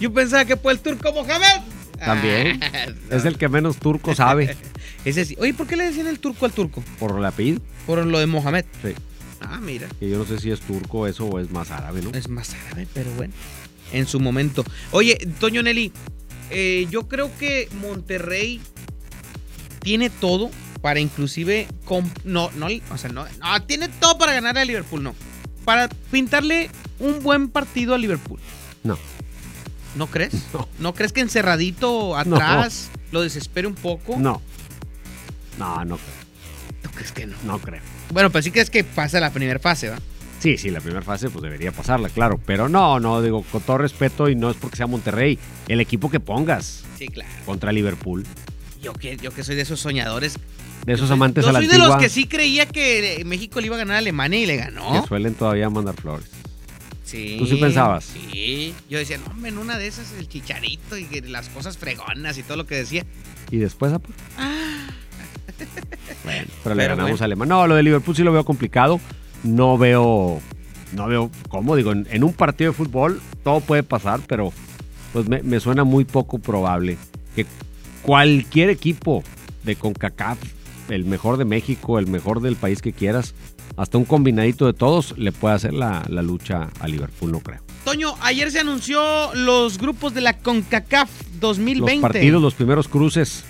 Yo 0.00 0.12
pensaba 0.12 0.44
que 0.44 0.56
fue 0.56 0.72
el 0.72 0.80
turco 0.80 1.12
Mohamed. 1.12 1.62
También. 2.04 2.60
Es 3.10 3.24
el 3.24 3.38
que 3.38 3.48
menos 3.48 3.76
turco 3.76 4.14
sabe. 4.14 4.56
Ese 5.04 5.24
sí. 5.24 5.36
Oye, 5.38 5.54
¿por 5.54 5.66
qué 5.66 5.76
le 5.76 5.84
decían 5.84 6.06
el 6.06 6.18
turco 6.18 6.46
al 6.46 6.52
turco? 6.52 6.82
Por 6.98 7.18
el 7.18 7.24
apellido. 7.24 7.60
Por 7.86 8.04
lo 8.04 8.18
de 8.18 8.26
Mohamed. 8.26 8.64
Sí. 8.82 8.94
Ah, 9.40 9.60
mira. 9.60 9.88
Que 10.00 10.08
yo 10.08 10.18
no 10.18 10.24
sé 10.24 10.38
si 10.38 10.50
es 10.50 10.60
turco 10.60 11.06
eso 11.06 11.26
o 11.26 11.38
es 11.38 11.50
más 11.50 11.70
árabe, 11.70 12.00
¿no? 12.02 12.10
Es 12.10 12.28
más 12.28 12.54
árabe, 12.66 12.86
pero 12.94 13.10
bueno. 13.12 13.34
en 13.92 14.06
su 14.06 14.20
momento. 14.20 14.64
Oye, 14.90 15.16
Toño 15.38 15.62
Nelly, 15.62 15.92
eh, 16.50 16.86
yo 16.90 17.08
creo 17.08 17.30
que 17.38 17.68
Monterrey 17.80 18.60
tiene 19.80 20.10
todo 20.10 20.50
para 20.80 21.00
inclusive 21.00 21.66
no 22.24 22.50
no 22.56 22.68
o 22.90 22.98
sea 22.98 23.10
no, 23.10 23.24
no, 23.24 23.62
tiene 23.62 23.88
todo 23.88 24.18
para 24.18 24.34
ganar 24.34 24.58
a 24.58 24.64
Liverpool 24.64 25.02
no 25.02 25.14
para 25.64 25.88
pintarle 26.10 26.70
un 26.98 27.22
buen 27.22 27.48
partido 27.48 27.94
a 27.94 27.98
Liverpool 27.98 28.38
no 28.82 28.98
¿no 29.96 30.06
crees? 30.06 30.34
no, 30.52 30.68
¿No 30.78 30.94
crees 30.94 31.12
que 31.12 31.20
encerradito 31.20 32.16
atrás 32.16 32.90
lo 33.12 33.22
desespere 33.22 33.66
un 33.66 33.74
poco 33.74 34.16
no 34.18 34.40
no 35.58 35.84
no 35.84 35.96
creo 35.96 36.82
¿tú 36.82 36.90
crees 36.90 37.12
que 37.12 37.26
no? 37.26 37.36
no 37.44 37.58
creo 37.58 37.80
bueno 38.10 38.30
pues 38.30 38.44
sí 38.44 38.50
crees 38.50 38.70
que 38.70 38.84
pasa 38.84 39.20
la 39.20 39.32
primera 39.32 39.58
fase 39.58 39.90
¿va? 39.90 39.98
Sí, 40.44 40.58
sí, 40.58 40.68
la 40.68 40.80
primera 40.80 41.00
fase 41.00 41.30
pues 41.30 41.42
debería 41.42 41.72
pasarla, 41.72 42.10
claro. 42.10 42.38
Pero 42.44 42.68
no, 42.68 43.00
no, 43.00 43.22
digo, 43.22 43.42
con 43.50 43.62
todo 43.62 43.78
respeto 43.78 44.28
y 44.28 44.36
no 44.36 44.50
es 44.50 44.56
porque 44.58 44.76
sea 44.76 44.86
Monterrey, 44.86 45.38
el 45.68 45.80
equipo 45.80 46.10
que 46.10 46.20
pongas. 46.20 46.84
Sí, 46.98 47.08
claro. 47.08 47.30
Contra 47.46 47.72
Liverpool. 47.72 48.26
Yo 48.82 48.92
que, 48.92 49.16
yo 49.16 49.30
que 49.30 49.42
soy 49.42 49.56
de 49.56 49.62
esos 49.62 49.80
soñadores. 49.80 50.38
De 50.84 50.92
esos 50.92 51.10
amantes 51.10 51.44
yo 51.44 51.48
a 51.48 51.52
la 51.54 51.60
soy 51.60 51.66
antigua, 51.68 51.86
de 51.86 51.92
los 51.94 52.02
que 52.02 52.10
sí 52.10 52.26
creía 52.26 52.66
que 52.66 53.22
México 53.24 53.58
le 53.58 53.68
iba 53.68 53.76
a 53.76 53.78
ganar 53.78 53.96
a 53.96 53.98
Alemania 54.00 54.38
y 54.38 54.44
le 54.44 54.56
ganó. 54.56 55.00
Que 55.00 55.08
suelen 55.08 55.32
todavía 55.32 55.70
mandar 55.70 55.94
flores. 55.94 56.28
Sí. 57.14 57.36
¿Tú 57.38 57.46
sí 57.46 57.56
pensabas? 57.56 58.04
Sí. 58.06 58.74
Yo 58.90 58.98
decía, 58.98 59.18
no, 59.18 59.26
hombre, 59.26 59.50
en 59.50 59.58
una 59.58 59.78
de 59.78 59.86
esas 59.86 60.12
el 60.18 60.28
chicharito 60.28 60.98
y 60.98 61.06
las 61.20 61.48
cosas 61.48 61.78
fregonas 61.78 62.36
y 62.38 62.42
todo 62.42 62.56
lo 62.56 62.66
que 62.66 62.74
decía. 62.74 63.06
¿Y 63.52 63.58
después, 63.58 63.92
Apo? 63.92 64.10
Ah. 64.36 64.88
Bueno, 66.24 66.46
pero, 66.62 66.74
le 66.74 66.88
ganamos 66.88 67.20
a 67.20 67.24
Alemania. 67.26 67.54
No, 67.54 67.66
lo 67.66 67.76
de 67.76 67.82
Liverpool 67.82 68.16
sí 68.16 68.22
lo 68.22 68.32
veo 68.32 68.44
complicado. 68.44 68.98
No 69.44 69.78
veo 69.78 70.40
no 70.92 71.06
veo 71.06 71.30
cómo, 71.48 71.76
digo, 71.76 71.92
en, 71.92 72.06
en, 72.10 72.24
un 72.24 72.32
partido 72.32 72.72
de 72.72 72.76
fútbol 72.76 73.20
todo 73.42 73.60
puede 73.60 73.82
pasar, 73.82 74.20
pero 74.26 74.52
pues 75.12 75.28
me, 75.28 75.42
me, 75.42 75.60
suena 75.60 75.84
muy 75.84 76.04
poco 76.04 76.38
probable 76.38 76.96
que 77.36 77.46
cualquier 78.02 78.70
equipo 78.70 79.22
de 79.64 79.76
CONCACAF, 79.76 80.38
el 80.88 81.04
mejor 81.04 81.36
de 81.36 81.44
México, 81.44 81.98
el 81.98 82.06
mejor 82.06 82.40
del 82.40 82.56
país 82.56 82.80
que 82.80 82.92
quieras, 82.92 83.34
hasta 83.76 83.98
un 83.98 84.04
combinadito 84.04 84.66
de 84.66 84.72
todos 84.72 85.16
le 85.18 85.32
pueda 85.32 85.54
hacer 85.54 85.74
la, 85.74 86.04
la 86.08 86.22
lucha 86.22 86.70
a 86.80 86.88
Liverpool, 86.88 87.32
no 87.32 87.40
creo. 87.40 87.60
Toño, 87.84 88.14
ayer 88.22 88.50
se 88.50 88.60
anunció 88.60 89.34
los 89.34 89.78
grupos 89.78 90.14
de 90.14 90.22
la 90.22 90.38
CONCACAF 90.38 91.10
2020. 91.40 91.94
Los 91.96 92.00
partidos, 92.00 92.42
los 92.42 92.54
primeros 92.54 92.88
cruces. 92.88 93.44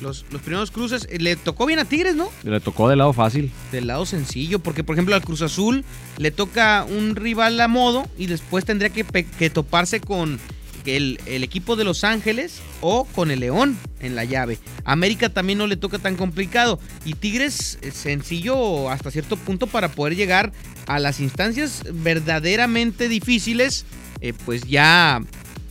Los, 0.00 0.24
los, 0.30 0.40
primeros 0.40 0.70
cruces. 0.70 1.08
Le 1.10 1.36
tocó 1.36 1.66
bien 1.66 1.78
a 1.78 1.84
Tigres, 1.84 2.14
¿no? 2.14 2.30
Le 2.42 2.60
tocó 2.60 2.88
del 2.88 2.98
lado 2.98 3.12
fácil. 3.12 3.50
Del 3.72 3.88
lado 3.88 4.06
sencillo, 4.06 4.58
porque 4.60 4.84
por 4.84 4.94
ejemplo 4.94 5.14
al 5.14 5.22
Cruz 5.22 5.42
Azul 5.42 5.84
le 6.16 6.30
toca 6.30 6.86
un 6.88 7.16
rival 7.16 7.60
a 7.60 7.68
modo 7.68 8.06
y 8.16 8.26
después 8.26 8.64
tendría 8.64 8.90
que, 8.90 9.04
que 9.04 9.50
toparse 9.50 10.00
con 10.00 10.38
el, 10.84 11.20
el, 11.26 11.44
equipo 11.44 11.76
de 11.76 11.84
Los 11.84 12.04
Ángeles 12.04 12.60
o 12.80 13.04
con 13.04 13.30
el 13.30 13.40
León 13.40 13.76
en 14.00 14.14
la 14.14 14.24
llave. 14.24 14.58
América 14.84 15.28
también 15.28 15.58
no 15.58 15.66
le 15.66 15.76
toca 15.76 15.98
tan 15.98 16.16
complicado. 16.16 16.78
Y 17.04 17.14
Tigres 17.14 17.78
sencillo 17.92 18.90
hasta 18.90 19.10
cierto 19.10 19.36
punto 19.36 19.66
para 19.66 19.88
poder 19.88 20.16
llegar 20.16 20.52
a 20.86 20.98
las 20.98 21.20
instancias 21.20 21.84
verdaderamente 21.92 23.08
difíciles, 23.08 23.84
eh, 24.20 24.32
pues 24.44 24.62
ya 24.62 25.22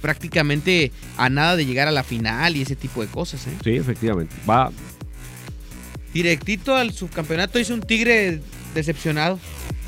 prácticamente 0.01 0.91
a 1.17 1.29
nada 1.29 1.55
de 1.55 1.65
llegar 1.65 1.87
a 1.87 1.91
la 1.91 2.03
final 2.03 2.55
y 2.55 2.61
ese 2.61 2.75
tipo 2.75 3.01
de 3.01 3.07
cosas. 3.07 3.45
¿eh? 3.47 3.51
Sí, 3.63 3.71
efectivamente. 3.71 4.35
Va. 4.49 4.71
Directito 6.13 6.75
al 6.75 6.93
subcampeonato 6.93 7.59
hizo 7.59 7.73
un 7.73 7.81
Tigre 7.81 8.41
decepcionado. 8.73 9.39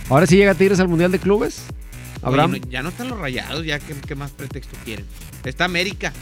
Ahora 0.09 0.28
sí 0.28 0.36
llega 0.36 0.53
Tigres 0.53 0.80
al 0.80 0.88
Mundial 0.88 1.11
de 1.11 1.19
Clubes. 1.19 1.63
Abraham. 2.22 2.51
Oye, 2.51 2.59
no, 2.61 2.69
ya 2.69 2.84
no 2.84 2.89
están 2.89 3.09
los 3.09 3.19
rayados, 3.19 3.65
ya 3.65 3.80
¿qué, 3.80 3.95
qué, 4.07 4.15
más 4.15 4.32
pretexto 4.32 4.78
quieren. 4.84 5.05
Está 5.43 5.65
América. 5.65 6.13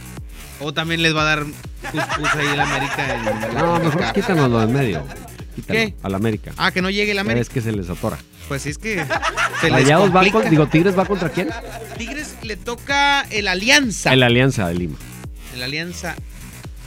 O 0.60 0.74
también 0.74 1.02
les 1.02 1.14
va 1.16 1.22
a 1.22 1.36
dar 1.36 1.44
pus 1.44 2.34
ahí 2.34 2.46
el 2.52 2.60
América. 2.60 3.14
En 3.14 3.54
no, 3.54 3.78
mejor 3.78 4.12
quítanos 4.12 4.50
lo 4.50 4.62
en 4.62 4.72
medio. 4.72 5.06
Quítalo, 5.54 5.80
¿Qué? 5.80 5.94
Al 6.02 6.14
América. 6.14 6.52
Ah, 6.56 6.70
que 6.70 6.82
no 6.82 6.90
llegue 6.90 7.12
el 7.12 7.18
América. 7.18 7.40
Es 7.40 7.48
que 7.48 7.60
se 7.60 7.72
les 7.72 7.88
atora. 7.88 8.18
Pues 8.48 8.66
es 8.66 8.78
que 8.78 9.04
se 9.60 9.68
Rayados 9.68 10.14
va 10.14 10.28
con, 10.30 10.48
digo, 10.50 10.66
Tigres 10.66 10.98
va 10.98 11.04
contra 11.04 11.28
quién? 11.28 11.48
Tigres 11.96 12.36
le 12.42 12.56
toca 12.56 13.22
el 13.30 13.46
Alianza. 13.46 14.12
El 14.12 14.22
Alianza 14.22 14.68
de 14.68 14.74
Lima. 14.74 14.98
El 15.54 15.62
Alianza. 15.62 16.16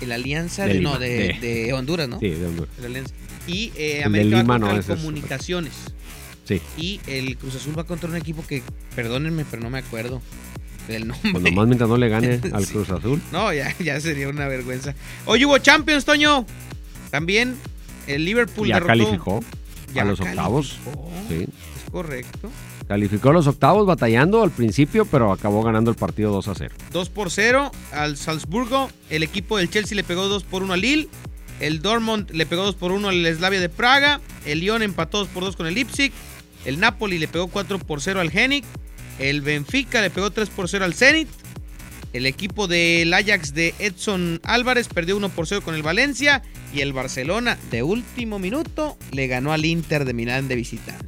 El 0.02 0.12
Alianza 0.12 0.66
de, 0.66 0.74
de 0.74 0.82
no, 0.82 1.00
de, 1.00 1.72
Honduras, 1.74 2.10
¿no? 2.10 2.20
Sí, 2.20 2.30
de 2.32 2.46
Honduras. 2.46 2.74
El 2.80 2.86
Alianza. 2.86 3.14
Y 3.48 3.72
eh, 3.76 4.04
América 4.04 4.38
Lima 4.38 4.54
va 4.56 4.60
contra 4.60 4.68
no, 4.68 4.76
el 4.76 4.80
ese 4.82 4.94
es 4.94 5.00
Comunicaciones. 5.00 5.74
Sí. 6.46 6.62
Y 6.78 7.00
el 7.08 7.38
Cruz 7.38 7.56
Azul 7.56 7.78
va 7.78 7.84
contra 7.86 8.10
un 8.10 8.16
equipo 8.18 8.46
que, 8.46 8.62
perdónenme, 8.96 9.46
pero 9.50 9.62
no 9.64 9.70
me 9.70 9.80
acuerdo 9.80 10.22
del 10.88 11.08
nombre. 11.08 11.32
Pues 11.32 11.44
nomás 11.44 11.68
mientras 11.68 11.90
no 11.90 11.98
le 11.98 12.10
gane 12.10 12.42
al 12.54 12.66
Sí. 12.66 12.74
Cruz 12.74 12.90
Azul. 12.90 13.22
No, 13.32 13.54
ya, 13.54 13.74
ya 13.80 14.00
sería 14.02 14.28
una 14.30 14.48
vergüenza. 14.48 14.94
Hoy 15.26 15.46
hubo 15.46 15.58
Champions, 15.60 16.04
Toño. 16.06 16.46
También 17.12 17.56
el 18.08 18.26
Liverpool 18.26 18.68
Ya 18.68 18.76
derrotó- 18.80 18.88
calificó 18.88 19.40
Ya 19.94 20.02
a 20.02 20.06
los 20.06 20.20
octavos. 20.20 20.78
calificó. 20.84 21.12
Sí. 21.30 21.44
Es 21.86 21.92
correcto. 21.92 22.52
Calificó 22.88 23.30
a 23.30 23.34
los 23.34 23.48
octavos 23.48 23.86
batallando 23.88 24.44
al 24.44 24.52
principio, 24.52 25.06
pero 25.06 25.32
acabó 25.32 25.64
ganando 25.64 25.90
el 25.90 25.96
partido 25.96 26.34
2 26.34 26.48
a 26.50 26.56
0. 26.56 26.76
2 26.92 27.10
por 27.10 27.32
0 27.32 27.72
al 27.94 28.18
Salzburgo. 28.18 28.90
El 29.10 29.24
equipo 29.24 29.58
del 29.58 29.70
Chelsea 29.70 29.96
le 29.96 30.04
pegó 30.04 30.28
2 30.28 30.44
por 30.44 30.64
1 30.64 30.74
al 30.74 30.82
Lille. 30.82 31.08
El 31.62 31.82
Dortmund 31.82 32.30
le 32.32 32.46
pegó 32.46 32.64
2 32.66 32.76
por 32.76 32.92
1 32.92 33.08
al 33.08 33.36
Slavia 33.38 33.62
de 33.62 33.70
Praga. 33.70 34.20
El 34.46 34.60
Lyon 34.60 34.82
empató 34.82 35.20
2 35.20 35.30
por 35.30 35.44
2 35.44 35.56
con 35.56 35.66
el 35.66 35.76
Leipzig. 35.76 36.12
El 36.66 36.80
Napoli 36.80 37.20
le 37.20 37.28
pegó 37.28 37.48
4 37.48 37.80
por 37.80 38.02
0 38.02 38.20
al 38.22 38.32
Genic. 38.32 38.66
El 39.20 39.42
Benfica 39.42 40.02
le 40.02 40.10
pegó 40.10 40.32
3 40.32 40.50
por 40.50 40.68
0 40.70 40.86
al 40.86 40.94
Zenit. 40.94 41.28
El 42.14 42.26
equipo 42.28 42.68
del 42.68 43.12
Ajax 43.14 43.54
de 43.54 43.74
Edson 43.80 44.40
Álvarez 44.44 44.88
perdió 44.88 45.18
1 45.18 45.30
por 45.30 45.48
0 45.48 45.62
con 45.64 45.76
el 45.76 45.84
Valencia. 45.84 46.42
Y 46.74 46.82
el 46.82 46.94
Barcelona, 46.94 47.58
de 47.72 47.84
último 47.84 48.40
minuto, 48.40 48.98
le 49.12 49.28
ganó 49.28 49.52
al 49.54 49.66
Inter 49.66 50.06
de 50.06 50.14
Milán 50.14 50.48
de 50.48 50.56
visitante. 50.56 51.06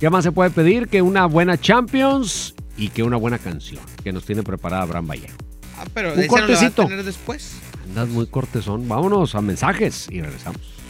¿Qué 0.00 0.10
más 0.10 0.24
se 0.24 0.32
puede 0.32 0.50
pedir? 0.50 0.88
Que 0.88 1.00
una 1.02 1.26
buena 1.26 1.58
Champions 1.58 2.54
y 2.76 2.88
que 2.90 3.02
una 3.02 3.16
buena 3.16 3.38
canción 3.38 3.80
que 4.04 4.12
nos 4.12 4.24
tiene 4.24 4.42
preparada 4.42 4.82
Abraham 4.82 5.06
Vallejo. 5.08 5.36
Ah, 5.78 5.84
pero 5.92 6.12
Un 6.14 6.18
ese 6.20 6.28
no 6.28 6.32
va 6.34 6.38
a 6.38 6.46
cortecito. 6.46 6.86
tener 6.86 7.04
después. 7.04 7.52
Andas 7.88 8.08
muy 8.08 8.26
cortesón. 8.26 8.88
Vámonos 8.88 9.34
a 9.34 9.40
mensajes 9.40 10.06
y 10.10 10.20
regresamos. 10.20 10.60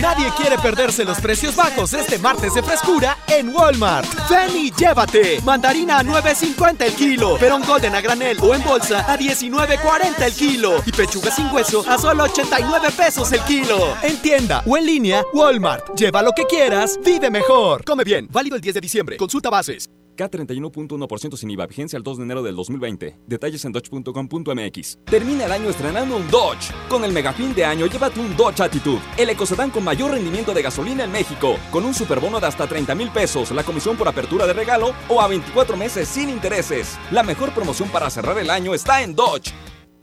Nadie 0.00 0.30
quiere 0.36 0.58
perderse 0.58 1.04
los 1.04 1.20
precios 1.20 1.54
bajos 1.54 1.92
este 1.92 2.18
martes 2.18 2.54
de 2.54 2.62
frescura 2.62 3.16
en 3.28 3.54
Walmart. 3.54 4.08
Ven 4.28 4.56
y 4.56 4.70
llévate. 4.72 5.40
Mandarina 5.42 6.00
a 6.00 6.02
9.50 6.02 6.82
el 6.82 6.92
kilo. 6.94 7.36
Perón 7.38 7.62
Golden 7.62 7.94
a 7.94 8.00
granel 8.00 8.38
o 8.40 8.54
en 8.54 8.62
bolsa 8.64 9.00
a 9.10 9.16
19.40 9.16 10.22
el 10.22 10.32
kilo. 10.32 10.82
Y 10.84 10.92
pechuga 10.92 11.30
sin 11.30 11.46
hueso 11.52 11.84
a 11.88 11.96
solo 11.98 12.24
89 12.24 12.88
pesos 12.96 13.30
el 13.32 13.40
kilo. 13.40 13.96
En 14.02 14.16
tienda 14.20 14.62
o 14.66 14.76
en 14.76 14.86
línea, 14.86 15.24
Walmart. 15.32 15.96
Lleva 15.96 16.22
lo 16.22 16.32
que 16.32 16.44
quieras, 16.44 16.98
vive 17.04 17.30
mejor. 17.30 17.84
Come 17.84 18.04
bien. 18.04 18.28
Válido 18.30 18.56
el 18.56 18.62
10 18.62 18.74
de 18.74 18.80
diciembre. 18.80 19.16
Consulta 19.16 19.48
bases. 19.48 19.88
K31.1% 20.16 21.36
sin 21.36 21.50
IVA, 21.50 21.66
vigencia 21.66 21.96
al 21.96 22.02
2 22.02 22.18
de 22.18 22.24
enero 22.24 22.42
del 22.42 22.56
2020. 22.56 23.18
Detalles 23.26 23.64
en 23.64 23.72
dodge.com.mx. 23.72 24.98
Termina 25.04 25.46
el 25.46 25.52
año 25.52 25.70
estrenando 25.70 26.16
un 26.16 26.30
Dodge. 26.30 26.72
Con 26.88 27.04
el 27.04 27.12
mega 27.12 27.32
fin 27.32 27.54
de 27.54 27.64
año, 27.64 27.86
llévate 27.86 28.20
un 28.20 28.36
Dodge 28.36 28.60
Attitude, 28.60 29.00
el 29.16 29.30
ecocedán 29.30 29.70
con 29.70 29.84
mayor 29.84 30.12
rendimiento 30.12 30.52
de 30.52 30.62
gasolina 30.62 31.04
en 31.04 31.12
México, 31.12 31.56
con 31.70 31.84
un 31.84 31.94
superbono 31.94 32.40
de 32.40 32.46
hasta 32.46 32.66
30 32.66 32.94
mil 32.94 33.10
pesos, 33.10 33.50
la 33.50 33.62
comisión 33.62 33.96
por 33.96 34.08
apertura 34.08 34.46
de 34.46 34.52
regalo 34.52 34.92
o 35.08 35.20
a 35.20 35.28
24 35.28 35.76
meses 35.76 36.08
sin 36.08 36.28
intereses. 36.28 36.98
La 37.10 37.22
mejor 37.22 37.52
promoción 37.52 37.88
para 37.88 38.10
cerrar 38.10 38.38
el 38.38 38.50
año 38.50 38.74
está 38.74 39.02
en 39.02 39.14
Dodge. 39.14 39.52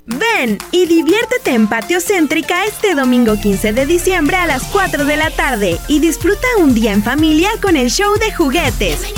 Ven 0.05 0.57
y 0.71 0.87
diviértete 0.87 1.53
en 1.53 1.67
Patio 1.67 1.99
Céntrica 2.01 2.65
este 2.65 2.95
domingo 2.95 3.35
15 3.39 3.73
de 3.73 3.85
diciembre 3.85 4.35
a 4.35 4.47
las 4.47 4.63
4 4.63 5.05
de 5.05 5.15
la 5.15 5.29
tarde 5.29 5.77
y 5.87 5.99
disfruta 5.99 6.47
un 6.59 6.73
día 6.73 6.91
en 6.91 7.03
familia 7.03 7.49
con 7.61 7.77
el 7.77 7.89
show 7.89 8.17
de 8.17 8.33
juguetes. 8.33 9.13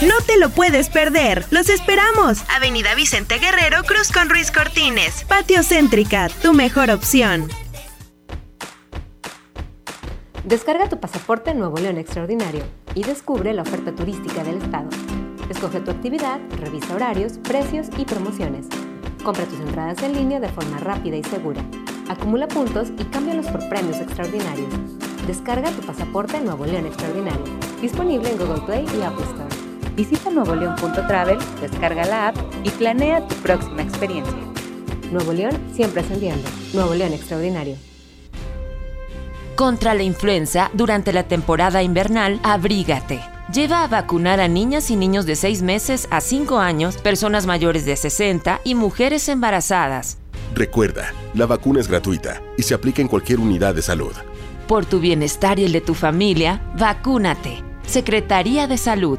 No 0.00 0.14
te 0.24 0.38
lo 0.38 0.50
puedes 0.50 0.90
perder. 0.90 1.44
Los 1.50 1.68
esperamos. 1.68 2.44
Avenida 2.54 2.94
Vicente 2.94 3.38
Guerrero, 3.38 3.82
Cruz 3.82 4.12
con 4.12 4.30
Ruiz 4.30 4.52
Cortines. 4.52 5.24
Patio 5.24 5.64
Céntrica, 5.64 6.28
tu 6.40 6.54
mejor 6.54 6.92
opción. 6.92 7.48
Descarga 10.44 10.88
tu 10.88 11.00
pasaporte 11.00 11.52
Nuevo 11.52 11.78
León 11.78 11.98
Extraordinario 11.98 12.62
y 12.94 13.02
descubre 13.02 13.52
la 13.52 13.62
oferta 13.62 13.92
turística 13.92 14.44
del 14.44 14.58
estado. 14.58 14.88
Escoge 15.50 15.80
tu 15.80 15.90
actividad, 15.90 16.38
revisa 16.60 16.94
horarios, 16.94 17.38
precios 17.38 17.88
y 17.96 18.04
promociones. 18.04 18.66
Compra 19.24 19.46
tus 19.46 19.58
entradas 19.58 20.00
en 20.04 20.12
línea 20.12 20.38
de 20.38 20.48
forma 20.48 20.78
rápida 20.78 21.16
y 21.16 21.24
segura. 21.24 21.60
Acumula 22.08 22.46
puntos 22.46 22.90
y 22.96 23.04
cámbialos 23.06 23.46
por 23.48 23.68
premios 23.68 23.96
extraordinarios. 23.96 24.72
Descarga 25.26 25.72
tu 25.72 25.82
pasaporte 25.82 26.40
Nuevo 26.40 26.66
León 26.66 26.86
Extraordinario. 26.86 27.44
Disponible 27.82 28.30
en 28.30 28.38
Google 28.38 28.62
Play 28.64 28.86
y 28.96 29.02
Apple 29.02 29.24
Store. 29.24 29.57
Visita 29.98 30.30
nuevoleón.travel, 30.30 31.38
descarga 31.60 32.04
la 32.04 32.28
app 32.28 32.36
y 32.62 32.70
planea 32.70 33.26
tu 33.26 33.34
próxima 33.34 33.82
experiencia. 33.82 34.32
Nuevo 35.10 35.32
León 35.32 35.58
siempre 35.74 36.02
ascendiendo. 36.02 36.48
Nuevo 36.72 36.94
León 36.94 37.14
Extraordinario. 37.14 37.74
Contra 39.56 39.94
la 39.94 40.04
influenza, 40.04 40.70
durante 40.72 41.12
la 41.12 41.24
temporada 41.24 41.82
invernal, 41.82 42.38
abrígate. 42.44 43.20
Lleva 43.52 43.82
a 43.82 43.88
vacunar 43.88 44.38
a 44.38 44.46
niñas 44.46 44.88
y 44.92 44.94
niños 44.94 45.26
de 45.26 45.34
6 45.34 45.62
meses 45.62 46.06
a 46.12 46.20
5 46.20 46.58
años, 46.58 46.96
personas 46.98 47.46
mayores 47.46 47.84
de 47.84 47.96
60 47.96 48.60
y 48.62 48.76
mujeres 48.76 49.28
embarazadas. 49.28 50.18
Recuerda, 50.54 51.12
la 51.34 51.46
vacuna 51.46 51.80
es 51.80 51.88
gratuita 51.88 52.40
y 52.56 52.62
se 52.62 52.74
aplica 52.74 53.02
en 53.02 53.08
cualquier 53.08 53.40
unidad 53.40 53.74
de 53.74 53.82
salud. 53.82 54.12
Por 54.68 54.86
tu 54.86 55.00
bienestar 55.00 55.58
y 55.58 55.64
el 55.64 55.72
de 55.72 55.80
tu 55.80 55.94
familia, 55.94 56.62
vacúnate. 56.78 57.64
Secretaría 57.84 58.68
de 58.68 58.76
Salud. 58.76 59.18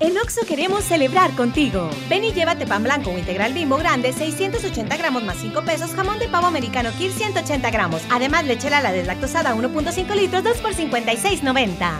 En 0.00 0.16
Oxo 0.16 0.42
queremos 0.46 0.84
celebrar 0.84 1.34
contigo. 1.34 1.90
Ven 2.08 2.22
y 2.22 2.32
llévate 2.32 2.66
pan 2.66 2.84
blanco 2.84 3.10
o 3.10 3.18
integral 3.18 3.52
bimbo 3.52 3.76
grande, 3.78 4.12
680 4.12 4.96
gramos 4.96 5.24
más 5.24 5.38
5 5.38 5.64
pesos, 5.64 5.90
jamón 5.90 6.20
de 6.20 6.28
pavo 6.28 6.46
americano 6.46 6.90
Kir 6.96 7.10
180 7.10 7.68
gramos. 7.70 8.02
Además, 8.08 8.44
leche 8.46 8.70
la 8.70 8.92
deslactosada 8.92 9.56
1.5 9.56 10.14
litros, 10.14 10.44
2 10.44 10.56
por 10.58 10.74
56.90. 10.74 11.90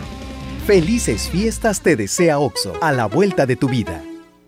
Felices 0.65 1.29
fiestas 1.29 1.81
te 1.81 1.97
desea 1.97 2.39
Oxo, 2.39 2.73
a 2.81 2.93
la 2.93 3.05
vuelta 3.07 3.45
de 3.45 3.57
tu 3.57 3.67
vida. 3.67 4.01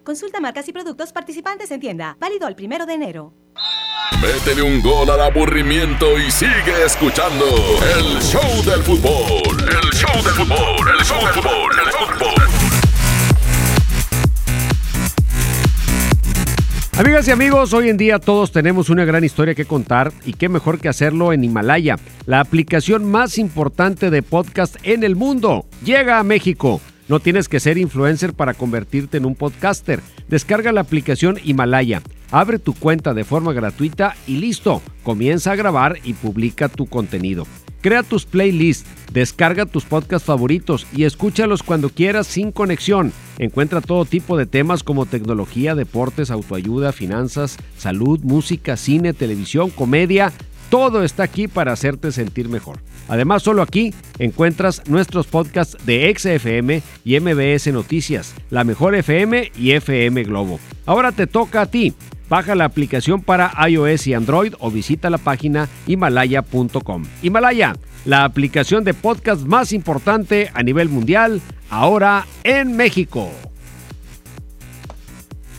Consulta 0.05 0.39
marcas 0.39 0.67
y 0.69 0.71
productos 0.71 1.11
participantes 1.11 1.71
en 1.71 1.81
tienda. 1.81 2.15
Válido 2.19 2.47
el 2.47 2.55
primero 2.55 2.85
de 2.85 2.93
enero. 2.93 3.33
Métele 4.21 4.61
un 4.61 4.81
gol 4.81 5.09
al 5.09 5.19
aburrimiento 5.19 6.17
y 6.17 6.31
sigue 6.31 6.85
escuchando 6.85 7.45
el 7.97 8.21
show 8.21 8.63
del 8.63 8.81
fútbol. 8.83 9.59
El 9.67 9.91
show 9.91 10.23
del 10.23 10.33
fútbol, 10.33 10.89
el 10.97 11.05
show 11.05 11.19
del 11.25 11.33
fútbol, 11.33 11.79
el 11.79 11.91
show 11.91 12.07
del 12.07 12.17
fútbol. 12.17 12.60
Amigas 16.97 17.27
y 17.27 17.31
amigos, 17.31 17.73
hoy 17.73 17.89
en 17.89 17.95
día 17.95 18.19
todos 18.19 18.51
tenemos 18.51 18.89
una 18.89 19.05
gran 19.05 19.23
historia 19.23 19.55
que 19.55 19.65
contar 19.65 20.11
y 20.25 20.33
qué 20.33 20.49
mejor 20.49 20.79
que 20.79 20.89
hacerlo 20.89 21.31
en 21.31 21.43
Himalaya, 21.43 21.97
la 22.25 22.41
aplicación 22.41 23.09
más 23.09 23.37
importante 23.37 24.09
de 24.09 24.21
podcast 24.21 24.75
en 24.83 25.03
el 25.03 25.15
mundo. 25.15 25.65
Llega 25.83 26.19
a 26.19 26.23
México. 26.23 26.81
No 27.07 27.19
tienes 27.19 27.47
que 27.49 27.59
ser 27.59 27.77
influencer 27.77 28.33
para 28.33 28.53
convertirte 28.53 29.17
en 29.17 29.25
un 29.25 29.35
podcaster. 29.35 30.01
Descarga 30.27 30.71
la 30.71 30.81
aplicación 30.81 31.39
Himalaya, 31.43 32.01
abre 32.31 32.59
tu 32.59 32.73
cuenta 32.73 33.13
de 33.13 33.23
forma 33.23 33.53
gratuita 33.53 34.15
y 34.25 34.37
listo. 34.37 34.81
Comienza 35.03 35.51
a 35.51 35.55
grabar 35.55 35.97
y 36.03 36.13
publica 36.13 36.69
tu 36.69 36.87
contenido. 36.87 37.45
Crea 37.81 38.03
tus 38.03 38.25
playlists, 38.25 38.87
descarga 39.11 39.65
tus 39.65 39.85
podcasts 39.85 40.27
favoritos 40.27 40.85
y 40.95 41.03
escúchalos 41.05 41.63
cuando 41.63 41.89
quieras 41.89 42.27
sin 42.27 42.51
conexión. 42.51 43.11
Encuentra 43.39 43.81
todo 43.81 44.05
tipo 44.05 44.37
de 44.37 44.45
temas 44.45 44.83
como 44.83 45.07
tecnología, 45.07 45.73
deportes, 45.73 46.29
autoayuda, 46.29 46.91
finanzas, 46.91 47.57
salud, 47.77 48.19
música, 48.21 48.77
cine, 48.77 49.13
televisión, 49.13 49.71
comedia. 49.71 50.31
Todo 50.71 51.03
está 51.03 51.23
aquí 51.23 51.49
para 51.49 51.73
hacerte 51.73 52.13
sentir 52.13 52.47
mejor. 52.47 52.79
Además, 53.09 53.43
solo 53.43 53.61
aquí 53.61 53.93
encuentras 54.19 54.81
nuestros 54.87 55.27
podcasts 55.27 55.75
de 55.85 56.15
XFM 56.17 56.81
y 57.03 57.19
MBS 57.19 57.67
Noticias, 57.73 58.33
La 58.49 58.63
Mejor 58.63 58.95
FM 58.95 59.51
y 59.57 59.71
FM 59.71 60.23
Globo. 60.23 60.61
Ahora 60.85 61.11
te 61.11 61.27
toca 61.27 61.63
a 61.63 61.65
ti. 61.65 61.93
Baja 62.29 62.55
la 62.55 62.63
aplicación 62.63 63.21
para 63.21 63.51
iOS 63.67 64.07
y 64.07 64.13
Android 64.13 64.53
o 64.59 64.71
visita 64.71 65.09
la 65.09 65.17
página 65.17 65.67
himalaya.com. 65.87 67.03
Himalaya, 67.21 67.75
la 68.05 68.23
aplicación 68.23 68.85
de 68.85 68.93
podcast 68.93 69.41
más 69.41 69.73
importante 69.73 70.51
a 70.53 70.63
nivel 70.63 70.87
mundial, 70.87 71.41
ahora 71.69 72.25
en 72.45 72.77
México. 72.77 73.29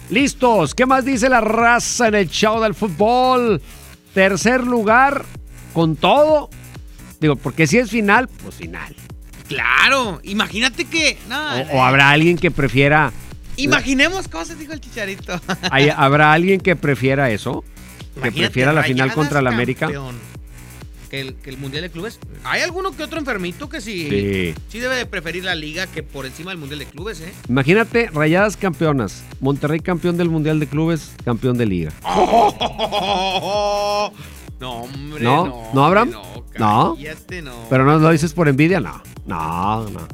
Listos, 0.08 0.74
¿qué 0.74 0.86
más 0.86 1.04
dice 1.04 1.28
la 1.28 1.42
raza 1.42 2.08
en 2.08 2.14
el 2.14 2.28
show 2.30 2.62
del 2.62 2.74
fútbol? 2.74 3.60
Tercer 4.14 4.62
lugar, 4.64 5.24
con 5.72 5.96
todo. 5.96 6.50
Digo, 7.20 7.36
porque 7.36 7.66
si 7.66 7.78
es 7.78 7.90
final, 7.90 8.28
pues 8.28 8.56
final. 8.56 8.94
Claro, 9.48 10.20
imagínate 10.24 10.84
que. 10.84 11.18
No, 11.28 11.54
O, 11.54 11.78
o 11.78 11.82
habrá 11.82 12.10
alguien 12.10 12.36
que 12.36 12.50
prefiera. 12.50 13.12
Imaginemos 13.56 14.28
cosas, 14.28 14.58
dijo 14.58 14.72
el 14.72 14.80
chicharito. 14.80 15.40
¿Habrá 15.96 16.32
alguien 16.32 16.60
que 16.60 16.74
prefiera 16.74 17.30
eso? 17.30 17.64
Que 18.22 18.32
prefiera 18.32 18.72
la 18.72 18.82
final 18.82 19.12
contra 19.12 19.42
la 19.42 19.50
América. 19.50 19.88
Que 21.12 21.20
el, 21.20 21.34
que 21.34 21.50
el 21.50 21.58
Mundial 21.58 21.82
de 21.82 21.90
Clubes. 21.90 22.18
Hay 22.42 22.62
alguno 22.62 22.90
que 22.96 23.02
otro 23.02 23.18
enfermito 23.18 23.68
que 23.68 23.80
sí, 23.82 24.08
Sí. 24.08 24.54
sí 24.68 24.78
debe 24.80 24.96
de 24.96 25.04
preferir 25.06 25.44
la 25.44 25.54
liga 25.54 25.86
que 25.86 26.02
por 26.02 26.24
encima 26.24 26.50
del 26.52 26.58
Mundial 26.58 26.78
de 26.78 26.86
Clubes, 26.86 27.20
¿eh? 27.20 27.32
Imagínate, 27.50 28.08
rayadas 28.12 28.56
campeonas. 28.56 29.22
Monterrey 29.38 29.78
campeón 29.80 30.16
del 30.16 30.30
Mundial 30.30 30.58
de 30.58 30.66
Clubes, 30.66 31.12
campeón 31.24 31.58
de 31.58 31.66
liga. 31.66 31.92
No, 34.60 34.82
hombre, 34.82 35.24
¿No? 35.24 35.44
no. 35.46 35.70
¿No, 35.74 35.84
Abraham? 35.84 36.10
No. 36.12 36.94
cállate, 36.94 37.42
no. 37.42 37.66
¿Pero 37.68 37.84
no 37.84 37.98
lo 37.98 38.10
dices 38.10 38.32
por 38.32 38.48
envidia? 38.48 38.78
No. 38.80 39.02
No, 39.26 39.88
no. 39.90 40.06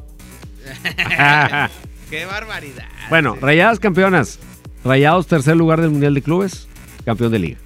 Qué 2.11 2.25
barbaridad. 2.25 2.87
bueno, 3.11 3.37
rayadas 3.41 3.79
campeonas. 3.79 4.39
Rayados 4.85 5.27
tercer 5.27 5.55
lugar 5.57 5.81
del 5.83 5.91
Mundial 5.91 6.15
de 6.15 6.23
Clubes, 6.23 6.67
campeón 7.05 7.31
de 7.33 7.39
liga. 7.41 7.59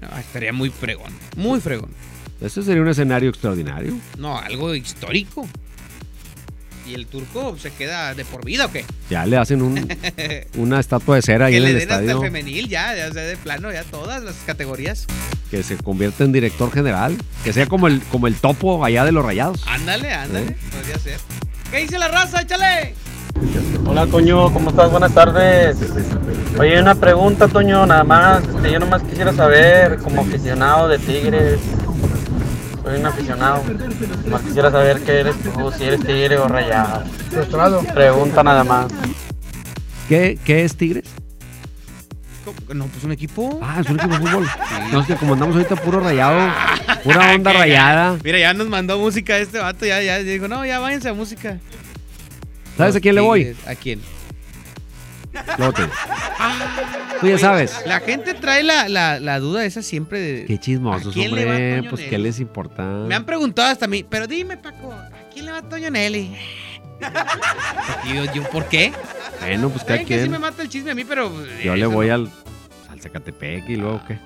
No, 0.00 0.08
estaría 0.18 0.52
muy 0.54 0.70
fregón. 0.70 1.12
Muy 1.36 1.60
fregón. 1.60 1.90
Ese 2.40 2.62
sería 2.62 2.82
un 2.82 2.88
escenario 2.88 3.28
extraordinario. 3.30 3.94
No, 4.18 4.38
algo 4.38 4.74
histórico. 4.74 5.46
¿Y 6.88 6.94
el 6.94 7.06
turco 7.06 7.56
se 7.58 7.70
queda 7.72 8.14
de 8.14 8.24
por 8.24 8.44
vida 8.44 8.66
o 8.66 8.72
qué? 8.72 8.84
Ya 9.10 9.24
le 9.26 9.36
hacen 9.36 9.62
un- 9.62 9.86
una 10.56 10.80
estatua 10.80 11.16
de 11.16 11.22
cera 11.22 11.46
ahí 11.46 11.52
que 11.52 11.56
en 11.58 11.62
le 11.64 11.70
el 11.70 11.78
den 11.78 11.82
hasta 11.90 12.02
el 12.02 12.08
estadio. 12.08 12.22
femenil 12.22 12.68
ya, 12.68 12.96
ya, 12.96 13.12
sea, 13.12 13.22
de 13.22 13.36
plano, 13.36 13.70
ya 13.70 13.84
todas 13.84 14.22
las 14.22 14.34
categorías. 14.46 15.06
Que 15.50 15.62
se 15.62 15.76
convierta 15.76 16.24
en 16.24 16.32
director 16.32 16.72
general. 16.72 17.16
Que 17.44 17.52
sea 17.52 17.66
como 17.66 17.86
el, 17.86 18.00
como 18.04 18.26
el 18.26 18.34
topo 18.34 18.84
allá 18.84 19.04
de 19.04 19.12
los 19.12 19.24
rayados. 19.24 19.62
Ándale, 19.68 20.10
ándale, 20.12 20.46
¿Eh? 20.46 20.56
podría 20.72 20.98
ser. 20.98 21.20
¿Qué 21.70 21.78
dice 21.78 21.98
la 21.98 22.08
raza? 22.08 22.40
Échale. 22.42 22.94
Hola 23.86 24.06
Toño, 24.06 24.52
¿cómo 24.52 24.70
estás? 24.70 24.90
Buenas 24.90 25.14
tardes. 25.14 25.76
Oye, 26.58 26.80
una 26.80 26.94
pregunta 26.96 27.46
Toño, 27.46 27.86
nada 27.86 28.02
más. 28.04 28.42
este, 28.42 28.72
Yo 28.72 28.78
nomás 28.80 29.02
quisiera 29.02 29.32
saber, 29.32 29.98
como 29.98 30.22
aficionado 30.22 30.88
de 30.88 30.98
Tigres, 30.98 31.60
soy 32.82 33.00
un 33.00 33.06
aficionado, 33.06 33.62
nomás 34.24 34.42
quisiera 34.42 34.70
saber 34.70 35.00
qué 35.02 35.20
eres 35.20 35.36
tú, 35.42 35.72
si 35.76 35.84
eres 35.84 36.00
Tigre 36.00 36.38
o 36.38 36.48
Rayado. 36.48 37.04
Pregunta 37.94 38.42
nada 38.42 38.64
más. 38.64 38.86
¿Qué, 40.08 40.38
qué 40.44 40.64
es 40.64 40.76
Tigres? 40.76 41.04
No, 42.74 42.86
pues 42.86 43.04
un 43.04 43.12
equipo. 43.12 43.60
Ah, 43.62 43.78
es 43.80 43.88
un 43.88 43.96
equipo 43.96 44.14
de 44.14 44.20
fútbol. 44.20 44.48
No, 44.92 45.00
es 45.00 45.06
que 45.06 45.14
como 45.16 45.34
andamos 45.34 45.54
ahorita 45.56 45.76
puro 45.76 46.00
rayado, 46.00 46.52
pura 47.04 47.34
onda 47.34 47.52
rayada. 47.52 48.16
Mira, 48.24 48.38
ya 48.38 48.54
nos 48.54 48.68
mandó 48.68 48.98
música 48.98 49.38
este 49.38 49.58
vato, 49.58 49.86
ya, 49.86 50.02
ya 50.02 50.18
dijo, 50.18 50.48
no, 50.48 50.64
ya 50.64 50.78
váyanse 50.78 51.08
a 51.08 51.14
música. 51.14 51.58
¿Sabes 52.76 52.96
a 52.96 53.00
quién 53.00 53.14
le 53.14 53.20
voy? 53.20 53.44
Tigres, 53.44 53.68
¿A 53.68 53.74
quién? 53.74 54.00
Luego 55.58 55.72
te 55.72 55.82
digo. 55.82 55.94
Tú 57.20 57.26
ya 57.28 57.38
sabes. 57.38 57.82
La 57.86 58.00
gente 58.00 58.34
trae 58.34 58.62
la, 58.62 58.88
la, 58.88 59.20
la 59.20 59.38
duda 59.38 59.64
esa 59.64 59.82
siempre 59.82 60.20
de... 60.20 60.44
Qué 60.46 60.58
chismosos, 60.58 61.08
¿A 61.08 61.12
quién 61.12 61.34
le 61.34 61.44
va 61.44 61.52
hombre. 61.52 61.90
Pues 61.90 62.02
qué 62.02 62.18
les 62.18 62.40
importa. 62.40 62.82
Me 62.82 63.14
han 63.14 63.24
preguntado 63.24 63.68
hasta 63.68 63.84
a 63.84 63.88
mí, 63.88 64.04
pero 64.08 64.26
dime, 64.26 64.56
Paco, 64.56 64.92
¿a 64.92 65.10
quién 65.32 65.46
le 65.46 65.52
va 65.52 65.62
Toño 65.62 65.90
Nelly? 65.90 66.36
Y 68.04 68.14
yo, 68.14 68.24
yo, 68.32 68.42
¿por 68.50 68.66
qué? 68.66 68.92
Bueno, 69.40 69.70
pues 69.70 69.84
cada 69.84 69.98
que 70.00 70.04
sí 70.04 70.14
quien. 70.20 70.30
me 70.30 70.38
mata 70.38 70.62
el 70.62 70.68
chisme 70.68 70.90
a 70.90 70.94
mí, 70.94 71.04
pero... 71.04 71.32
Yo 71.62 71.76
le 71.76 71.86
voy 71.86 72.08
no. 72.08 72.14
al, 72.14 72.30
al 72.90 73.00
Zacatepec 73.00 73.68
y 73.68 73.76
luego 73.76 74.02
qué. 74.06 74.18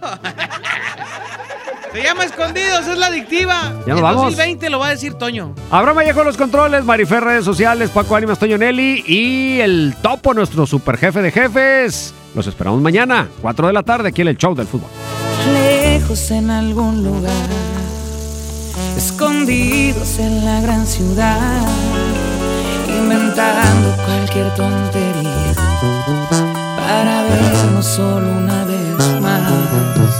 Se 1.92 2.02
llama 2.02 2.24
Escondidos, 2.24 2.86
es 2.86 2.98
la 2.98 3.06
adictiva. 3.06 3.72
Ya 3.86 3.94
nos 3.94 3.98
En 3.98 4.02
vamos. 4.02 4.22
2020 4.26 4.70
lo 4.70 4.78
va 4.78 4.88
a 4.88 4.90
decir 4.90 5.14
Toño. 5.14 5.54
Abraham 5.70 5.96
Vallejo 5.96 6.22
los 6.22 6.36
controles, 6.36 6.84
Marifer 6.84 7.22
redes 7.24 7.44
sociales, 7.44 7.90
Paco 7.90 8.14
Ánimas, 8.14 8.38
Toño 8.38 8.58
Nelly 8.58 9.02
y 9.06 9.60
el 9.60 9.96
Topo, 10.00 10.32
nuestro 10.32 10.66
super 10.66 10.96
jefe 10.96 11.20
de 11.20 11.32
jefes. 11.32 12.14
Los 12.34 12.46
esperamos 12.46 12.80
mañana, 12.80 13.28
4 13.42 13.66
de 13.66 13.72
la 13.72 13.82
tarde, 13.82 14.10
aquí 14.10 14.22
en 14.22 14.28
el 14.28 14.36
show 14.36 14.54
del 14.54 14.68
fútbol. 14.68 14.88
lejos 15.52 16.30
en 16.30 16.48
algún 16.50 17.02
lugar, 17.02 17.32
escondidos 18.96 20.18
en 20.20 20.44
la 20.44 20.60
gran 20.60 20.86
ciudad, 20.86 21.66
inventando 22.88 23.96
cualquier 24.04 24.54
tontería 24.54 25.54
para 26.76 27.24
vernos 27.24 27.84
solo 27.84 28.28
una 28.30 28.64
vez 28.64 29.20
más. 29.20 30.19